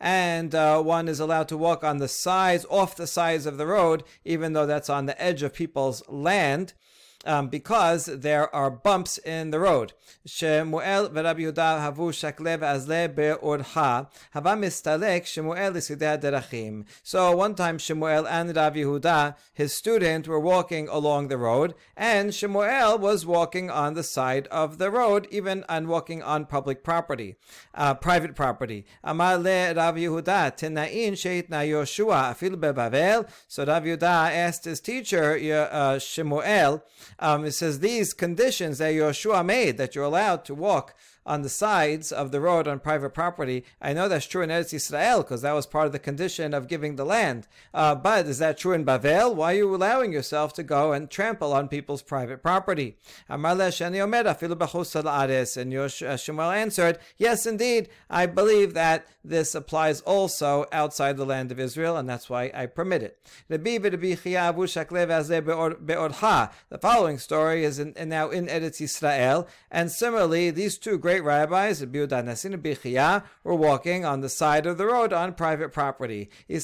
and 0.00 0.54
uh, 0.54 0.80
one 0.82 1.08
is 1.08 1.20
allowed 1.20 1.48
to 1.48 1.56
walk 1.56 1.84
on 1.84 1.98
the 1.98 2.08
sides, 2.08 2.66
off 2.68 2.96
the 2.96 3.06
sides 3.06 3.46
of 3.46 3.56
the 3.56 3.66
road, 3.66 4.04
even 4.24 4.52
though 4.52 4.66
that's 4.66 4.90
on 4.90 5.06
the 5.06 5.20
edge 5.22 5.42
of 5.42 5.54
people's 5.54 6.02
land 6.08 6.72
um, 7.26 7.48
because 7.48 8.06
there 8.06 8.54
are 8.54 8.70
bumps 8.70 9.18
in 9.18 9.50
the 9.50 9.58
road. 9.58 9.92
Shemuel 10.24 11.10
v'Rabbi 11.10 11.52
Yehuda 11.52 11.80
havu 11.80 12.12
shaklev 12.12 12.60
azle 12.60 13.14
be'orha 13.14 14.08
hava 14.32 14.50
mistalek 14.50 15.26
Shemuel 15.26 15.72
l'sidei 15.72 16.20
derachim. 16.20 16.84
So 17.02 17.36
one 17.36 17.54
time 17.54 17.78
Shemuel 17.78 18.26
and 18.26 18.54
Rabbi 18.54 18.78
Yehuda, 18.78 19.36
his 19.52 19.72
student, 19.72 20.28
were 20.28 20.40
walking 20.40 20.88
along 20.88 21.28
the 21.28 21.36
road, 21.36 21.74
and 21.96 22.34
Shemuel 22.34 22.98
was 22.98 23.26
walking 23.26 23.70
on 23.70 23.94
the 23.94 24.02
side 24.02 24.46
of 24.48 24.78
the 24.78 24.90
road, 24.90 25.26
even 25.30 25.64
and 25.68 25.88
walking 25.88 26.22
on 26.22 26.46
public 26.46 26.84
property, 26.84 27.36
uh, 27.74 27.94
private 27.94 28.34
property. 28.34 28.86
Amar 29.02 29.38
le 29.38 29.74
Rabbi 29.74 30.00
Yehuda 30.00 30.56
tenain 30.56 31.12
sheitna 31.12 31.66
Yoshua 31.68 32.32
afil 32.32 32.56
bebavel. 32.56 33.28
So 33.48 33.64
Rabbi 33.64 33.88
Yehuda 33.88 34.32
asked 34.32 34.64
his 34.64 34.80
teacher 34.80 35.36
uh, 35.70 35.98
Shemuel 35.98 36.82
Um, 37.18 37.44
it 37.44 37.52
says 37.52 37.80
these 37.80 38.12
conditions 38.12 38.78
that 38.78 38.92
Yoshua 38.94 39.44
made 39.44 39.78
that 39.78 39.94
you're 39.94 40.04
allowed 40.04 40.44
to 40.46 40.54
walk 40.54 40.94
on 41.26 41.42
the 41.42 41.48
sides 41.48 42.12
of 42.12 42.30
the 42.30 42.40
road 42.40 42.68
on 42.68 42.78
private 42.78 43.10
property. 43.10 43.64
I 43.82 43.92
know 43.92 44.08
that's 44.08 44.26
true 44.26 44.42
in 44.42 44.50
Eretz 44.50 44.72
Israel 44.72 45.22
because 45.22 45.42
that 45.42 45.52
was 45.52 45.66
part 45.66 45.86
of 45.86 45.92
the 45.92 45.98
condition 45.98 46.54
of 46.54 46.68
giving 46.68 46.96
the 46.96 47.04
land. 47.04 47.46
Uh, 47.74 47.94
but 47.94 48.26
is 48.26 48.38
that 48.38 48.56
true 48.56 48.72
in 48.72 48.84
Bavel? 48.84 49.34
Why 49.34 49.52
are 49.54 49.56
you 49.58 49.74
allowing 49.74 50.12
yourself 50.12 50.52
to 50.54 50.62
go 50.62 50.92
and 50.92 51.10
trample 51.10 51.52
on 51.52 51.68
people's 51.68 52.02
private 52.02 52.42
property? 52.42 52.96
And 53.28 53.42
Shmuel 56.16 56.56
answered, 56.56 56.98
Yes, 57.18 57.46
indeed. 57.46 57.88
I 58.08 58.26
believe 58.26 58.74
that 58.74 59.06
this 59.24 59.54
applies 59.54 60.00
also 60.02 60.66
outside 60.70 61.16
the 61.16 61.26
land 61.26 61.50
of 61.50 61.58
Israel, 61.58 61.96
and 61.96 62.08
that's 62.08 62.30
why 62.30 62.50
I 62.54 62.66
permit 62.66 63.02
it. 63.02 63.18
The 66.68 66.78
following 66.80 67.18
story 67.18 67.64
is 67.64 67.78
in, 67.78 67.94
now 68.08 68.30
in 68.30 68.46
Eretz 68.46 68.80
Israel, 68.80 69.48
and 69.70 69.90
similarly, 69.90 70.50
these 70.50 70.78
two 70.78 70.98
great 70.98 71.15
rabbis, 71.20 71.80
Rabbi 71.80 72.22
Nasin 72.22 72.54
and 72.54 72.62
Bichia, 72.62 73.24
were 73.44 73.54
walking 73.54 74.04
on 74.04 74.20
the 74.20 74.28
side 74.28 74.66
of 74.66 74.78
the 74.78 74.86
road 74.86 75.12
on 75.12 75.34
private 75.34 75.72
property. 75.72 76.30
Hava 76.48 76.58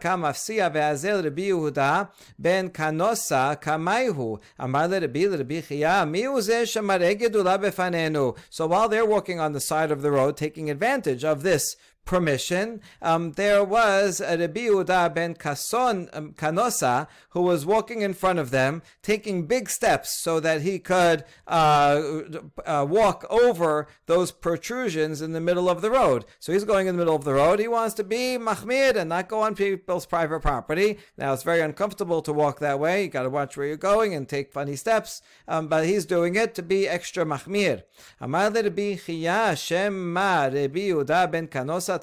kamafsia 0.00 0.72
ve'azel 0.72 1.24
Rabbi 1.24 2.10
ben 2.38 2.70
Kanosa 2.70 3.60
kamaihu. 3.60 4.40
Amar 4.58 4.88
Rabbi 4.88 5.26
Rabbi 5.26 5.60
Chia, 5.60 6.06
mi 6.06 6.22
befanenu. 6.22 8.36
So 8.50 8.66
while 8.66 8.88
they're 8.88 9.06
walking 9.06 9.40
on 9.40 9.52
the 9.52 9.60
side 9.60 9.90
of 9.90 10.02
the 10.02 10.10
road, 10.10 10.36
taking 10.36 10.70
advantage 10.70 11.24
of 11.24 11.42
this 11.42 11.76
permission, 12.04 12.80
um, 13.02 13.32
there 13.32 13.64
was 13.64 14.20
a 14.20 14.38
Rabbi 14.38 14.62
Uda 14.62 15.12
ben 15.14 15.34
Kason, 15.34 16.08
um, 16.12 16.32
Kanosa 16.32 17.06
who 17.30 17.42
was 17.42 17.66
walking 17.66 18.02
in 18.02 18.14
front 18.14 18.38
of 18.38 18.50
them, 18.50 18.82
taking 19.02 19.46
big 19.46 19.68
steps 19.68 20.20
so 20.20 20.40
that 20.40 20.62
he 20.62 20.78
could 20.78 21.24
uh, 21.46 22.20
uh, 22.64 22.86
walk 22.88 23.24
over 23.30 23.88
those 24.06 24.30
protrusions 24.30 25.20
in 25.20 25.32
the 25.32 25.40
middle 25.40 25.68
of 25.68 25.80
the 25.80 25.90
road. 25.90 26.24
So 26.38 26.52
he's 26.52 26.64
going 26.64 26.86
in 26.86 26.96
the 26.96 27.00
middle 27.00 27.16
of 27.16 27.24
the 27.24 27.34
road. 27.34 27.58
He 27.58 27.68
wants 27.68 27.94
to 27.94 28.04
be 28.04 28.38
mahmir 28.38 28.96
and 28.96 29.08
not 29.08 29.28
go 29.28 29.40
on 29.40 29.54
people's 29.54 30.06
private 30.06 30.40
property. 30.40 30.98
Now 31.16 31.32
it's 31.32 31.42
very 31.42 31.60
uncomfortable 31.60 32.22
to 32.22 32.32
walk 32.32 32.60
that 32.60 32.78
way. 32.78 33.04
You 33.04 33.08
got 33.08 33.22
to 33.22 33.30
watch 33.30 33.56
where 33.56 33.66
you're 33.66 33.76
going 33.76 34.14
and 34.14 34.28
take 34.28 34.52
funny 34.52 34.76
steps. 34.76 35.22
Um, 35.48 35.68
but 35.68 35.86
he's 35.86 36.06
doing 36.06 36.36
it 36.36 36.54
to 36.54 36.62
be 36.62 36.88
extra 36.88 37.24
mahmir. 37.24 37.82
Amar 38.20 38.50
Rabbi 38.50 38.96
Shem 39.54 40.12
Ma 40.12 40.44
Rabbi 40.44 40.88
Yehuda 40.90 41.30
ben 41.30 41.48
Kanosa. 41.48 41.93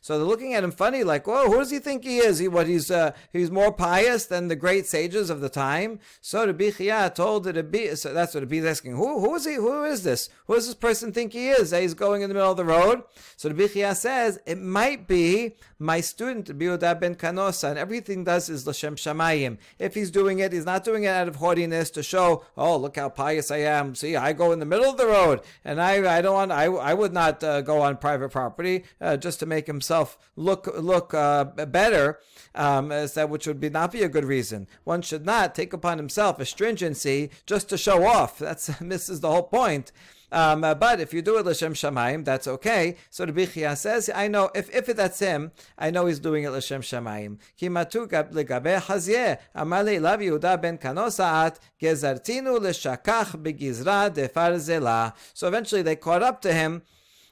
So 0.00 0.18
they're 0.18 0.26
looking 0.26 0.54
at 0.54 0.64
him 0.64 0.72
funny, 0.72 1.04
like, 1.04 1.26
who 1.26 1.58
does 1.58 1.70
he 1.70 1.78
think 1.78 2.04
he 2.04 2.18
is? 2.18 2.38
He 2.38 2.48
what 2.48 2.66
he's 2.66 2.90
uh, 2.90 3.12
he's 3.32 3.50
more 3.50 3.72
pious 3.72 4.26
than 4.26 4.48
the 4.48 4.56
great 4.56 4.86
sages 4.86 5.30
of 5.30 5.40
the 5.40 5.48
time. 5.48 6.00
So 6.20 6.46
Rabbi 6.46 6.70
Chia 6.70 7.10
told 7.14 7.46
Rabbi, 7.46 7.94
so 7.94 8.12
that's 8.12 8.34
what 8.34 8.42
Rabbi 8.42 8.66
asking. 8.66 8.96
Who 8.96 9.20
who 9.20 9.34
is 9.34 9.44
he? 9.44 9.54
Who 9.54 9.84
is 9.84 10.02
this? 10.02 10.28
Who 10.46 10.54
does 10.54 10.66
this 10.66 10.74
person 10.74 11.12
think 11.12 11.32
he 11.32 11.50
is? 11.50 11.70
That 11.70 11.82
he's 11.82 11.94
going 11.94 12.22
in 12.22 12.28
the 12.28 12.34
middle 12.34 12.50
of 12.50 12.56
the 12.56 12.64
road. 12.64 13.02
So 13.36 13.48
Rabbi 13.48 13.66
Chia 13.68 13.94
says 13.94 14.40
it 14.46 14.58
might 14.58 15.06
be 15.06 15.56
my 15.84 16.00
student 16.00 16.58
Biuda 16.58 16.98
ben 16.98 17.14
Kanosa, 17.14 17.68
and 17.70 17.78
everything 17.78 18.24
does 18.24 18.48
is 18.48 18.66
l'shem 18.66 18.96
shamayim. 18.96 19.58
If 19.78 19.94
he's 19.94 20.10
doing 20.10 20.38
it, 20.38 20.52
he's 20.52 20.64
not 20.64 20.82
doing 20.82 21.04
it 21.04 21.08
out 21.08 21.28
of 21.28 21.36
haughtiness 21.36 21.90
to 21.90 22.02
show, 22.02 22.44
oh, 22.56 22.76
look 22.76 22.96
how 22.96 23.10
pious 23.10 23.50
I 23.50 23.58
am. 23.58 23.94
See, 23.94 24.16
I 24.16 24.32
go 24.32 24.52
in 24.52 24.60
the 24.60 24.66
middle 24.66 24.88
of 24.90 24.96
the 24.96 25.06
road, 25.06 25.42
and 25.64 25.80
I 25.80 26.18
I 26.18 26.22
don't 26.22 26.34
want 26.34 26.52
I, 26.52 26.64
I 26.64 26.94
would 26.94 27.12
not 27.12 27.44
uh, 27.44 27.60
go 27.60 27.82
on 27.82 27.98
private 27.98 28.30
property 28.30 28.84
uh, 29.00 29.16
just 29.16 29.40
to 29.40 29.46
make 29.46 29.66
himself 29.66 30.18
look 30.36 30.66
look 30.78 31.12
uh, 31.12 31.44
better. 31.44 32.20
Um, 32.56 32.92
as 32.92 33.14
that 33.14 33.30
which 33.30 33.48
would 33.48 33.58
be 33.58 33.68
not 33.68 33.90
be 33.90 34.04
a 34.04 34.08
good 34.08 34.24
reason. 34.24 34.68
One 34.84 35.02
should 35.02 35.26
not 35.26 35.56
take 35.56 35.72
upon 35.72 35.98
himself 35.98 36.38
a 36.38 36.46
stringency 36.46 37.30
just 37.46 37.68
to 37.70 37.76
show 37.76 38.06
off. 38.06 38.38
That's 38.38 38.80
misses 38.80 39.20
the 39.20 39.30
whole 39.30 39.42
point. 39.42 39.90
Um, 40.34 40.64
uh, 40.64 40.74
but 40.74 40.98
if 40.98 41.14
you 41.14 41.22
do 41.22 41.38
it 41.38 41.46
l'shem 41.46 41.74
shamayim, 41.74 42.24
that's 42.24 42.48
okay. 42.48 42.96
So 43.08 43.24
the 43.24 43.32
Bichia 43.32 43.76
says, 43.76 44.10
I 44.12 44.26
know 44.26 44.50
if 44.52 44.68
if 44.74 44.86
that's 44.86 45.20
him, 45.20 45.52
I 45.78 45.92
know 45.92 46.06
he's 46.06 46.18
doing 46.18 46.42
it 46.42 46.50
l'shem 46.50 46.82
shamayim. 46.82 47.38
Ki 47.56 47.68
matu 47.68 48.08
legabe 48.08 48.80
hazye 48.80 49.38
amale 49.54 50.00
lav 50.00 50.18
Yehuda 50.18 50.60
ben 50.60 50.76
kanosaat 50.76 51.58
gezartinu 51.80 52.58
l'shakach 52.58 53.40
begizra 53.40 54.12
defar 54.12 54.56
zela. 54.56 55.14
So 55.34 55.46
eventually 55.46 55.82
they 55.82 55.94
caught 55.94 56.24
up 56.24 56.42
to 56.42 56.52
him 56.52 56.82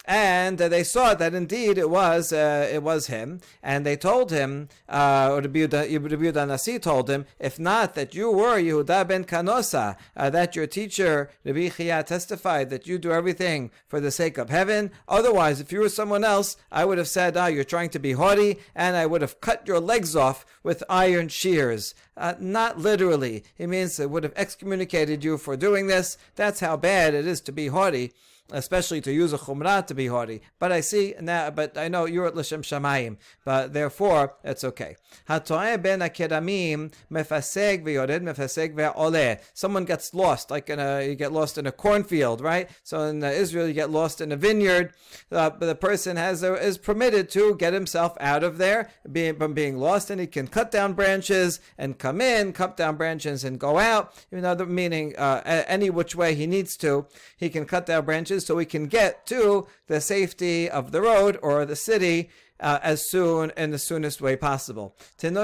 and 0.05 0.61
uh, 0.61 0.69
they 0.69 0.83
saw 0.83 1.15
that 1.15 1.35
indeed 1.35 1.79
it 1.79 1.91
was 1.91 2.33
uh, 2.33 2.69
it 2.71 2.83
was 2.83 3.07
him, 3.07 3.41
and 3.63 3.87
they 3.87 3.97
told 3.97 4.31
him, 4.31 4.69
uh, 4.89 5.29
or 5.31 5.41
Rabbi 5.41 5.67
Yehuda 5.67 6.49
Nasi 6.49 6.79
told 6.79 7.09
him, 7.09 7.27
if 7.39 7.59
not 7.59 7.95
that 7.95 8.15
you 8.15 8.31
were 8.31 8.59
Yehuda 8.61 9.07
ben 9.07 9.25
Kanosa, 9.25 9.97
uh, 10.17 10.31
that 10.31 10.57
your 10.57 10.67
teacher 10.67 11.31
Rabbi 11.45 11.69
Chia 11.69 12.03
testified 12.03 12.71
that 12.71 12.87
you 12.87 12.99
do 12.99 13.13
everything 13.13 13.71
for 13.87 14.01
the 14.01 14.11
sake 14.11 14.39
of 14.39 14.51
heaven. 14.51 14.91
Otherwise, 15.09 15.61
if 15.61 15.73
you 15.73 15.81
were 15.81 15.89
someone 15.89 16.25
else, 16.25 16.57
I 16.71 16.85
would 16.85 16.99
have 16.99 17.09
said, 17.09 17.37
ah, 17.37 17.47
you're 17.47 17.65
trying 17.65 17.91
to 17.91 17.99
be 17.99 18.13
haughty, 18.13 18.59
and 18.75 18.97
I 18.97 19.07
would 19.07 19.23
have 19.23 19.41
cut 19.41 19.67
your 19.67 19.81
legs 19.81 20.17
off 20.17 20.45
with 20.63 20.83
iron 20.89 21.29
shears. 21.29 21.95
Uh, 22.17 22.35
not 22.39 22.79
literally. 22.79 23.45
It 23.57 23.69
means 23.69 23.99
it 23.99 24.11
would 24.11 24.25
have 24.25 24.35
excommunicated 24.37 25.25
you 25.25 25.39
for 25.39 25.57
doing 25.57 25.87
this. 25.87 26.19
That's 26.35 26.61
how 26.61 26.77
bad 26.77 27.15
it 27.15 27.27
is 27.27 27.41
to 27.43 27.53
be 27.53 27.69
haughty 27.69 28.13
especially 28.53 29.01
to 29.01 29.13
use 29.13 29.33
a 29.33 29.39
chumrah 29.39 29.87
to 29.87 29.95
be 29.95 30.07
haughty. 30.07 30.43
But 30.59 30.73
I 30.73 30.81
see 30.81 31.15
now, 31.21 31.51
but 31.51 31.77
I 31.77 31.89
know 31.89 32.05
you're 32.05 32.27
at 32.27 32.37
l'shem 32.37 32.63
shamayim, 32.63 33.17
but 33.45 33.73
therefore 33.73 34.35
it's 34.45 34.65
okay. 34.65 34.97
ben 35.27 36.01
akedamim 36.01 36.93
mefaseg 37.11 37.85
v'yored 37.85 38.23
mefaseg 38.23 38.75
ve'oleh. 38.75 39.41
Someone 39.55 39.85
gets 39.85 40.15
lost, 40.15 40.51
like 40.51 40.71
in 40.71 40.79
a 40.79 41.07
you 41.09 41.15
get 41.15 41.33
lost 41.33 41.59
in 41.59 41.67
a 41.67 41.73
cornfield, 41.73 42.41
right? 42.41 42.69
So 42.83 43.01
in 43.03 43.23
Israel, 43.23 43.67
you 43.67 43.75
get 43.75 43.91
lost 43.91 44.21
in 44.21 44.33
a 44.33 44.37
vineyard. 44.37 44.93
Uh, 45.31 45.51
but 45.51 45.67
the 45.67 45.75
person 45.75 46.17
has 46.17 46.43
is 46.43 46.79
permitted 46.79 47.31
to 47.31 47.55
get 47.57 47.73
himself 47.73 48.17
out 48.21 48.45
of 48.45 48.59
there, 48.59 48.91
being 49.11 49.37
from 49.37 49.55
being 49.55 49.79
lost, 49.79 50.11
and 50.11 50.21
he 50.21 50.27
can 50.27 50.47
cut 50.47 50.71
down 50.71 50.93
branches 50.93 51.61
and 51.79 51.99
come 51.99 52.21
in, 52.21 52.53
cut 52.53 52.77
down 52.77 52.97
branches 52.97 53.45
and 53.45 53.59
go 53.59 53.79
out. 53.79 54.13
You 54.31 54.41
know, 54.41 54.55
meaning 54.67 55.15
uh, 55.17 55.43
any 55.67 55.91
which 55.91 56.15
way 56.15 56.35
he 56.35 56.47
needs 56.47 56.77
to, 56.79 57.07
he 57.37 57.49
can 57.49 57.65
cut 57.65 57.87
down 57.87 58.05
branches 58.05 58.42
so 58.47 58.55
we 58.55 58.65
can 58.65 58.87
get 58.87 59.27
to 59.27 59.67
the 59.87 60.01
safety 60.01 60.69
of 60.69 60.93
the 60.93 61.01
road 61.01 61.39
or 61.43 61.65
the 61.65 61.77
city 61.77 62.31
uh, 62.61 62.79
as 62.83 63.09
soon 63.09 63.53
in 63.57 63.71
the 63.71 63.79
soonest 63.79 64.21
way 64.21 64.37
possible. 64.37 64.95
We 65.23 65.29
have 65.29 65.41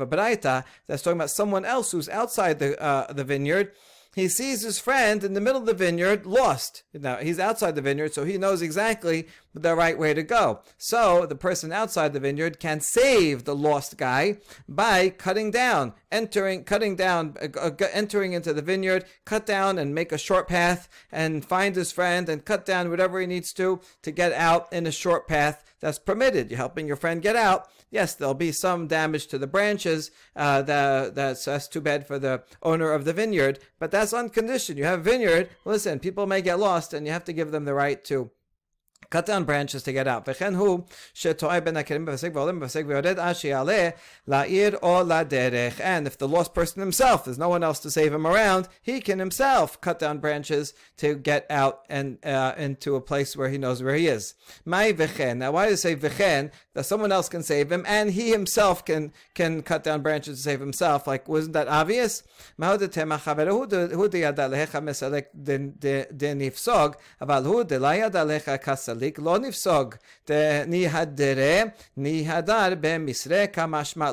a 0.00 0.06
baraita 0.06 0.64
that's 0.86 1.02
talking 1.02 1.18
about 1.18 1.30
someone 1.30 1.64
else 1.64 1.92
who's 1.92 2.08
outside 2.08 2.58
the 2.58 2.82
uh, 2.82 3.12
the 3.12 3.24
vineyard 3.24 3.72
he 4.14 4.28
sees 4.28 4.60
his 4.60 4.78
friend 4.78 5.24
in 5.24 5.32
the 5.32 5.40
middle 5.40 5.60
of 5.60 5.66
the 5.66 5.72
vineyard 5.72 6.26
lost. 6.26 6.82
Now, 6.92 7.16
he's 7.16 7.38
outside 7.38 7.74
the 7.74 7.80
vineyard, 7.80 8.12
so 8.12 8.24
he 8.24 8.36
knows 8.36 8.60
exactly 8.60 9.26
the 9.54 9.74
right 9.74 9.98
way 9.98 10.14
to 10.14 10.22
go. 10.22 10.60
So, 10.78 11.26
the 11.26 11.34
person 11.34 11.72
outside 11.72 12.12
the 12.12 12.20
vineyard 12.20 12.58
can 12.58 12.80
save 12.80 13.44
the 13.44 13.54
lost 13.54 13.96
guy 13.96 14.38
by 14.68 15.10
cutting 15.10 15.50
down, 15.50 15.92
entering, 16.10 16.64
cutting 16.64 16.96
down, 16.96 17.36
uh, 17.40 17.58
uh 17.58 17.70
entering 17.92 18.32
into 18.32 18.52
the 18.52 18.62
vineyard, 18.62 19.04
cut 19.24 19.46
down 19.46 19.78
and 19.78 19.94
make 19.94 20.12
a 20.12 20.18
short 20.18 20.48
path 20.48 20.88
and 21.10 21.44
find 21.44 21.76
his 21.76 21.92
friend 21.92 22.28
and 22.28 22.44
cut 22.44 22.64
down 22.64 22.90
whatever 22.90 23.20
he 23.20 23.26
needs 23.26 23.52
to 23.54 23.80
to 24.02 24.10
get 24.10 24.32
out 24.32 24.72
in 24.72 24.86
a 24.86 24.92
short 24.92 25.28
path 25.28 25.64
that's 25.80 25.98
permitted. 25.98 26.50
You're 26.50 26.58
helping 26.58 26.86
your 26.86 26.96
friend 26.96 27.20
get 27.20 27.36
out. 27.36 27.68
Yes, 27.90 28.14
there'll 28.14 28.34
be 28.34 28.52
some 28.52 28.86
damage 28.86 29.26
to 29.26 29.38
the 29.38 29.46
branches. 29.46 30.10
Uh, 30.34 30.62
that, 30.62 31.14
that's, 31.14 31.44
that's 31.44 31.68
too 31.68 31.82
bad 31.82 32.06
for 32.06 32.18
the 32.18 32.42
owner 32.62 32.92
of 32.92 33.04
the 33.04 33.12
vineyard, 33.12 33.58
but 33.78 33.90
that's 33.90 34.14
on 34.14 34.30
condition. 34.30 34.78
You 34.78 34.84
have 34.84 35.00
a 35.00 35.02
vineyard. 35.02 35.50
Listen, 35.66 35.98
people 35.98 36.26
may 36.26 36.40
get 36.40 36.58
lost, 36.58 36.94
and 36.94 37.06
you 37.06 37.12
have 37.12 37.24
to 37.24 37.34
give 37.34 37.50
them 37.50 37.66
the 37.66 37.74
right 37.74 38.02
to 38.04 38.30
cut 39.12 39.26
down 39.26 39.44
branches 39.44 39.82
to 39.82 39.92
get 39.92 40.08
out. 40.08 40.26
And 40.26 40.56
if 46.06 46.18
the 46.18 46.28
lost 46.28 46.54
person 46.54 46.80
himself, 46.80 47.24
there's 47.24 47.38
no 47.38 47.50
one 47.50 47.62
else 47.62 47.78
to 47.80 47.90
save 47.90 48.14
him 48.14 48.26
around, 48.26 48.68
he 48.80 49.00
can 49.00 49.18
himself 49.18 49.80
cut 49.82 49.98
down 49.98 50.18
branches 50.18 50.72
to 50.96 51.14
get 51.14 51.44
out 51.50 51.82
and 51.90 52.24
uh, 52.24 52.54
into 52.56 52.96
a 52.96 53.00
place 53.00 53.36
where 53.36 53.50
he 53.50 53.58
knows 53.58 53.82
where 53.82 53.94
he 53.94 54.06
is. 54.06 54.34
My 54.64 54.92
v'chen. 54.92 55.36
Now 55.36 55.52
why 55.52 55.66
do 55.66 55.72
you 55.72 55.76
say 55.76 55.94
v'chen? 55.94 56.50
That 56.72 56.84
someone 56.84 57.12
else 57.12 57.28
can 57.28 57.42
save 57.42 57.70
him 57.70 57.84
and 57.86 58.12
he 58.12 58.30
himself 58.30 58.86
can 58.86 59.12
can 59.34 59.62
cut 59.62 59.84
down 59.84 60.00
branches 60.00 60.38
to 60.38 60.42
save 60.42 60.60
himself. 60.60 61.06
Like 61.06 61.28
wasn't 61.28 61.52
that 61.52 61.68
obvious? 61.68 62.22
דידע 69.01 69.01
לך 69.01 69.19
מסלק 69.19 69.19
דנפסוג, 69.19 69.95
אבל 70.29 70.35
הוא 70.35 70.45
דלה 70.45 70.53
ידע 70.53 70.53
לך 70.53 70.53
כסל 70.53 70.53
צדיק 70.53 70.59
לא 70.59 70.59
נפסוג 70.59 70.65
ניהדרה 70.67 71.63
ניהדר 71.97 72.73
במשרה 72.81 73.47
כמשמע 73.47 74.11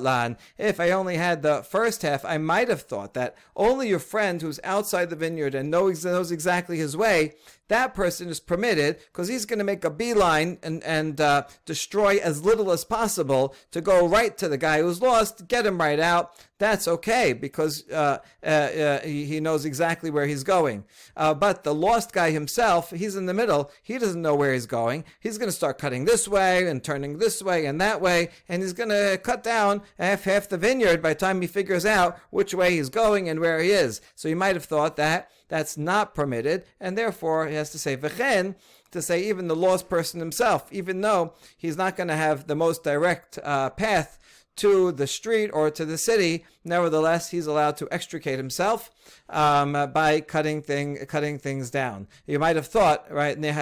If 0.59 0.81
I 0.81 0.91
only 0.91 1.17
had 1.17 1.43
the 1.43 1.63
first 1.63 2.03
half, 2.03 2.25
I 2.25 2.39
might 2.39 2.69
have 2.69 2.83
thought 2.83 3.15
that 3.15 3.35
only 3.57 3.89
your 3.89 3.99
friend 3.99 4.43
who's 4.43 4.61
outside 4.65 5.11
the 5.11 5.17
vineyard 5.17 5.55
and 5.55 5.71
knows, 5.71 6.05
knows 6.05 6.33
exactly 6.33 6.79
his 6.79 6.97
way 6.97 7.33
that 7.70 7.94
person 7.94 8.30
is 8.30 8.40
permitted 8.40 8.98
because 8.98 9.28
he's 9.28 9.46
going 9.46 9.60
to 9.60 9.66
make 9.66 9.86
a 9.86 9.90
beeline 9.90 10.58
and, 10.62 10.84
and 10.84 11.22
uh, 11.22 11.44
destroy 11.66 12.18
as 12.18 12.44
little 12.44 12.72
as 12.72 12.84
possible 12.84 13.56
to 13.72 13.80
go 13.80 14.08
right 14.08 14.38
to 14.38 14.50
the 14.50 14.58
guy 14.58 14.82
who's 14.82 15.02
lost, 15.02 15.48
get 15.48 15.66
him 15.66 15.80
right 15.80 16.00
out. 16.00 16.34
That's 16.58 16.90
okay 16.90 17.32
because 17.32 17.90
uh, 17.90 18.18
uh, 18.44 18.46
uh 18.46 19.00
he, 19.00 19.26
he, 19.26 19.40
knows 19.40 19.64
exactly 19.64 20.12
where 20.12 20.26
he's 20.26 20.44
going. 20.44 20.84
Uh, 21.16 21.34
but 21.34 21.64
the 21.64 21.74
lost 21.74 22.12
guy 22.12 22.32
himself, 22.32 22.90
he's 22.90 23.16
in 23.16 23.28
the 23.28 23.34
middle. 23.34 23.72
He 23.82 23.98
doesn't 23.98 24.22
know 24.22 24.36
where 24.36 24.54
he's 24.54 24.66
going. 24.66 25.06
He's 25.22 25.38
going 25.38 25.48
to 25.48 25.56
start 25.56 25.78
cutting 25.78 26.04
this 26.04 26.28
way 26.28 26.68
and 26.68 26.84
turning 26.84 27.18
this 27.18 27.42
way 27.42 27.66
and 27.66 27.80
that 27.80 28.02
way, 28.02 28.30
and 28.50 28.62
he's 28.62 28.74
going 28.74 28.90
to 28.90 29.18
cut 29.24 29.42
down 29.42 29.84
half 29.98 30.26
half 30.26 30.50
the 30.50 30.58
vineyard 30.58 31.02
by 31.02 31.14
the 31.14 31.20
time 31.20 31.40
he 31.40 31.48
figures 31.48 31.86
out 31.86 32.20
which 32.30 32.54
way 32.54 32.72
he's 32.72 32.90
going 32.90 33.30
and 33.30 33.40
where 33.40 33.62
he 33.62 33.72
is. 33.72 34.02
So 34.16 34.28
you 34.28 34.36
might 34.36 34.58
have 34.58 34.66
thought 34.66 34.98
that 34.98 35.32
that's 35.50 35.78
not 35.78 36.16
permitted, 36.16 36.64
and 36.80 36.98
therefore 36.98 37.48
he 37.48 37.56
has 37.56 37.72
to 37.72 37.80
say 37.80 37.98
v'chen 37.98 38.56
to 38.92 39.02
say 39.02 39.22
even 39.24 39.48
the 39.48 39.56
lost 39.56 39.90
person 39.90 40.20
himself, 40.20 40.72
even 40.72 41.02
though 41.02 41.34
he's 41.58 41.78
not 41.78 41.96
going 41.98 42.08
to 42.08 42.16
have 42.16 42.48
the 42.48 42.56
most 42.56 42.84
direct 42.84 43.38
uh, 43.44 43.70
path 43.72 44.18
to 44.56 44.92
the 44.92 45.08
street 45.08 45.50
or 45.54 45.70
to 45.70 45.86
the 45.86 45.98
city, 45.98 46.46
nevertheless, 46.64 47.30
he's 47.30 47.48
allowed 47.48 47.78
to 47.78 47.88
extricate 47.92 48.38
himself 48.38 48.92
um, 49.30 49.74
by 49.94 50.22
cutting 50.22 50.62
thing 50.62 50.98
cutting 51.08 51.40
things 51.40 51.70
down. 51.70 52.08
You 52.26 52.40
might 52.40 52.56
have 52.56 52.68
thought, 52.68 53.12
right? 53.12 53.40
Maybe 53.40 53.60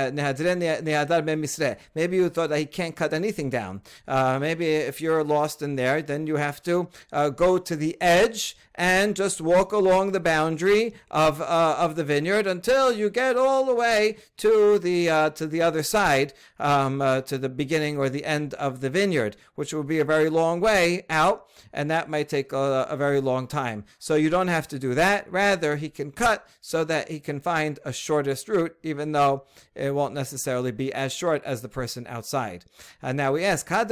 you 2.18 2.30
thought 2.30 2.50
that 2.50 2.60
he 2.60 2.66
can't 2.66 2.96
cut 2.96 3.14
anything 3.14 3.50
down. 3.50 3.82
Uh, 4.08 4.40
maybe 4.40 4.68
if 4.68 5.02
you're 5.02 5.24
lost 5.24 5.62
in 5.62 5.76
there, 5.76 6.02
then 6.02 6.28
you 6.28 6.38
have 6.38 6.62
to 6.64 6.90
uh, 7.12 7.30
go 7.30 7.58
to 7.58 7.76
the 7.76 7.98
edge 8.02 8.56
and 8.78 9.16
just 9.16 9.42
walk 9.42 9.72
along 9.72 10.12
the 10.12 10.20
boundary 10.20 10.94
of 11.10 11.42
uh, 11.42 11.76
of 11.80 11.96
the 11.96 12.04
vineyard 12.04 12.46
until 12.46 12.92
you 12.92 13.10
get 13.10 13.36
all 13.36 13.66
the 13.66 13.74
way 13.74 14.18
to 14.38 14.78
the 14.80 15.10
uh, 15.10 15.30
to 15.32 15.48
the 15.48 15.62
other 15.62 15.84
side, 15.84 16.34
um, 16.60 17.02
uh, 17.02 17.22
to 17.22 17.38
the 17.38 17.50
beginning 17.50 17.98
or 17.98 18.08
the 18.08 18.24
end 18.24 18.54
of 18.54 18.82
the 18.82 18.90
vineyard, 18.90 19.36
which 19.56 19.74
will 19.74 19.84
be 19.84 20.00
a 20.00 20.06
very 20.06 20.30
long 20.30 20.60
way 20.60 21.06
out, 21.10 21.50
and 21.74 21.90
that 21.90 22.10
might 22.10 22.30
take 22.30 22.54
a, 22.54 22.87
a 22.90 22.98
very 22.98 23.22
long 23.22 23.48
time. 23.48 23.86
So 24.00 24.16
you 24.16 24.30
don't 24.30 24.48
have 24.48 24.68
to 24.70 24.80
do 24.80 24.94
that. 24.96 25.32
Rather, 25.32 25.76
he 25.76 25.90
can 25.90 26.12
cut 26.12 26.48
so 26.62 26.84
that 26.86 27.10
he 27.10 27.20
can 27.20 27.40
find 27.40 27.80
a 27.86 27.94
shortest 27.94 28.50
route, 28.50 28.76
even 28.84 29.12
though 29.12 29.44
it 29.76 29.94
won't 29.94 30.14
necessarily 30.14 30.72
be 30.72 30.94
as 30.94 31.14
short 31.14 31.44
as 31.44 31.62
the 31.62 31.70
person 31.70 32.06
outside. 32.08 32.66
And 33.02 33.18
now 33.18 33.34
we 33.34 33.44
ask, 33.44 33.70
Wait 33.70 33.92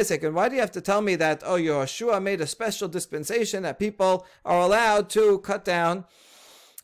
a 0.00 0.04
second, 0.04 0.34
why 0.34 0.48
do 0.48 0.54
you 0.54 0.60
have 0.60 0.72
to 0.72 0.80
tell 0.80 1.02
me 1.02 1.16
that, 1.16 1.42
oh, 1.44 1.56
Yehoshua 1.56 2.22
made 2.22 2.40
a 2.40 2.46
special 2.46 2.88
dispensation 2.88 3.62
that 3.62 3.78
people 3.78 4.26
are 4.44 4.60
allowed 4.60 5.08
to 5.10 5.38
cut 5.38 5.64
down 5.64 6.04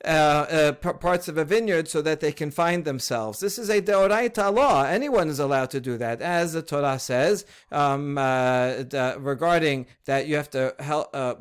uh, 0.04 0.08
uh, 0.08 0.72
parts 0.72 1.28
of 1.28 1.38
a 1.38 1.44
vineyard 1.44 1.88
so 1.88 2.02
that 2.02 2.20
they 2.20 2.32
can 2.32 2.50
find 2.50 2.84
themselves. 2.84 3.40
This 3.40 3.58
is 3.58 3.68
a 3.68 3.80
deoraita 3.80 4.52
law. 4.52 4.84
Anyone 4.84 5.28
is 5.28 5.38
allowed 5.38 5.70
to 5.70 5.80
do 5.80 5.96
that, 5.98 6.20
as 6.20 6.52
the 6.52 6.62
Torah 6.62 6.98
says 6.98 7.44
um, 7.70 8.18
uh, 8.18 8.82
regarding 9.18 9.86
that 10.06 10.26
you 10.26 10.36
have 10.36 10.50
to 10.50 10.74
help, 10.80 11.14
uh, 11.14 11.34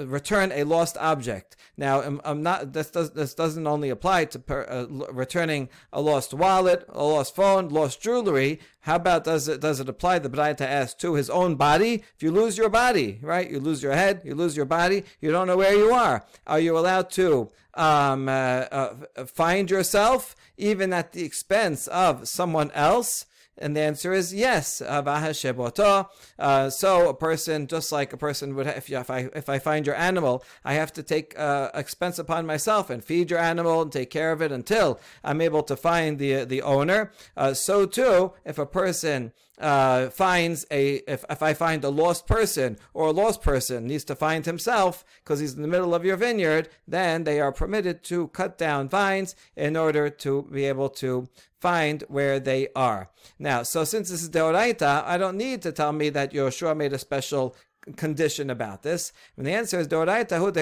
return 0.00 0.52
a 0.52 0.64
lost 0.64 0.96
object. 0.98 1.56
Now, 1.76 2.02
I'm, 2.02 2.20
I'm, 2.24 2.42
not. 2.42 2.72
This, 2.72 2.90
does, 2.90 3.34
doesn't 3.34 3.66
only 3.66 3.90
apply 3.90 4.26
to 4.26 4.38
per, 4.38 4.86
returning 5.10 5.68
a 5.92 6.00
lost 6.00 6.34
wallet, 6.34 6.84
a 6.88 7.02
lost 7.02 7.34
phone, 7.34 7.68
lost 7.68 8.00
jewelry. 8.00 8.60
How 8.82 8.96
about 8.96 9.22
does 9.22 9.46
it 9.46 9.60
does 9.60 9.78
it 9.78 9.88
apply 9.88 10.18
the 10.18 10.28
Braita 10.28 10.62
asks 10.62 11.00
to 11.02 11.14
his 11.14 11.30
own 11.30 11.54
body? 11.54 12.02
If 12.16 12.22
you 12.22 12.32
lose 12.32 12.58
your 12.58 12.68
body, 12.68 13.20
right? 13.22 13.48
You 13.48 13.60
lose 13.60 13.80
your 13.80 13.92
head, 13.92 14.22
you 14.24 14.34
lose 14.34 14.56
your 14.56 14.66
body, 14.66 15.04
you 15.20 15.30
don't 15.30 15.46
know 15.46 15.56
where 15.56 15.74
you 15.74 15.92
are. 15.92 16.24
Are 16.48 16.58
you 16.58 16.76
allowed 16.76 17.08
to 17.10 17.50
um, 17.74 18.28
uh, 18.28 18.32
uh, 18.32 18.94
find 19.26 19.70
yourself 19.70 20.34
even 20.56 20.92
at 20.92 21.12
the 21.12 21.22
expense 21.22 21.86
of 21.86 22.26
someone 22.26 22.72
else? 22.72 23.26
And 23.58 23.76
the 23.76 23.80
answer 23.80 24.12
is 24.12 24.32
yes. 24.32 24.80
Uh, 24.80 26.70
so 26.70 27.08
a 27.08 27.14
person, 27.14 27.66
just 27.66 27.92
like 27.92 28.12
a 28.12 28.16
person 28.16 28.54
would, 28.54 28.66
if, 28.66 28.90
if 28.90 29.10
I 29.10 29.28
if 29.34 29.48
I 29.48 29.58
find 29.58 29.86
your 29.86 29.94
animal, 29.94 30.42
I 30.64 30.74
have 30.74 30.92
to 30.94 31.02
take 31.02 31.38
uh, 31.38 31.70
expense 31.74 32.18
upon 32.18 32.46
myself 32.46 32.88
and 32.90 33.04
feed 33.04 33.30
your 33.30 33.38
animal 33.38 33.82
and 33.82 33.92
take 33.92 34.10
care 34.10 34.32
of 34.32 34.40
it 34.40 34.52
until 34.52 34.98
I'm 35.22 35.40
able 35.40 35.62
to 35.64 35.76
find 35.76 36.18
the 36.18 36.44
the 36.44 36.62
owner. 36.62 37.12
Uh, 37.36 37.54
so 37.54 37.86
too, 37.86 38.32
if 38.44 38.58
a 38.58 38.66
person 38.66 39.32
uh, 39.58 40.08
finds 40.08 40.64
a 40.70 40.96
if, 41.06 41.24
if 41.28 41.42
I 41.42 41.54
find 41.54 41.84
a 41.84 41.88
lost 41.88 42.26
person 42.26 42.78
or 42.94 43.08
a 43.08 43.12
lost 43.12 43.42
person 43.42 43.86
needs 43.86 44.04
to 44.04 44.14
find 44.14 44.44
himself 44.46 45.04
because 45.22 45.40
he's 45.40 45.54
in 45.54 45.62
the 45.62 45.68
middle 45.68 45.94
of 45.94 46.04
your 46.04 46.16
vineyard, 46.16 46.68
then 46.86 47.24
they 47.24 47.40
are 47.40 47.52
permitted 47.52 48.02
to 48.04 48.28
cut 48.28 48.58
down 48.58 48.88
vines 48.88 49.36
in 49.56 49.76
order 49.76 50.08
to 50.08 50.42
be 50.50 50.64
able 50.64 50.88
to 50.88 51.28
find 51.60 52.02
where 52.08 52.40
they 52.40 52.68
are. 52.74 53.08
Now, 53.38 53.62
so 53.62 53.84
since 53.84 54.10
this 54.10 54.22
is 54.22 54.30
Deoraita, 54.30 55.04
I 55.04 55.16
don't 55.16 55.36
need 55.36 55.62
to 55.62 55.70
tell 55.70 55.92
me 55.92 56.08
that 56.10 56.32
Yehoshua 56.32 56.76
made 56.76 56.92
a 56.92 56.98
special 56.98 57.54
condition 57.96 58.50
about 58.50 58.82
this? 58.82 59.12
And 59.36 59.46
the 59.46 59.52
answer 59.52 59.78
is 59.78 59.88
Doraitahu 59.88 60.52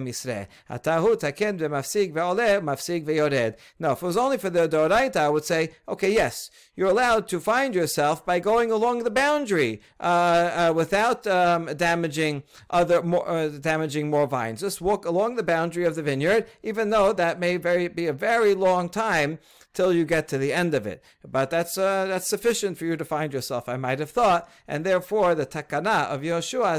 misre. 0.00 0.46
Atahu 0.70 1.18
taken 1.18 1.58
mafsig 1.58 2.12
ve'oleh, 2.12 2.60
mafsig 2.60 3.04
ve'yored. 3.04 3.56
No, 3.78 3.92
if 3.92 4.02
it 4.02 4.06
was 4.06 4.16
only 4.16 4.38
for 4.38 4.50
the 4.50 4.68
Doraita, 4.68 5.16
I 5.16 5.28
would 5.28 5.44
say, 5.44 5.72
okay, 5.88 6.12
yes, 6.12 6.50
you're 6.74 6.90
allowed 6.90 7.28
to 7.28 7.40
find 7.40 7.74
yourself 7.74 8.24
by 8.24 8.38
going 8.38 8.70
along 8.70 9.04
the 9.04 9.10
boundary 9.10 9.80
uh, 10.00 10.02
uh, 10.02 10.72
without 10.74 11.26
um, 11.26 11.66
damaging 11.76 12.42
other 12.70 13.02
more, 13.02 13.28
uh, 13.28 13.48
damaging 13.48 14.10
more 14.10 14.26
vines. 14.26 14.60
Just 14.60 14.80
walk 14.80 15.04
along 15.04 15.36
the 15.36 15.42
boundary 15.42 15.84
of 15.84 15.94
the 15.94 16.02
vineyard, 16.02 16.46
even 16.62 16.90
though 16.90 17.12
that 17.12 17.40
may 17.40 17.56
very 17.56 17.88
be 17.88 18.06
a 18.06 18.12
very 18.12 18.54
long 18.54 18.88
time 18.88 19.38
till 19.76 19.92
you 19.92 20.04
get 20.04 20.26
to 20.28 20.38
the 20.38 20.52
end 20.52 20.74
of 20.74 20.86
it. 20.86 21.04
But 21.22 21.50
that's 21.50 21.76
uh, 21.78 22.06
that's 22.06 22.28
sufficient 22.28 22.78
for 22.78 22.86
you 22.86 22.96
to 22.96 23.04
find 23.04 23.32
yourself, 23.32 23.68
I 23.68 23.76
might 23.76 24.00
have 24.00 24.10
thought, 24.10 24.48
and 24.66 24.84
therefore 24.84 25.34
the 25.34 25.46
takana 25.46 26.06
of 26.06 26.22
Yehoshua 26.22 26.78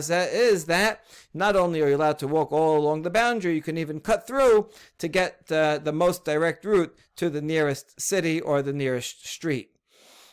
is 0.52 0.66
that 0.66 1.04
not 1.34 1.56
only 1.56 1.82
are 1.82 1.90
you 1.90 1.96
allowed 1.96 2.20
to 2.20 2.28
walk 2.28 2.52
all 2.52 2.78
along 2.78 3.04
the 3.04 3.10
boundary, 3.10 3.56
you 3.56 3.62
can 3.62 3.78
even 3.78 4.02
cut 4.02 4.28
through 4.28 4.70
to 4.98 5.08
get 5.08 5.50
uh, 5.52 5.78
the 5.78 5.94
most 5.94 6.26
direct 6.26 6.66
route 6.66 6.94
to 7.16 7.30
the 7.30 7.42
nearest 7.42 8.02
city 8.02 8.42
or 8.42 8.62
the 8.62 8.74
nearest 8.74 9.28
street. 9.28 9.70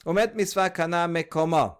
Umet 0.07 0.35
misva 0.35 0.74
kana 0.74 1.07
mekoma. 1.07 1.77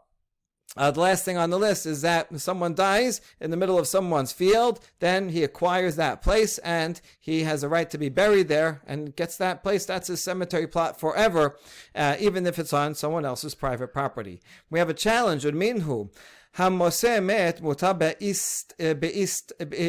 Uh, 0.78 0.92
the 0.92 1.00
last 1.00 1.26
thing 1.26 1.36
on 1.36 1.50
the 1.50 1.58
list 1.58 1.86
is 1.88 2.02
that 2.04 2.28
if 2.32 2.42
someone 2.42 2.76
dies 2.76 3.22
in 3.42 3.50
the 3.50 3.58
middle 3.58 3.80
of 3.80 3.88
someone's 3.88 4.32
field, 4.32 4.80
then 5.00 5.30
he 5.30 5.44
acquires 5.44 5.96
that 5.96 6.22
place 6.22 6.60
and 6.60 7.02
he 7.20 7.44
has 7.44 7.64
a 7.64 7.70
right 7.70 7.90
to 7.90 7.98
be 7.98 8.08
buried 8.08 8.48
there 8.48 8.82
and 8.86 9.16
gets 9.16 9.36
that 9.38 9.64
place. 9.64 9.86
That's 9.86 10.10
his 10.10 10.22
cemetery 10.22 10.68
plot 10.68 11.00
forever, 11.00 11.58
uh, 11.96 12.18
even 12.20 12.46
if 12.46 12.60
it's 12.60 12.72
on 12.72 12.94
someone 12.94 13.26
else's 13.26 13.56
private 13.56 13.92
property. 13.92 14.42
We 14.70 14.78
have 14.78 14.90
a 14.90 14.94
challenge 14.94 15.44
with 15.46 15.56
Minhu. 15.56 16.10
המוסה 16.56 17.20
מת 17.20 17.62
מותר 17.62 17.92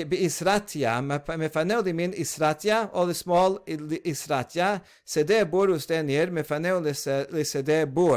באיסרטיה, 0.08 1.00
מפנהו 1.38 1.82
למין 1.86 2.12
איסרטיה 2.12 2.84
או 2.92 3.06
לשמאל 3.06 3.52
איסרטיה, 4.04 4.76
שדה 5.06 5.44
בור 5.44 5.70
ושדה 5.70 6.02
ניר, 6.02 6.30
מפנהו 6.30 6.80
לשדה 7.30 7.86
בור. 7.86 8.16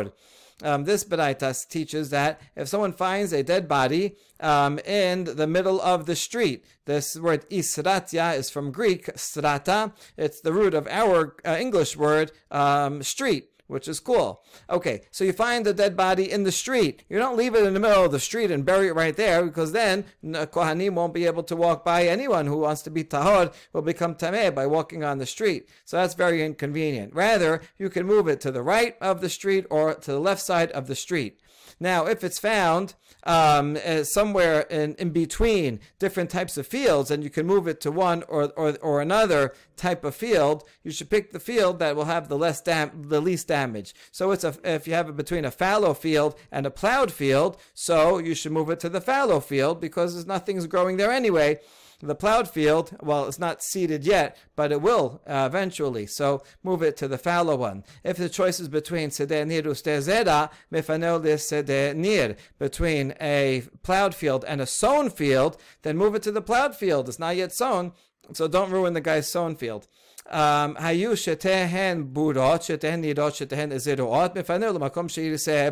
Um, 0.62 0.84
this 0.84 1.04
Beraitas 1.04 1.68
teaches 1.68 2.10
that 2.10 2.40
if 2.56 2.68
someone 2.68 2.92
finds 2.92 3.32
a 3.32 3.42
dead 3.42 3.68
body 3.68 4.16
um, 4.40 4.78
in 4.80 5.24
the 5.24 5.46
middle 5.46 5.80
of 5.80 6.06
the 6.06 6.16
street, 6.16 6.64
this 6.84 7.16
word 7.16 7.48
isratya 7.50 8.36
is 8.36 8.50
from 8.50 8.72
Greek 8.72 9.10
strata. 9.14 9.92
It's 10.16 10.40
the 10.40 10.52
root 10.52 10.74
of 10.74 10.88
our 10.88 11.36
uh, 11.44 11.56
English 11.60 11.96
word 11.96 12.32
um, 12.50 13.02
street 13.02 13.50
which 13.68 13.86
is 13.86 14.00
cool. 14.00 14.42
Okay, 14.68 15.02
so 15.10 15.22
you 15.24 15.32
find 15.32 15.64
the 15.64 15.72
dead 15.72 15.96
body 15.96 16.30
in 16.30 16.42
the 16.42 16.50
street. 16.50 17.04
You 17.08 17.18
don't 17.18 17.36
leave 17.36 17.54
it 17.54 17.64
in 17.64 17.74
the 17.74 17.80
middle 17.80 18.04
of 18.04 18.12
the 18.12 18.18
street 18.18 18.50
and 18.50 18.64
bury 18.64 18.88
it 18.88 18.94
right 18.94 19.16
there 19.16 19.44
because 19.44 19.72
then 19.72 20.04
Kohanim 20.24 20.94
won't 20.94 21.14
be 21.14 21.26
able 21.26 21.44
to 21.44 21.54
walk 21.54 21.84
by. 21.84 22.06
Anyone 22.06 22.46
who 22.46 22.58
wants 22.58 22.82
to 22.82 22.90
be 22.90 23.04
tahor 23.04 23.52
will 23.72 23.82
become 23.82 24.14
tameh 24.14 24.54
by 24.54 24.66
walking 24.66 25.04
on 25.04 25.18
the 25.18 25.26
street. 25.26 25.68
So 25.84 25.96
that's 25.96 26.14
very 26.14 26.42
inconvenient. 26.42 27.14
Rather, 27.14 27.62
you 27.78 27.88
can 27.88 28.06
move 28.06 28.26
it 28.26 28.40
to 28.40 28.50
the 28.50 28.62
right 28.62 28.96
of 29.00 29.20
the 29.20 29.28
street 29.28 29.66
or 29.70 29.94
to 29.94 30.12
the 30.12 30.20
left 30.20 30.42
side 30.42 30.70
of 30.72 30.86
the 30.86 30.96
street. 30.96 31.40
Now, 31.80 32.06
if 32.06 32.24
it's 32.24 32.38
found 32.38 32.94
um, 33.24 33.78
uh, 33.84 34.04
somewhere 34.04 34.62
in, 34.62 34.94
in 34.96 35.10
between 35.10 35.80
different 35.98 36.30
types 36.30 36.56
of 36.56 36.66
fields 36.66 37.10
and 37.10 37.22
you 37.22 37.30
can 37.30 37.46
move 37.46 37.68
it 37.68 37.80
to 37.82 37.92
one 37.92 38.24
or, 38.28 38.52
or, 38.56 38.76
or 38.78 39.00
another 39.00 39.54
type 39.76 40.04
of 40.04 40.14
field, 40.14 40.64
you 40.82 40.90
should 40.90 41.10
pick 41.10 41.32
the 41.32 41.40
field 41.40 41.78
that 41.78 41.94
will 41.94 42.06
have 42.06 42.28
the 42.28 42.38
less 42.38 42.60
dam- 42.60 43.04
the 43.08 43.20
least 43.20 43.48
damage. 43.48 43.94
So 44.10 44.30
it's 44.32 44.44
a, 44.44 44.56
if 44.64 44.88
you 44.88 44.94
have 44.94 45.08
it 45.08 45.16
between 45.16 45.44
a 45.44 45.50
fallow 45.50 45.94
field 45.94 46.34
and 46.50 46.66
a 46.66 46.70
plowed 46.70 47.12
field, 47.12 47.56
so 47.74 48.18
you 48.18 48.34
should 48.34 48.52
move 48.52 48.70
it 48.70 48.80
to 48.80 48.88
the 48.88 49.00
fallow 49.00 49.40
field 49.40 49.80
because 49.80 50.14
there's 50.14 50.26
nothing's 50.26 50.66
growing 50.66 50.96
there 50.96 51.12
anyway 51.12 51.58
The 52.00 52.14
plowed 52.14 52.48
field, 52.48 52.96
well, 53.00 53.26
it's 53.26 53.40
not 53.40 53.60
seeded 53.60 54.06
yet, 54.06 54.36
but 54.54 54.70
it 54.70 54.80
will 54.80 55.20
uh, 55.26 55.48
eventually. 55.50 56.06
So 56.06 56.44
move 56.62 56.80
it 56.80 56.96
to 56.98 57.08
the 57.08 57.18
fallow 57.18 57.56
one. 57.56 57.82
If 58.04 58.16
the 58.16 58.28
choice 58.28 58.60
is 58.60 58.68
between 58.68 59.10
Seder 59.10 59.44
Nir 59.44 59.62
Ustezera, 59.62 60.50
Mifanel 60.72 61.96
Nir, 61.96 62.36
between 62.56 63.14
a 63.20 63.64
plowed 63.82 64.14
field 64.14 64.44
and 64.46 64.60
a 64.60 64.66
sown 64.66 65.10
field, 65.10 65.56
then 65.82 65.96
move 65.96 66.14
it 66.14 66.22
to 66.22 66.30
the 66.30 66.40
plowed 66.40 66.76
field. 66.76 67.08
It's 67.08 67.18
not 67.18 67.34
yet 67.34 67.52
sown, 67.52 67.92
so 68.32 68.46
don't 68.46 68.70
ruin 68.70 68.92
the 68.92 69.00
guy's 69.00 69.26
sown 69.26 69.56
field. 69.56 69.88
Um, 70.30 70.76
hayu 70.76 71.12
shetehen 71.12 72.12
burot, 72.12 72.60
shetehen 72.60 73.02
shetehen. 73.02 73.68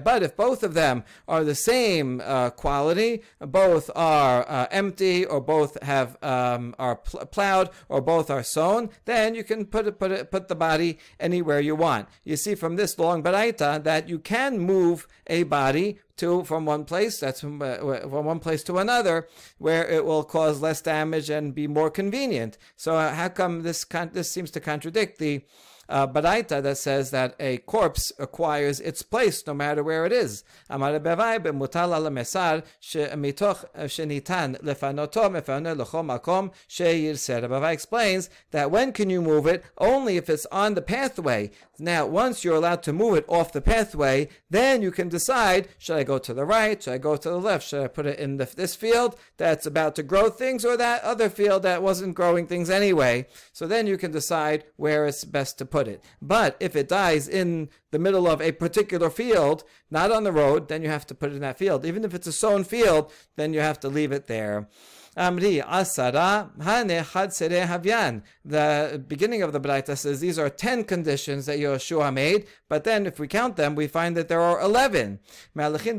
But 0.05 0.23
if 0.23 0.37
both 0.37 0.62
of 0.62 0.75
them 0.75 1.05
are 1.29 1.45
the 1.45 1.55
same 1.55 2.23
uh, 2.25 2.51
quality, 2.51 3.23
both 3.40 3.90
are 3.95 4.49
uh, 4.49 4.67
empty, 4.71 5.25
or 5.25 5.40
both 5.40 5.83
have 5.83 6.17
um, 6.23 6.75
are 6.79 6.96
pl- 6.96 7.27
plowed, 7.27 7.71
or 7.88 8.00
both 8.00 8.31
are 8.31 8.42
sown, 8.42 8.90
then 9.04 9.35
you 9.35 9.44
can 9.44 9.67
put 9.67 9.98
put 9.98 10.31
put 10.31 10.48
the 10.48 10.54
body 10.54 10.98
anywhere 11.21 11.61
you 11.61 11.77
want. 11.77 12.09
You 12.25 12.37
see 12.37 12.54
from 12.54 12.77
this 12.77 12.98
long 12.98 13.23
baraita 13.23 13.85
that 13.85 14.09
you 14.09 14.19
can 14.19 14.59
move 14.59 15.07
a 15.27 15.42
body 15.42 15.98
to 16.17 16.44
from 16.44 16.64
one 16.64 16.85
place 16.85 17.21
that's 17.21 17.40
from, 17.40 17.60
uh, 17.62 17.77
from 17.77 18.25
one 18.25 18.40
place 18.40 18.62
to 18.62 18.79
another 18.79 19.29
where 19.58 19.87
it 19.87 20.04
will 20.04 20.25
cause 20.25 20.60
less 20.60 20.81
damage 20.81 21.31
and 21.31 21.54
be 21.54 21.67
more 21.67 21.90
convenient 21.90 22.58
so 22.77 22.96
uh, 22.96 23.14
how 23.14 23.29
come 23.29 23.62
this 23.62 23.85
con- 23.85 24.10
this 24.12 24.31
seems 24.31 24.50
to 24.50 24.60
contradict 24.60 25.19
the 25.19 25.42
uh, 25.88 26.06
baraita 26.06 26.62
that 26.62 26.79
says 26.79 27.10
that 27.10 27.35
a 27.38 27.58
corpse 27.58 28.12
acquires 28.19 28.81
its 28.81 29.02
place 29.02 29.46
no 29.46 29.54
matter 29.54 29.83
where 29.83 30.04
it 30.06 30.12
is. 30.12 30.44
Amar 30.69 30.98
bevai 30.98 31.38
b'mutal 31.38 31.96
ala 31.96 32.10
mesar 32.10 32.64
mitoch 32.83 33.64
shenitan 33.87 34.60
lefanoto 34.62 35.31
mefane 35.31 35.77
lechol 35.77 36.04
makom 36.04 36.52
sheyirser. 36.69 37.44
Abaye 37.44 37.73
explains 37.73 38.31
that 38.50 38.71
when 38.71 38.92
can 38.92 39.10
you 39.10 39.23
move 39.23 39.46
it? 39.46 39.64
Only 39.79 40.17
if 40.17 40.29
it's 40.29 40.46
on 40.46 40.75
the 40.75 40.83
pathway. 40.83 41.50
Now, 41.79 42.06
once 42.06 42.44
you're 42.44 42.56
allowed 42.56 42.83
to 42.83 42.92
move 42.92 43.16
it 43.16 43.24
off 43.29 43.52
the 43.52 43.60
pathway, 43.60 44.29
then 44.50 44.83
you 44.83 44.90
can 44.90 45.08
decide, 45.08 45.68
should 45.79 45.96
I 45.96 46.04
go 46.04 46.18
to 46.18 46.35
the 46.35 46.44
right? 46.44 46.83
Should 46.83 46.94
I 46.94 46.98
go 46.98 47.16
to 47.16 47.31
the 47.31 47.40
left? 47.40 47.68
Should 47.68 47.85
I 47.85 47.88
put 47.88 48.06
it 48.06 48.18
in 48.18 48.38
the, 48.38 48.44
this 48.44 48.74
field 48.74 49.16
that's 49.37 49.66
about 49.66 49.94
to 49.96 50.02
grow 50.02 50.31
things 50.31 50.64
or 50.64 50.77
that 50.77 51.02
other 51.04 51.31
field 51.31 51.62
that 51.62 51.83
wasn't 51.83 52.16
growing 52.16 52.46
things 52.46 52.68
anyway? 52.68 53.27
So 53.52 53.66
then 53.66 53.87
you 53.87 53.96
can 53.96 54.10
decide 54.10 54.64
where 54.77 55.06
it's 55.06 55.24
best 55.24 55.58
to 55.58 55.64
put 55.64 55.77
put 55.77 55.88
it. 55.88 56.02
But 56.22 56.56
if 56.58 56.74
it 56.74 56.88
dies 56.88 57.29
in 57.29 57.68
the 57.90 57.98
middle 57.98 58.27
of 58.27 58.40
a 58.40 58.52
particular 58.52 59.10
field, 59.10 59.62
not 59.90 60.10
on 60.10 60.24
the 60.24 60.33
road, 60.33 60.68
then 60.68 60.83
you 60.83 60.88
have 60.88 61.06
to 61.06 61.14
put 61.14 61.31
it 61.31 61.35
in 61.35 61.42
that 61.42 61.58
field. 61.58 61.85
Even 61.85 62.04
if 62.04 62.14
it's 62.14 62.27
a 62.27 62.33
sown 62.33 62.64
field, 62.64 63.12
then 63.37 63.52
you 63.52 63.60
have 63.60 63.79
to 63.81 63.88
leave 63.88 64.12
it 64.12 64.27
there. 64.27 64.68
Amri 65.17 65.64
asara 65.64 66.50
hane 66.62 67.02
chad 67.02 67.50
havyan. 67.50 68.23
The 68.44 69.02
beginning 69.08 69.42
of 69.42 69.52
the 69.52 69.60
Braita 69.60 69.96
says 69.96 70.21
these 70.21 70.38
are 70.38 70.50
ten 70.50 70.85
conditions 70.85 71.46
that 71.46 71.58
Yeshua 71.58 72.12
made, 72.12 72.46
but 72.69 72.85
then 72.85 73.06
if 73.06 73.19
we 73.19 73.27
count 73.27 73.56
them, 73.56 73.75
we 73.75 73.87
find 73.87 74.17
that 74.17 74.29
there 74.29 74.42
are 74.42 74.60
eleven. 74.60 75.21
And 75.54 75.75
the 75.75 75.96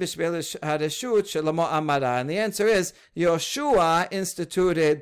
answer 2.37 2.67
is 2.67 2.93
Yeshua 3.15 4.07
instituted 4.11 5.01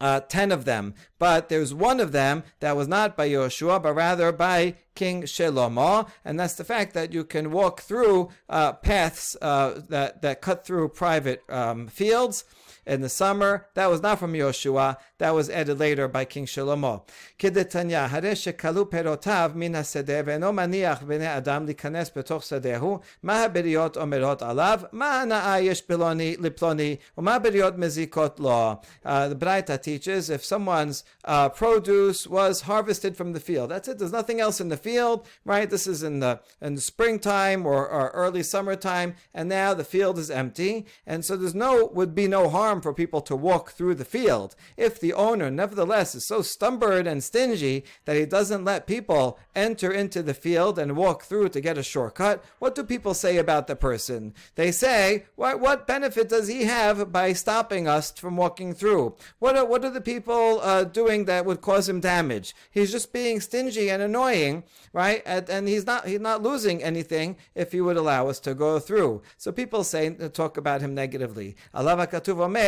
uh, 0.00 0.20
ten 0.20 0.52
of 0.52 0.64
them. 0.64 0.94
But 1.18 1.48
there's 1.48 1.72
one 1.72 2.00
of 2.00 2.12
them 2.12 2.42
that 2.60 2.76
was 2.76 2.88
not 2.88 3.16
by 3.16 3.28
Yoshua, 3.28 3.82
but 3.82 3.94
rather 3.94 4.32
by 4.32 4.74
King 4.94 5.22
Shlomo, 5.22 6.08
and 6.24 6.38
that's 6.38 6.54
the 6.54 6.64
fact 6.64 6.92
that 6.94 7.12
you 7.12 7.24
can 7.24 7.50
walk 7.50 7.80
through 7.80 8.28
uh, 8.48 8.72
paths 8.74 9.36
uh, 9.40 9.80
that 9.88 10.20
that 10.20 10.42
cut 10.42 10.66
through 10.66 10.90
private 10.90 11.42
um, 11.48 11.86
fields 11.88 12.44
in 12.89 13.01
the 13.01 13.09
summer. 13.09 13.67
That 13.73 13.89
was 13.89 14.01
not 14.01 14.19
from 14.19 14.33
Yoshua. 14.33 14.97
That 15.17 15.33
was 15.33 15.49
added 15.49 15.79
later 15.79 16.07
by 16.07 16.25
King 16.25 16.45
Shlomo. 16.45 17.01
כדתניא, 17.39 17.99
הרי 18.09 18.35
שכלו 18.35 18.89
פירותיו 18.89 19.51
מן 19.55 19.75
השדה 19.75 20.13
ואינו 20.25 20.53
מניח 20.53 21.01
בני 21.01 21.37
אדם 21.37 21.65
להיכנס 21.65 22.11
בתוך 22.15 22.43
שדהו, 22.43 22.99
מה 23.23 23.43
הבריות 23.43 23.97
אומרות 23.97 24.41
עליו, 24.41 24.79
מה 24.91 25.21
הנאה 25.21 25.59
יש 25.59 25.81
פלוני 25.81 26.35
לפלוני, 26.39 26.95
ומה 27.17 27.39
בריות 27.39 27.77
מזיקות 27.77 28.39
לו. 28.39 28.75
The 29.05 29.35
Braita 29.35 29.81
teaches 29.81 30.29
if 30.29 30.43
someone's 30.43 31.03
uh, 31.25 31.49
produce 31.49 32.27
was 32.27 32.61
harvested 32.61 33.15
from 33.17 33.33
the 33.33 33.39
field, 33.39 33.71
that's 33.71 33.87
it. 33.87 33.97
There's 33.99 34.11
nothing 34.11 34.39
else 34.39 34.59
in 34.61 34.69
the 34.69 34.77
field, 34.77 35.27
right? 35.45 35.69
This 35.69 35.87
is 35.87 36.03
in 36.03 36.19
the 36.19 36.39
in 36.61 36.75
the 36.75 36.81
springtime 36.81 37.65
or, 37.65 37.87
or 37.87 38.09
early 38.23 38.43
summertime, 38.43 39.15
and 39.33 39.49
now 39.49 39.73
the 39.73 39.83
field 39.83 40.17
is 40.17 40.29
empty, 40.29 40.85
and 41.05 41.23
so 41.25 41.35
there's 41.35 41.55
no 41.55 41.71
would 41.97 42.13
be 42.15 42.27
no 42.27 42.49
harm 42.49 42.78
for 42.80 42.92
people 42.92 43.20
to 43.22 43.36
walk 43.36 43.72
through 43.72 43.94
the 43.94 44.04
field. 44.04 44.54
If 44.76 45.00
the 45.00 45.12
owner, 45.12 45.50
nevertheless, 45.50 46.14
is 46.14 46.24
so 46.24 46.42
stubborn 46.42 47.06
and 47.06 47.22
stingy 47.22 47.84
that 48.04 48.16
he 48.16 48.26
doesn't 48.26 48.64
let 48.64 48.86
people 48.86 49.38
enter 49.54 49.90
into 49.90 50.22
the 50.22 50.34
field 50.34 50.78
and 50.78 50.96
walk 50.96 51.24
through 51.24 51.50
to 51.50 51.60
get 51.60 51.78
a 51.78 51.82
shortcut, 51.82 52.42
what 52.58 52.74
do 52.74 52.82
people 52.82 53.14
say 53.14 53.36
about 53.36 53.66
the 53.66 53.76
person? 53.76 54.34
They 54.54 54.72
say, 54.72 55.26
what, 55.36 55.60
what 55.60 55.86
benefit 55.86 56.28
does 56.28 56.48
he 56.48 56.64
have 56.64 57.12
by 57.12 57.32
stopping 57.32 57.88
us 57.88 58.12
from 58.12 58.36
walking 58.36 58.74
through? 58.74 59.16
What 59.38 59.56
are, 59.56 59.64
what 59.64 59.84
are 59.84 59.90
the 59.90 60.00
people 60.00 60.60
uh, 60.60 60.84
doing 60.84 61.24
that 61.26 61.46
would 61.46 61.60
cause 61.60 61.88
him 61.88 62.00
damage? 62.00 62.54
He's 62.70 62.92
just 62.92 63.12
being 63.12 63.40
stingy 63.40 63.90
and 63.90 64.02
annoying, 64.02 64.64
right? 64.92 65.22
And, 65.26 65.48
and 65.48 65.68
he's 65.68 65.86
not 65.86 66.06
he's 66.06 66.20
not 66.20 66.42
losing 66.42 66.82
anything 66.82 67.36
if 67.54 67.72
he 67.72 67.80
would 67.80 67.96
allow 67.96 68.28
us 68.28 68.40
to 68.40 68.54
go 68.54 68.78
through. 68.78 69.22
So 69.36 69.52
people 69.52 69.84
say 69.84 70.10
talk 70.10 70.56
about 70.56 70.80
him 70.80 70.94
negatively. 70.94 71.56
Allah 71.74 71.96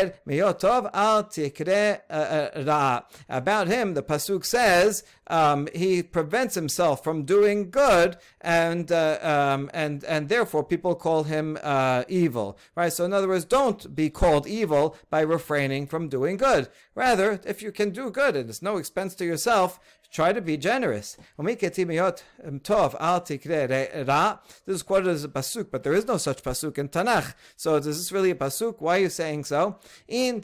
omer 0.01 0.91
al 0.95 1.25
tikre 1.25 2.01
uh, 2.11 2.13
uh, 2.13 2.65
ra. 2.65 3.03
About 3.29 3.69
him, 3.69 3.95
the 3.95 4.03
pasuk 4.03 4.45
says 4.45 5.05
um, 5.27 5.69
he 5.75 6.03
prevents 6.03 6.55
himself 6.55 7.03
from 7.03 7.25
doing 7.25 7.71
good, 7.71 8.17
and 8.41 8.91
uh, 8.91 9.19
um, 9.23 9.71
and 9.73 10.05
and 10.05 10.29
therefore 10.29 10.65
people 10.65 10.95
call 10.95 11.25
him 11.25 11.59
uh, 11.63 12.05
evil. 12.09 12.59
Right. 12.75 12.93
So 12.93 13.05
in 13.05 13.13
other 13.13 13.29
words, 13.29 13.45
don't 13.45 13.95
be 13.95 14.11
called 14.11 14.47
evil 14.47 14.97
by 15.11 15.21
refraining 15.21 15.87
from 15.87 16.09
doing 16.09 16.37
good. 16.37 16.69
Rather, 16.95 17.41
if 17.45 17.63
you 17.63 17.73
can 17.73 17.91
do 17.91 18.11
good 18.11 18.37
and 18.37 18.49
it's 18.49 18.63
no 18.63 18.77
expense 18.77 19.15
to 19.17 19.25
yourself, 19.25 19.81
try 20.13 20.33
to 20.33 20.41
be 20.41 20.57
generous. 20.57 21.17
This 21.39 21.89
is 24.67 24.83
quoted 24.83 25.09
as 25.09 25.25
a 25.25 25.29
pasuk, 25.29 25.71
but 25.71 25.83
there 25.83 25.95
is 25.95 26.07
no 26.07 26.19
such 26.19 26.43
pasuk 26.43 26.79
in 26.79 26.89
Tanakh. 26.89 27.35
So 27.57 27.77
is 27.77 27.87
this 27.87 28.13
really 28.13 28.31
a 28.31 28.35
pasuk? 28.35 28.77
Why 28.79 28.99
are 28.99 29.01
you 29.01 29.09
saying 29.09 29.45
so? 29.45 29.79
In. 30.07 30.43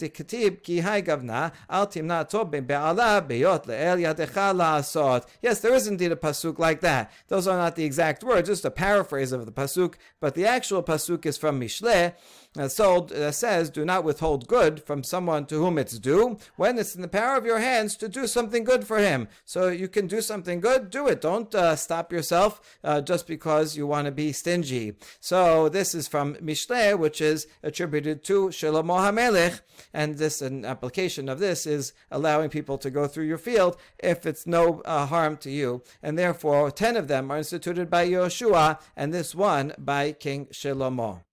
Yes, 5.43 5.61
there 5.61 5.75
is 5.75 5.87
indeed 5.87 6.13
a 6.13 6.17
pasuk 6.17 6.59
like 6.59 6.81
that. 6.81 7.13
Those 7.29 7.47
are 7.47 7.57
not 7.57 7.77
the 7.77 7.85
exact 7.85 8.25
words, 8.25 8.49
just 8.49 8.65
a 8.65 8.71
paraphrase 8.71 9.33
of 9.33 9.45
the 9.45 9.53
pasuk, 9.53 9.95
but 10.21 10.35
the 10.35 10.47
actual 10.47 10.83
pasuk 10.83 11.27
is 11.27 11.37
from 11.37 11.61
Mishle, 11.61 12.15
uh, 12.57 12.69
sold 12.69 13.13
uh, 13.13 13.31
says, 13.31 13.71
"Do 13.71 13.85
not 13.85 14.05
withhold 14.05 14.49
good 14.49 14.83
from 14.83 15.05
someone 15.05 15.47
to 15.47 15.57
whom 15.57 15.79
it's 15.79 15.99
due 15.99 16.39
when 16.57 16.79
it's 16.79 16.95
in 16.95 17.03
the 17.03 17.09
power 17.09 17.37
of 17.37 17.45
your 17.45 17.59
hands 17.59 17.97
to 17.97 18.09
do 18.09 18.27
something 18.27 18.65
good 18.65 18.87
for 18.87 18.99
him. 18.99 19.29
So 19.45 19.69
you 19.69 19.89
can 19.89 20.07
do 20.07 20.21
something 20.21 20.61
good, 20.61 20.91
do 20.91 21.07
it. 21.09 21.21
Don't 21.21 21.55
uh, 21.55 21.77
stop 21.77 22.13
yourself 22.13 22.79
uh, 22.83 23.01
just 23.01 23.27
because 23.27 23.77
you 23.77 23.87
want 23.87 24.07
to 24.07 24.13
be 24.13 24.33
stingy." 24.33 24.95
So 25.21 25.69
this 25.69 25.95
is 25.95 26.09
from 26.09 26.37
Mishle, 26.37 26.99
which 26.99 27.21
is 27.21 27.47
attributed 27.63 28.25
to 28.25 28.49
Shlomo 28.49 28.99
HaMelech, 28.99 29.61
and 29.93 30.17
this 30.17 30.41
an 30.41 30.65
application 30.65 31.29
of 31.29 31.39
this 31.39 31.67
is 31.67 31.93
allowing 32.11 32.51
people 32.51 32.79
to 32.79 32.91
go 32.91 33.07
through 33.07 33.27
your 33.27 33.39
field 33.39 33.77
if 33.99 34.25
it's 34.25 34.47
no 34.47 34.81
uh, 34.85 35.07
harm 35.07 35.37
to 35.39 35.51
you, 35.51 35.83
and 36.03 36.19
therefore 36.19 36.71
ten 36.71 36.97
of 36.97 37.09
them 37.09 37.31
are 37.31 37.39
instituted 37.39 37.91
by 37.91 38.09
Yoshua, 38.09 38.81
and 38.97 39.13
this 39.13 39.35
one 39.35 39.75
by 39.79 40.13
King 40.13 40.47
Shlomo. 40.47 41.28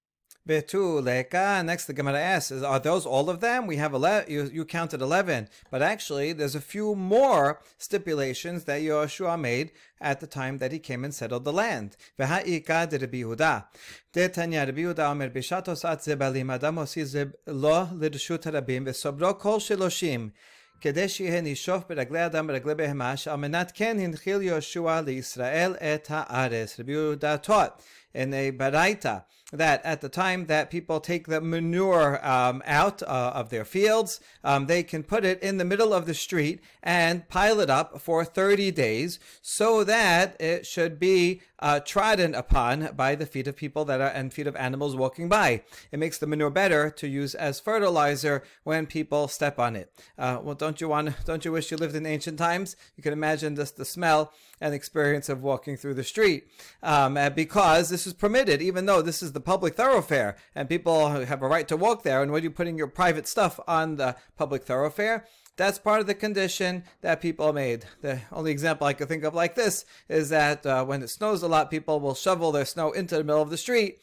Betuleka. 0.49 1.65
Next, 1.65 1.87
the 1.87 1.93
Gemara 1.93 2.19
asks, 2.19 2.51
is, 2.51 2.63
are 2.63 2.81
those 2.81 3.07
all 3.07 3.29
of 3.31 3.41
them? 3.41 3.67
We 3.67 3.77
have 3.77 3.93
11, 3.93 4.31
you, 4.31 4.51
you 4.53 4.65
counted 4.65 5.03
11, 5.03 5.49
but 5.71 5.83
actually 5.83 6.33
there's 6.33 6.55
a 6.55 6.61
few 6.61 6.95
more 6.95 7.61
stipulations 7.79 8.65
that 8.65 8.81
Yoshua 8.81 9.39
made 9.39 9.71
at 10.01 10.21
the 10.21 10.27
time 10.27 10.59
that 10.59 10.73
he 10.73 10.79
came 10.79 11.05
and 11.05 11.15
settled 11.15 11.45
the 11.45 11.53
land. 11.53 11.97
V'ha'ika 12.19 12.89
de 12.89 12.99
Rabbi 12.99 13.23
Yehuda. 13.23 13.67
De 14.13 14.29
Tanya 14.29 14.67
Rabbi 14.67 14.81
Yehuda 14.81 15.11
omer 15.11 15.31
bishatos 15.31 15.89
at 15.89 16.01
zebalim 16.01 16.53
adam 16.53 16.77
osi 16.77 17.05
zeb 17.05 17.35
lo 17.47 17.89
lirshut 17.93 18.43
harabim 18.43 18.87
v'sobro 18.87 19.39
kol 19.39 19.59
sheloshim. 19.59 20.33
כדי 20.81 21.09
שיהיה 21.09 21.41
נשוף 21.41 21.85
ברגלי 21.89 22.27
אדם 22.27 22.45
וברגלי 22.45 22.75
בהמה, 22.75 23.17
שעל 23.17 23.37
מנת 23.37 23.73
כן 23.75 23.97
הנחיל 23.99 24.43
יהושע 24.43 25.01
לישראל 25.01 25.75
את 25.75 26.07
הארץ. 26.11 26.81
רבי 26.81 26.93
יהודה 26.93 27.37
taught 27.45 27.83
in 28.16 28.34
a 28.34 28.52
baraita 28.52 29.26
that 29.52 29.84
at 29.86 30.02
the 30.02 30.10
time 30.10 30.48
that 30.48 30.72
people 30.72 31.00
take 31.00 31.28
the 31.28 31.40
manure 31.40 32.26
um, 32.26 32.64
out 32.66 33.04
uh, 33.04 33.32
of 33.36 33.50
their 33.50 33.66
fields, 33.66 34.20
um, 34.44 34.66
they 34.66 34.82
can 34.84 35.04
put 35.04 35.24
it 35.24 35.42
in 35.42 35.58
the 35.58 35.66
middle 35.66 35.94
of 35.94 36.06
the 36.06 36.14
street 36.14 36.60
and 36.82 37.28
pile 37.30 37.60
it 37.60 37.70
up 37.70 38.02
for 38.02 38.26
30 38.26 38.72
days 38.72 39.20
so 39.42 39.84
that 39.84 40.36
it 40.40 40.66
should 40.66 41.00
be 41.00 41.42
uh, 41.60 41.80
trodden 41.80 42.36
upon 42.36 42.90
by 42.96 43.16
the 43.16 43.26
feet 43.26 43.48
of 43.48 43.56
people 43.56 43.86
that 43.86 44.02
are 44.02 44.10
and 44.10 44.34
feet 44.34 44.48
of 44.48 44.56
animals 44.56 44.96
walking 44.96 45.30
by. 45.30 45.64
It 45.92 46.00
makes 46.00 46.18
the 46.18 46.28
manure 46.28 46.50
better 46.50 46.90
to 46.92 47.08
use 47.08 47.34
as 47.36 47.60
fertilizer 47.60 48.44
when 48.64 48.86
people 48.88 49.28
step 49.28 49.60
on 49.60 49.76
it. 49.76 49.92
Uh, 50.18 50.40
well, 50.44 50.56
don't 50.56 50.82
you 50.82 50.90
want? 50.90 51.14
Don't 51.26 51.46
you 51.46 51.52
wish 51.52 51.72
you 51.72 51.78
lived 51.78 51.96
in 51.96 52.06
ancient 52.06 52.38
times? 52.38 52.76
You 52.98 53.04
can 53.04 53.14
imagine 53.14 53.56
just 53.56 53.78
the 53.78 53.86
smell 53.86 54.34
and 54.62 54.74
experience 54.74 55.30
of 55.30 55.44
walking 55.44 55.78
through 55.78 55.94
the 55.94 56.04
street 56.04 56.48
um, 56.84 57.18
because 57.36 57.90
this 57.90 58.08
is 58.08 58.14
permitted, 58.14 58.62
even 58.62 58.86
though 58.86 59.02
this 59.02 59.22
is 59.22 59.34
the 59.34 59.40
public 59.40 59.76
thoroughfare 59.76 60.36
and 60.54 60.70
people 60.70 61.10
have 61.10 61.42
a 61.42 61.48
right 61.48 61.68
to 61.68 61.78
walk 61.78 62.04
there. 62.04 62.22
And 62.22 62.32
when 62.32 62.44
you're 62.44 62.52
putting 62.52 62.78
your 62.78 62.88
private 62.88 63.28
stuff 63.28 63.60
on 63.68 63.96
the 63.98 64.16
public 64.38 64.64
thoroughfare, 64.64 65.26
that's 65.58 65.80
part 65.80 66.02
of 66.02 66.08
the 66.08 66.14
condition 66.14 66.84
that 67.02 67.22
people 67.22 67.54
made. 67.54 67.86
The 68.02 68.22
only 68.32 68.52
example 68.52 68.88
I 68.88 68.94
could 68.94 69.08
think 69.08 69.24
of 69.24 69.34
like 69.34 69.56
this 69.56 69.86
is 70.10 70.30
that 70.30 70.66
uh, 70.66 70.84
when 70.84 71.02
it 71.02 71.10
snows 71.10 71.44
a 71.44 71.48
lot, 71.48 71.72
people 71.72 72.00
will 72.00 72.16
shovel 72.16 72.52
their 72.52 72.66
snow 72.66 72.92
into 72.92 73.16
the 73.16 73.24
middle 73.24 73.42
of 73.42 73.50
the 73.50 73.58
street 73.58 74.00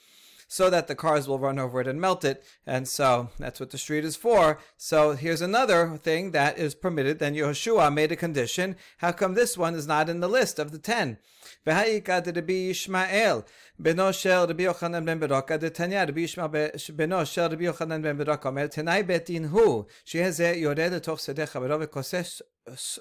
so 0.52 0.68
that 0.68 0.86
the 0.86 0.94
cars 0.94 1.26
will 1.26 1.38
run 1.38 1.58
over 1.58 1.80
it 1.80 1.88
and 1.88 1.98
melt 1.98 2.26
it. 2.26 2.44
And 2.66 2.86
so 2.86 3.30
that's 3.38 3.58
what 3.58 3.70
the 3.70 3.78
street 3.78 4.04
is 4.04 4.16
for. 4.16 4.58
So 4.76 5.12
here's 5.12 5.40
another 5.40 5.96
thing 5.96 6.32
that 6.32 6.58
is 6.58 6.74
permitted. 6.74 7.18
Then 7.18 7.34
Yehoshua 7.34 7.90
made 7.90 8.12
a 8.12 8.16
condition. 8.16 8.76
How 8.98 9.12
come 9.12 9.32
this 9.32 9.56
one 9.56 9.74
is 9.74 9.86
not 9.86 10.10
in 10.10 10.20
the 10.20 10.28
list 10.28 10.58
of 10.58 10.70
the 10.70 10.78
ten? 10.78 11.16
Rabbi 11.64 12.00
Yochanan 12.00 12.34
ben 15.06 15.20
Beraka 15.20 15.58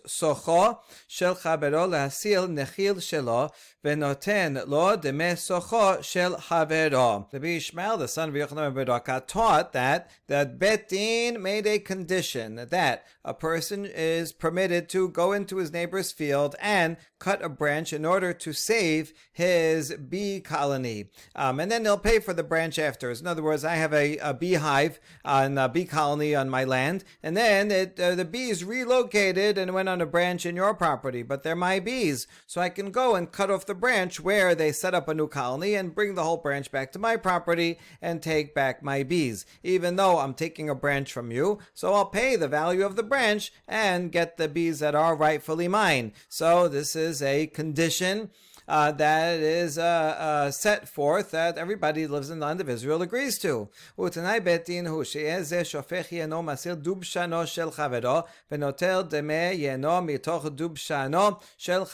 סוחו 0.07 0.67
של 1.09 1.35
חברו 1.35 1.87
להסיל 1.87 2.47
נחיל 2.49 3.01
שלו 3.01 3.47
ונותן 3.85 4.55
לו 4.67 4.97
דמי 4.97 5.37
סוחו 5.37 5.93
של 6.01 6.37
חברו. 6.39 7.21
Rabbi 7.33 7.57
Ishmael, 7.57 7.97
the 7.97 8.09
son 8.09 8.29
of 8.29 8.35
Yochanan 8.35 8.75
ben 8.75 8.87
Berakah, 8.87 9.27
taught 9.27 9.73
that 9.73 10.11
that 10.29 10.59
Bet 10.59 10.89
Din 10.89 11.43
made 11.43 11.67
a 11.67 11.79
condition 11.79 12.67
that 12.71 13.05
a 13.25 13.35
person 13.35 13.85
is 13.85 14.33
permitted 14.33 14.89
to 14.91 15.09
go 15.09 15.33
into 15.33 15.57
his 15.57 15.73
neighbor's 15.73 16.13
field 16.13 16.55
and 16.61 16.97
cut 17.19 17.45
a 17.45 17.49
branch 17.49 17.93
in 17.93 18.05
order 18.05 18.33
to 18.33 18.53
save 18.53 19.13
his 19.33 19.93
bee 19.95 20.41
colony. 20.41 21.11
Um, 21.35 21.61
and 21.61 21.71
then 21.71 21.83
they'll 21.83 21.99
pay 21.99 22.19
for 22.19 22.33
the 22.33 22.43
branch 22.43 22.79
after. 22.79 23.11
In 23.11 23.27
other 23.27 23.43
words, 23.43 23.65
I 23.65 23.77
have 23.77 23.93
a, 23.93 24.19
a 24.19 24.35
beehive 24.35 25.01
on 25.25 25.59
a 25.59 25.69
bee 25.69 25.85
colony 25.85 26.35
on 26.35 26.51
my 26.51 26.65
land, 26.65 27.05
and 27.23 27.37
then 27.37 27.71
it, 27.71 27.99
uh, 27.99 28.15
the 28.15 28.25
bees 28.25 28.65
relocated 28.65 29.50
and 29.58 29.74
went 29.74 29.90
on 29.90 30.02
a 30.02 30.06
branch 30.06 30.46
in 30.46 30.56
your 30.56 30.74
property, 30.74 31.24
but 31.24 31.44
they're 31.44 31.56
my 31.56 31.80
bees. 31.80 32.28
So 32.48 32.62
I 32.62 32.70
can 32.70 32.92
go 32.92 33.16
and 33.16 33.32
cut 33.32 33.52
off 33.52 33.66
the 33.66 33.74
branch 33.74 34.20
where 34.20 34.56
they 34.56 34.72
set 34.72 34.94
up 34.94 35.08
a 35.08 35.14
new 35.14 35.28
colony 35.28 35.76
and 35.76 35.96
bring 35.96 36.16
the 36.16 36.24
whole 36.24 36.38
branch 36.38 36.72
back 36.72 36.92
to 36.94 37.00
my 37.00 37.18
property 37.18 37.80
and 38.02 38.22
take 38.22 38.54
back 38.54 38.84
my 38.84 39.04
bees, 39.04 39.46
even 39.64 39.96
though 39.96 40.20
I'm 40.20 40.34
taking 40.34 40.70
a 40.70 40.76
branch 40.76 41.12
from 41.12 41.32
you. 41.32 41.60
So 41.74 41.94
I'll 41.94 42.06
pay 42.06 42.36
the 42.36 42.48
value 42.48 42.86
of 42.86 42.96
the 42.96 43.04
branch 43.04 43.52
and 43.68 44.12
get 44.12 44.38
the 44.38 44.48
bees 44.48 44.80
that 44.80 44.96
are 44.96 45.16
rightfully 45.16 45.68
mine. 45.68 46.14
So 46.30 46.68
this 46.68 46.96
is 46.96 47.22
a 47.22 47.48
condition 47.48 48.30
uh, 48.72 48.90
that 48.90 49.38
is 49.42 49.78
uh, 49.78 49.82
uh, 49.82 50.50
set 50.50 50.88
forth 50.88 51.32
that 51.32 51.58
everybody 51.58 52.08
lives 52.08 52.30
in 52.30 52.40
the 52.40 52.46
land 52.46 52.62
of 52.62 52.70
Israel 52.70 53.02
agrees 53.02 53.38
to. 53.38 53.68
Shel. 61.58 61.86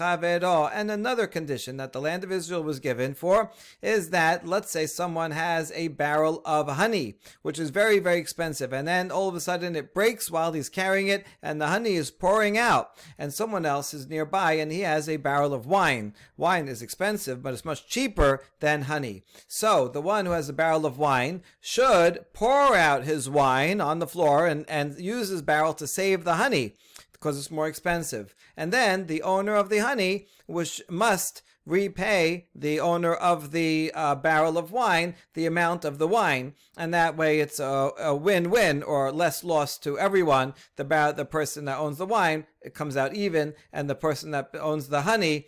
And 0.72 0.92
another 0.92 1.28
condition 1.28 1.78
that 1.78 1.94
the 1.94 2.02
land 2.02 2.24
of 2.24 2.32
Israel 2.32 2.62
was 2.62 2.80
given 2.80 3.16
for 3.16 3.52
is 3.82 4.12
that 4.12 4.48
let's 4.48 4.70
say 4.70 4.86
someone 4.86 5.32
has 5.32 5.72
a 5.72 5.88
barrel 5.88 6.44
of 6.46 6.68
honey, 6.70 7.16
which 7.42 7.58
is 7.58 7.72
very 7.72 7.98
very 7.98 8.20
expensive, 8.20 8.72
and 8.72 8.88
then 8.88 9.10
all 9.10 9.28
of 9.28 9.34
a 9.34 9.40
sudden 9.40 9.76
it 9.76 9.96
breaks 9.96 10.30
while 10.30 10.54
he's 10.54 10.70
carrying 10.70 11.08
it, 11.08 11.26
and 11.42 11.60
the 11.60 11.68
honey 11.68 11.96
is 11.96 12.12
pouring 12.12 12.56
out, 12.56 12.92
and 13.18 13.34
someone 13.34 13.66
else 13.66 13.96
is 13.96 14.08
nearby, 14.08 14.54
and 14.54 14.72
he 14.72 14.82
has 14.82 15.10
a 15.10 15.18
barrel 15.18 15.56
of 15.56 15.66
wine. 15.66 16.14
Wine 16.38 16.67
wine 16.68 16.74
is 16.74 16.82
expensive, 16.82 17.42
but 17.42 17.54
it's 17.54 17.66
much 17.66 17.88
cheaper 17.88 18.42
than 18.60 18.84
honey. 18.84 19.24
So 19.48 19.88
the 19.88 20.02
one 20.02 20.26
who 20.26 20.34
has 20.34 20.50
a 20.50 20.54
barrel 20.54 20.86
of 20.86 20.98
wine 20.98 21.42
should 21.62 22.26
pour 22.34 22.76
out 22.76 23.06
his 23.06 23.30
wine 23.30 23.80
on 23.80 24.00
the 24.00 24.08
floor 24.08 24.48
and, 24.48 24.66
and 24.70 25.00
use 25.00 25.30
his 25.30 25.42
barrel 25.42 25.74
to 25.76 25.88
save 25.88 26.24
the 26.24 26.36
honey 26.36 26.74
because 27.14 27.38
it's 27.38 27.52
more 27.52 27.68
expensive. 27.68 28.36
And 28.58 28.74
then 28.74 29.08
the 29.08 29.22
owner 29.22 29.56
of 29.56 29.70
the 29.70 29.80
honey 29.80 30.28
which 30.46 30.82
must 30.90 31.42
repay 31.66 32.48
the 32.56 32.80
owner 32.80 33.14
of 33.14 33.52
the 33.52 33.92
uh, 33.94 34.16
barrel 34.16 34.58
of 34.58 34.72
wine 34.72 35.16
the 35.34 35.46
amount 35.46 35.84
of 35.84 35.98
the 35.98 36.08
wine, 36.08 36.54
and 36.78 36.94
that 36.94 37.18
way 37.18 37.42
it's 37.42 37.60
a, 37.60 37.92
a 38.00 38.16
win-win 38.16 38.82
or 38.84 39.12
less 39.12 39.44
loss 39.44 39.78
to 39.78 40.00
everyone. 40.00 40.54
The 40.78 40.86
bar- 40.86 41.14
the 41.14 41.26
person 41.26 41.66
that 41.66 41.78
owns 41.78 41.98
the 41.98 42.06
wine 42.06 42.46
it 42.62 42.74
comes 42.74 42.96
out 42.96 43.14
even, 43.14 43.54
and 43.74 43.90
the 43.90 43.96
person 43.96 44.32
that 44.32 44.50
owns 44.54 44.88
the 44.88 45.02
honey 45.02 45.48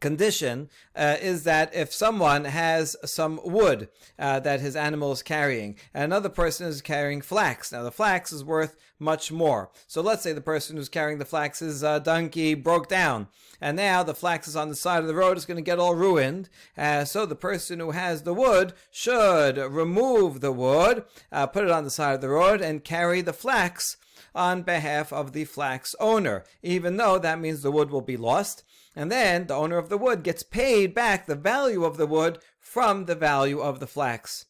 condition 0.00 0.68
uh, 0.94 1.16
is 1.20 1.44
that 1.44 1.74
if 1.74 1.92
someone 1.92 2.44
has 2.44 2.96
some 3.04 3.40
wood 3.44 3.88
uh, 4.18 4.40
that 4.40 4.60
his 4.60 4.76
animal 4.76 5.12
is 5.12 5.22
carrying, 5.22 5.76
and 5.94 6.04
another 6.04 6.28
person 6.28 6.66
is 6.66 6.82
carrying 6.82 7.22
flax. 7.22 7.72
Now, 7.72 7.82
the 7.82 7.90
flax 7.90 8.32
is 8.32 8.44
worth 8.44 8.76
much 8.98 9.32
more. 9.32 9.70
So 9.86 10.00
let's 10.00 10.22
say 10.22 10.32
the 10.32 10.40
person 10.40 10.76
who's 10.76 10.88
carrying 10.88 11.18
the 11.18 11.24
flax's 11.24 11.82
uh, 11.82 11.98
donkey 11.98 12.54
broke 12.54 12.88
down, 12.88 13.28
and 13.60 13.76
now 13.76 14.02
the 14.02 14.14
flax 14.14 14.46
is 14.46 14.56
on 14.56 14.68
the 14.68 14.76
side 14.76 15.00
of 15.00 15.06
the 15.06 15.14
road, 15.14 15.36
it's 15.36 15.46
going 15.46 15.56
to 15.56 15.62
get 15.62 15.78
all 15.78 15.94
ruined. 15.94 16.48
Uh, 16.76 17.04
so 17.04 17.26
the 17.26 17.34
person 17.36 17.80
who 17.80 17.92
has 17.92 18.22
the 18.22 18.34
wood 18.34 18.72
should 18.90 19.56
remove 19.56 20.40
the 20.40 20.52
wood, 20.52 21.04
uh, 21.32 21.46
put 21.46 21.64
it 21.64 21.70
on 21.70 21.84
the 21.84 21.90
side 21.90 22.14
of 22.14 22.20
the 22.20 22.28
road, 22.28 22.60
and 22.60 22.84
carry 22.84 23.20
the 23.20 23.32
flax 23.32 23.96
on 24.34 24.62
behalf 24.62 25.12
of 25.12 25.32
the 25.32 25.44
flax 25.44 25.94
owner, 26.00 26.44
even 26.62 26.96
though 26.96 27.18
that 27.18 27.40
means 27.40 27.62
the 27.62 27.70
wood 27.70 27.90
will 27.90 28.00
be 28.00 28.16
lost. 28.16 28.64
And 28.96 29.10
then 29.10 29.46
the 29.46 29.54
owner 29.54 29.78
of 29.78 29.88
the 29.88 29.98
wood 29.98 30.22
gets 30.22 30.42
paid 30.42 30.94
back 30.94 31.26
the 31.26 31.34
value 31.34 31.84
of 31.84 31.96
the 31.96 32.06
wood 32.06 32.38
from 32.60 33.06
the 33.06 33.14
value 33.14 33.60
of 33.60 33.80
the 33.80 33.86
flax. 33.86 34.46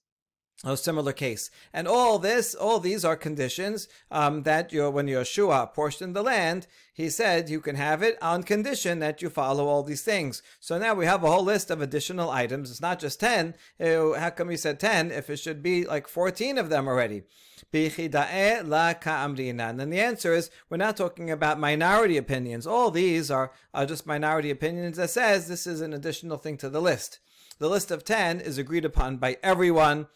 A 0.63 0.77
similar 0.77 1.13
case. 1.13 1.51
And 1.73 1.89
all 1.89 2.19
this, 2.19 2.55
all 2.55 2.79
these 2.79 3.05
are 3.05 3.17
conditions 3.17 3.89
um, 4.11 4.45
that 4.45 4.73
you 4.73 4.89
when 4.89 5.09
Yeshua 5.09 5.75
portioned 5.75 6.15
the 6.15 6.23
land, 6.23 6.67
he 6.95 7.11
said 7.11 7.51
you 7.51 7.61
can 7.61 7.77
have 7.77 8.03
it 8.03 8.17
on 8.23 8.45
condition 8.45 9.01
that 9.01 9.21
you 9.21 9.29
follow 9.29 9.67
all 9.67 9.83
these 9.83 10.03
things. 10.03 10.43
So 10.61 10.79
now 10.79 10.95
we 10.95 11.07
have 11.07 11.25
a 11.25 11.31
whole 11.31 11.45
list 11.45 11.71
of 11.71 11.83
additional 11.83 12.31
items. 12.31 12.71
It's 12.71 12.81
not 12.81 13.01
just 13.01 13.21
10. 13.21 13.57
How 13.81 14.31
come 14.31 14.49
he 14.49 14.57
said 14.57 14.81
10 14.81 15.11
if 15.11 15.29
it 15.29 15.39
should 15.39 15.63
be 15.63 15.85
like 15.85 16.07
14 16.07 16.57
of 16.57 16.71
them 16.71 16.87
already? 16.87 17.25
And 17.73 17.91
then 17.91 19.91
the 19.91 20.01
answer 20.01 20.33
is 20.33 20.51
we're 20.71 20.77
not 20.77 20.97
talking 20.97 21.31
about 21.31 21.59
minority 21.59 22.17
opinions. 22.17 22.67
All 22.67 22.91
these 22.91 23.31
are, 23.31 23.53
are 23.75 23.87
just 23.87 24.07
minority 24.07 24.51
opinions 24.51 24.97
that 24.97 25.11
says 25.11 25.49
this 25.49 25.67
is 25.67 25.81
an 25.81 25.93
additional 25.93 26.39
thing 26.39 26.57
to 26.59 26.71
the 26.71 26.81
list. 26.81 27.19
The 27.59 27.69
list 27.69 27.91
of 27.91 28.05
10 28.05 28.41
is 28.41 28.59
agreed 28.59 28.85
upon 28.85 29.17
by 29.17 29.39
everyone 29.43 30.07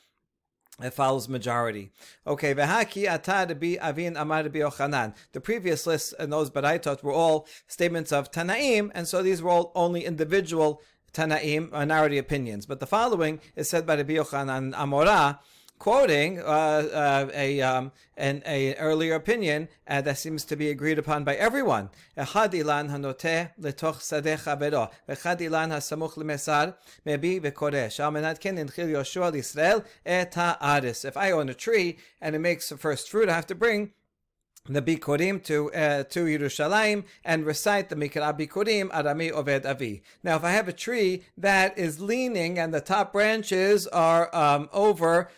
it 0.83 0.95
follows 0.95 1.29
majority. 1.29 1.91
Okay, 2.26 2.55
v'haki 2.55 3.07
atad 3.07 3.59
bi 3.59 3.79
avin 3.81 4.16
amar 4.16 4.49
bi. 4.49 5.12
The 5.33 5.41
previous 5.41 5.87
lists 5.87 6.14
and 6.18 6.33
those 6.33 6.51
baraitot 6.51 7.03
were 7.03 7.12
all 7.12 7.47
statements 7.66 8.12
of 8.12 8.31
Tanaim, 8.31 8.91
and 8.95 9.09
so 9.09 9.22
these 9.22 9.43
were 9.43 9.51
all 9.51 9.72
only 9.74 10.05
individual 10.05 10.81
Tanaim, 11.12 11.70
minority 11.72 12.18
opinions. 12.18 12.66
But 12.66 12.81
the 12.81 12.87
following 12.87 13.41
is 13.57 13.68
said 13.68 13.87
by 13.87 13.97
Rabbi 13.97 14.14
Yochanan 14.14 14.74
Amorah, 14.74 15.39
quoting 15.79 16.41
uh, 16.41 16.43
uh, 16.45 17.29
a 17.35 17.61
um, 17.61 17.93
an 18.16 18.43
a 18.47 18.74
earlier 18.76 19.14
opinion 19.14 19.68
uh, 19.87 20.01
that 20.01 20.18
seems 20.18 20.45
to 20.45 20.57
be 20.57 20.70
agreed 20.70 20.99
upon 20.99 21.24
by 21.24 21.35
everyone. 21.37 21.91
Echad 22.16 22.53
ilan 22.53 22.91
letoch 22.91 24.01
sadech 24.01 24.45
avero, 24.45 24.91
ilan 25.09 25.70
hasamuch 25.70 26.14
lemesar 26.14 26.74
mebi 27.07 27.41
ken 28.41 28.57
inchil 28.57 29.35
Israel 29.35 29.85
et 30.05 30.35
ha'aris. 30.35 31.05
If 31.05 31.16
I 31.16 31.31
own 31.31 31.49
a 31.49 31.55
tree 31.55 31.99
and 32.20 32.35
it 32.35 32.41
makes 32.41 32.68
the 32.68 32.76
first 32.76 33.11
fruit, 33.11 33.29
I 33.29 33.35
have 33.35 33.47
to 33.47 33.55
bring 33.55 33.93
the 34.69 34.83
Bikurim 34.83 35.43
to 35.45 35.73
uh, 35.73 36.05
to 36.05 36.25
Yerushalayim 36.25 37.05
and 37.25 37.47
recite 37.47 37.89
the 37.89 37.97
Mikra 37.97 38.39
Bikurim 38.39 38.91
Arami 38.91 39.33
Oved 39.33 39.64
Avi. 39.64 40.03
Now, 40.23 40.37
if 40.37 40.45
I 40.45 40.51
have 40.51 40.69
a 40.69 40.73
tree 40.73 41.25
that 41.37 41.79
is 41.79 42.01
leaning 42.01 42.59
and 42.59 42.73
the 42.73 42.81
top 42.81 43.12
branches 43.12 43.87
are 43.87 44.35
um, 44.35 44.69
over 44.73 45.31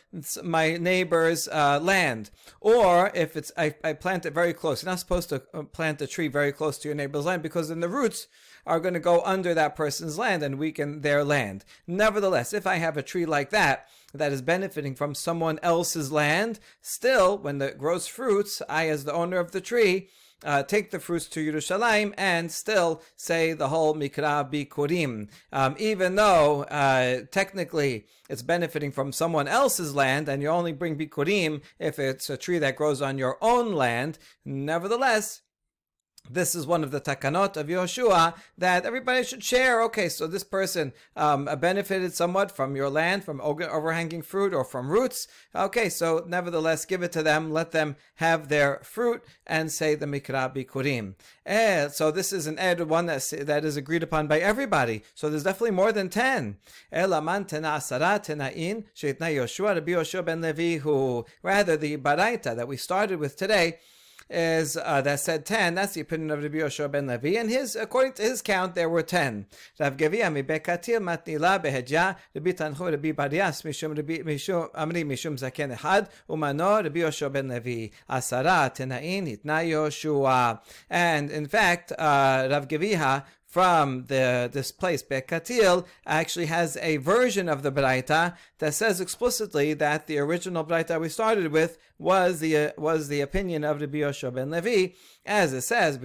my 0.43 0.77
neighbor's 0.77 1.49
uh, 1.49 1.79
land, 1.81 2.31
or 2.61 3.11
if 3.15 3.37
it's 3.37 3.53
I, 3.57 3.75
I 3.85 3.93
plant 3.93 4.27
it 4.27 4.35
very 4.35 4.53
close, 4.53 4.83
you're 4.83 4.91
not 4.91 4.99
supposed 4.99 5.29
to 5.31 5.43
uh, 5.55 5.63
plant 5.63 6.03
a 6.03 6.07
tree 6.07 6.29
very 6.29 6.53
close 6.53 6.79
to 6.79 6.89
your 6.89 6.95
neighbor's 6.95 7.27
land 7.27 7.43
because 7.43 7.69
then 7.69 7.81
the 7.81 7.89
roots 7.89 8.27
are 8.67 8.81
going 8.81 8.95
to 8.95 9.01
go 9.01 9.23
under 9.23 9.55
that 9.55 9.77
person's 9.77 10.19
land 10.19 10.43
and 10.43 10.59
weaken 10.59 11.01
their 11.01 11.25
land. 11.25 11.65
Nevertheless, 11.87 12.53
if 12.53 12.67
I 12.67 12.77
have 12.77 12.97
a 12.97 13.03
tree 13.03 13.27
like 13.27 13.51
that, 13.51 13.89
that 14.13 14.33
is 14.33 14.43
benefiting 14.43 14.95
from 14.95 15.15
someone 15.15 15.59
else's 15.63 16.11
land, 16.11 16.59
still, 16.81 17.39
when 17.39 17.61
it 17.63 17.79
grows 17.79 18.07
fruits, 18.07 18.61
I, 18.69 18.89
as 18.89 19.05
the 19.05 19.13
owner 19.13 19.39
of 19.39 19.53
the 19.53 19.61
tree, 19.61 20.09
uh, 20.45 20.63
take 20.63 20.91
the 20.91 20.99
fruits 20.99 21.27
to 21.27 21.53
Yerushalayim 21.53 22.15
and 22.17 22.51
still 22.51 23.03
say 23.17 23.53
the 23.53 23.69
whole 23.69 23.95
Mikra 23.95 24.51
Bikurim. 24.51 25.29
Um, 25.53 25.77
even 25.79 26.15
though 26.15 26.65
uh, 26.65 27.23
technically 27.31 28.07
it's 28.29 28.43
benefiting 28.43 28.93
from 28.93 29.13
someone 29.13 29.49
else's 29.49 29.95
land 29.95 30.29
and 30.29 30.43
you 30.43 30.49
only 30.49 30.73
bring 30.73 30.97
Bikurim 30.97 31.61
if 31.79 31.99
it's 31.99 32.31
a 32.31 32.37
tree 32.37 32.59
that 32.59 32.77
grows 32.77 33.03
on 33.03 33.19
your 33.19 33.37
own 33.43 33.75
land, 33.75 34.19
nevertheless, 34.45 35.43
this 36.29 36.55
is 36.55 36.67
one 36.67 36.85
of 36.85 36.91
the 36.91 37.01
takanot 37.01 37.57
of 37.57 37.67
Yehoshua 37.67 38.35
that 38.57 38.85
everybody 38.85 39.25
should 39.25 39.43
share. 39.43 39.83
Okay, 39.83 40.09
so 40.09 40.27
this 40.27 40.45
person 40.45 40.93
um, 41.17 41.47
benefited 41.59 42.15
somewhat 42.15 42.55
from 42.55 42.77
your 42.77 42.89
land, 42.89 43.25
from 43.25 43.41
overhanging 43.41 44.23
fruit 44.23 44.55
or 44.55 44.65
from 44.65 44.91
roots. 44.91 45.27
Okay, 45.55 45.89
so 45.89 46.25
nevertheless, 46.27 46.85
give 46.85 47.03
it 47.03 47.13
to 47.13 47.23
them, 47.23 47.51
let 47.51 47.73
them 47.73 47.97
have 48.17 48.49
their 48.49 48.81
fruit, 48.85 49.23
and 49.47 49.73
say 49.73 49.95
the 49.95 50.07
mikra 50.07 50.55
bikurim. 50.55 51.15
Eh, 51.45 51.89
so 51.89 52.11
this 52.11 52.33
is 52.33 52.47
an 52.47 52.59
ed, 52.59 52.81
one 52.83 53.07
that, 53.07 53.29
that 53.43 53.65
is 53.65 53.77
agreed 53.77 54.03
upon 54.03 54.29
by 54.29 54.39
everybody. 54.39 55.03
So 55.15 55.29
there's 55.29 55.43
definitely 55.45 55.73
more 55.73 55.91
than 55.91 56.09
10. 56.09 56.59
Elaman 56.93 57.49
tena 57.49 57.77
asara 57.77 58.25
tena'in 58.25 58.85
sheitna 58.95 59.35
Yehoshua 59.35 59.75
Rabbi 59.75 59.93
Yehoshua 59.93 60.25
ben 60.25 60.41
Levi, 60.41 60.79
who 60.79 61.25
rather 61.43 61.77
the 61.77 61.97
baraita 61.97 62.55
that 62.55 62.69
we 62.69 62.77
started 62.77 63.19
with 63.19 63.37
today, 63.37 63.79
is 64.31 64.77
uh, 64.77 65.01
that 65.03 65.21
said 65.21 65.45
10. 65.45 65.75
That's 65.75 65.95
the 65.95 66.01
opinion 66.03 66.31
of 66.31 66.43
Rabbi 66.43 66.59
Yoshua 66.59 66.91
ben 66.91 67.07
Levi. 67.07 67.37
And 67.37 67.51
his, 67.51 67.75
according 67.75 68.13
to 68.15 68.23
his 68.23 68.41
count, 68.41 68.75
there 68.75 68.89
were 68.89 69.03
10. 69.03 69.47
Rav 69.79 69.97
Gavia 69.97 70.33
mi 70.33 70.43
bekatil 70.43 71.01
matnila 71.01 71.63
behedja 71.63 72.17
Rabbi 72.35 72.53
Tanchu 72.53 72.91
Rabbi 72.91 73.13
Barias 73.13 73.63
mishum 73.63 73.97
Rabbi 73.97 74.19
mishum 74.19 74.71
amri 74.73 75.05
mishum 75.05 75.37
zaken 75.37 75.77
ehad 75.77 76.09
umano 76.29 76.83
Rabbi 76.83 77.01
Yoshua 77.01 77.33
ben 77.33 77.49
Levi 77.49 77.91
asara 78.09 78.73
tenain 78.75 79.27
hitna 79.27 79.67
Yoshua. 79.69 80.61
And 80.89 81.31
in 81.31 81.47
fact, 81.47 81.93
uh, 81.93 82.49
Rav 82.51 82.69
Gavia 82.69 83.25
from 83.51 84.05
the 84.05 84.49
this 84.51 84.71
place, 84.71 85.03
Bekatil, 85.03 85.85
actually 86.07 86.47
has 86.47 86.77
a 86.81 86.99
version 86.99 87.49
of 87.49 87.65
the 87.65 87.73
Braita 87.73 88.37
that 88.59 88.75
says 88.75 89.01
explicitly 89.01 89.75
that 89.75 90.07
the 90.07 90.19
original 90.19 90.65
Braita 90.65 91.01
we 91.01 91.09
started 91.09 91.51
with 91.51 91.77
was 91.99 92.39
the 92.39 92.57
uh, 92.57 92.71
was 92.79 93.09
the 93.09 93.21
opinion 93.21 93.65
of 93.65 93.81
Rabbi 93.81 93.99
Yoshua 93.99 94.33
ben 94.33 94.51
Levi, 94.51 94.95
as 95.27 95.53
it 95.53 95.63
says, 95.63 95.99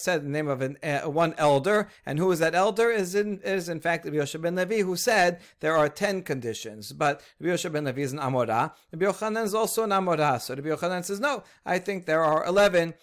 said 0.00 0.24
the 0.24 0.28
name 0.28 0.46
of 0.46 0.62
an, 0.62 0.78
uh, 0.82 1.00
one 1.00 1.34
elder, 1.36 1.88
and 2.06 2.18
who 2.18 2.30
is 2.30 2.38
that 2.38 2.54
elder? 2.54 2.90
Is 2.90 3.16
in 3.16 3.40
is 3.42 3.68
in 3.68 3.80
fact 3.80 4.04
Rabbi 4.04 4.16
Yoshua 4.16 4.40
ben 4.40 4.54
Levi, 4.54 4.82
who 4.82 4.94
said 4.94 5.40
there 5.58 5.76
are 5.76 5.88
ten 5.88 6.22
conditions, 6.22 6.92
but 6.92 7.20
Rabbi 7.40 7.54
Yoshua 7.54 7.72
ben 7.72 7.84
Levi 7.86 8.02
is 8.02 8.12
an 8.12 8.20
Amorah. 8.20 8.72
Rabbi 8.92 9.04
Yochanan 9.04 9.44
is 9.44 9.54
also 9.54 9.82
an 9.82 9.90
Amorah, 9.90 10.40
so 10.40 10.54
Rabbi 10.54 10.68
Yochanan 10.68 11.04
says 11.04 11.18
no, 11.18 11.42
I 11.66 11.80
think 11.80 12.06
there 12.06 12.22
are 12.22 12.46
eleven. 12.46 12.94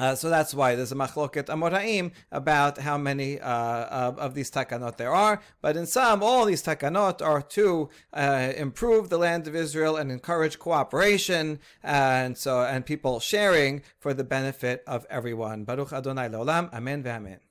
Uh, 0.00 0.14
so 0.14 0.30
that's 0.30 0.54
why 0.54 0.74
there's 0.74 0.92
a 0.92 0.94
machloket 0.94 1.46
amoraim 1.46 2.10
about 2.32 2.78
how 2.78 2.96
many 2.96 3.38
uh, 3.38 4.12
of 4.12 4.34
these 4.34 4.50
takanot 4.50 4.96
there 4.96 5.12
are. 5.12 5.42
But 5.60 5.76
in 5.76 5.86
some, 5.86 6.22
all 6.22 6.46
these 6.46 6.62
takanot 6.62 7.20
are 7.20 7.42
to 7.42 7.90
uh, 8.14 8.52
improve 8.56 9.10
the 9.10 9.18
land 9.18 9.46
of 9.46 9.54
Israel 9.54 9.96
and 9.96 10.10
encourage 10.10 10.58
cooperation 10.58 11.60
and 11.82 12.38
so 12.38 12.62
and 12.62 12.86
people 12.86 13.20
sharing 13.20 13.82
for 13.98 14.14
the 14.14 14.24
benefit 14.24 14.82
of 14.86 15.06
everyone. 15.10 15.64
Baruch 15.64 15.92
Adonai 15.92 16.28
Leolam. 16.28 16.72
Amen 16.72 17.02
ve'amen. 17.02 17.49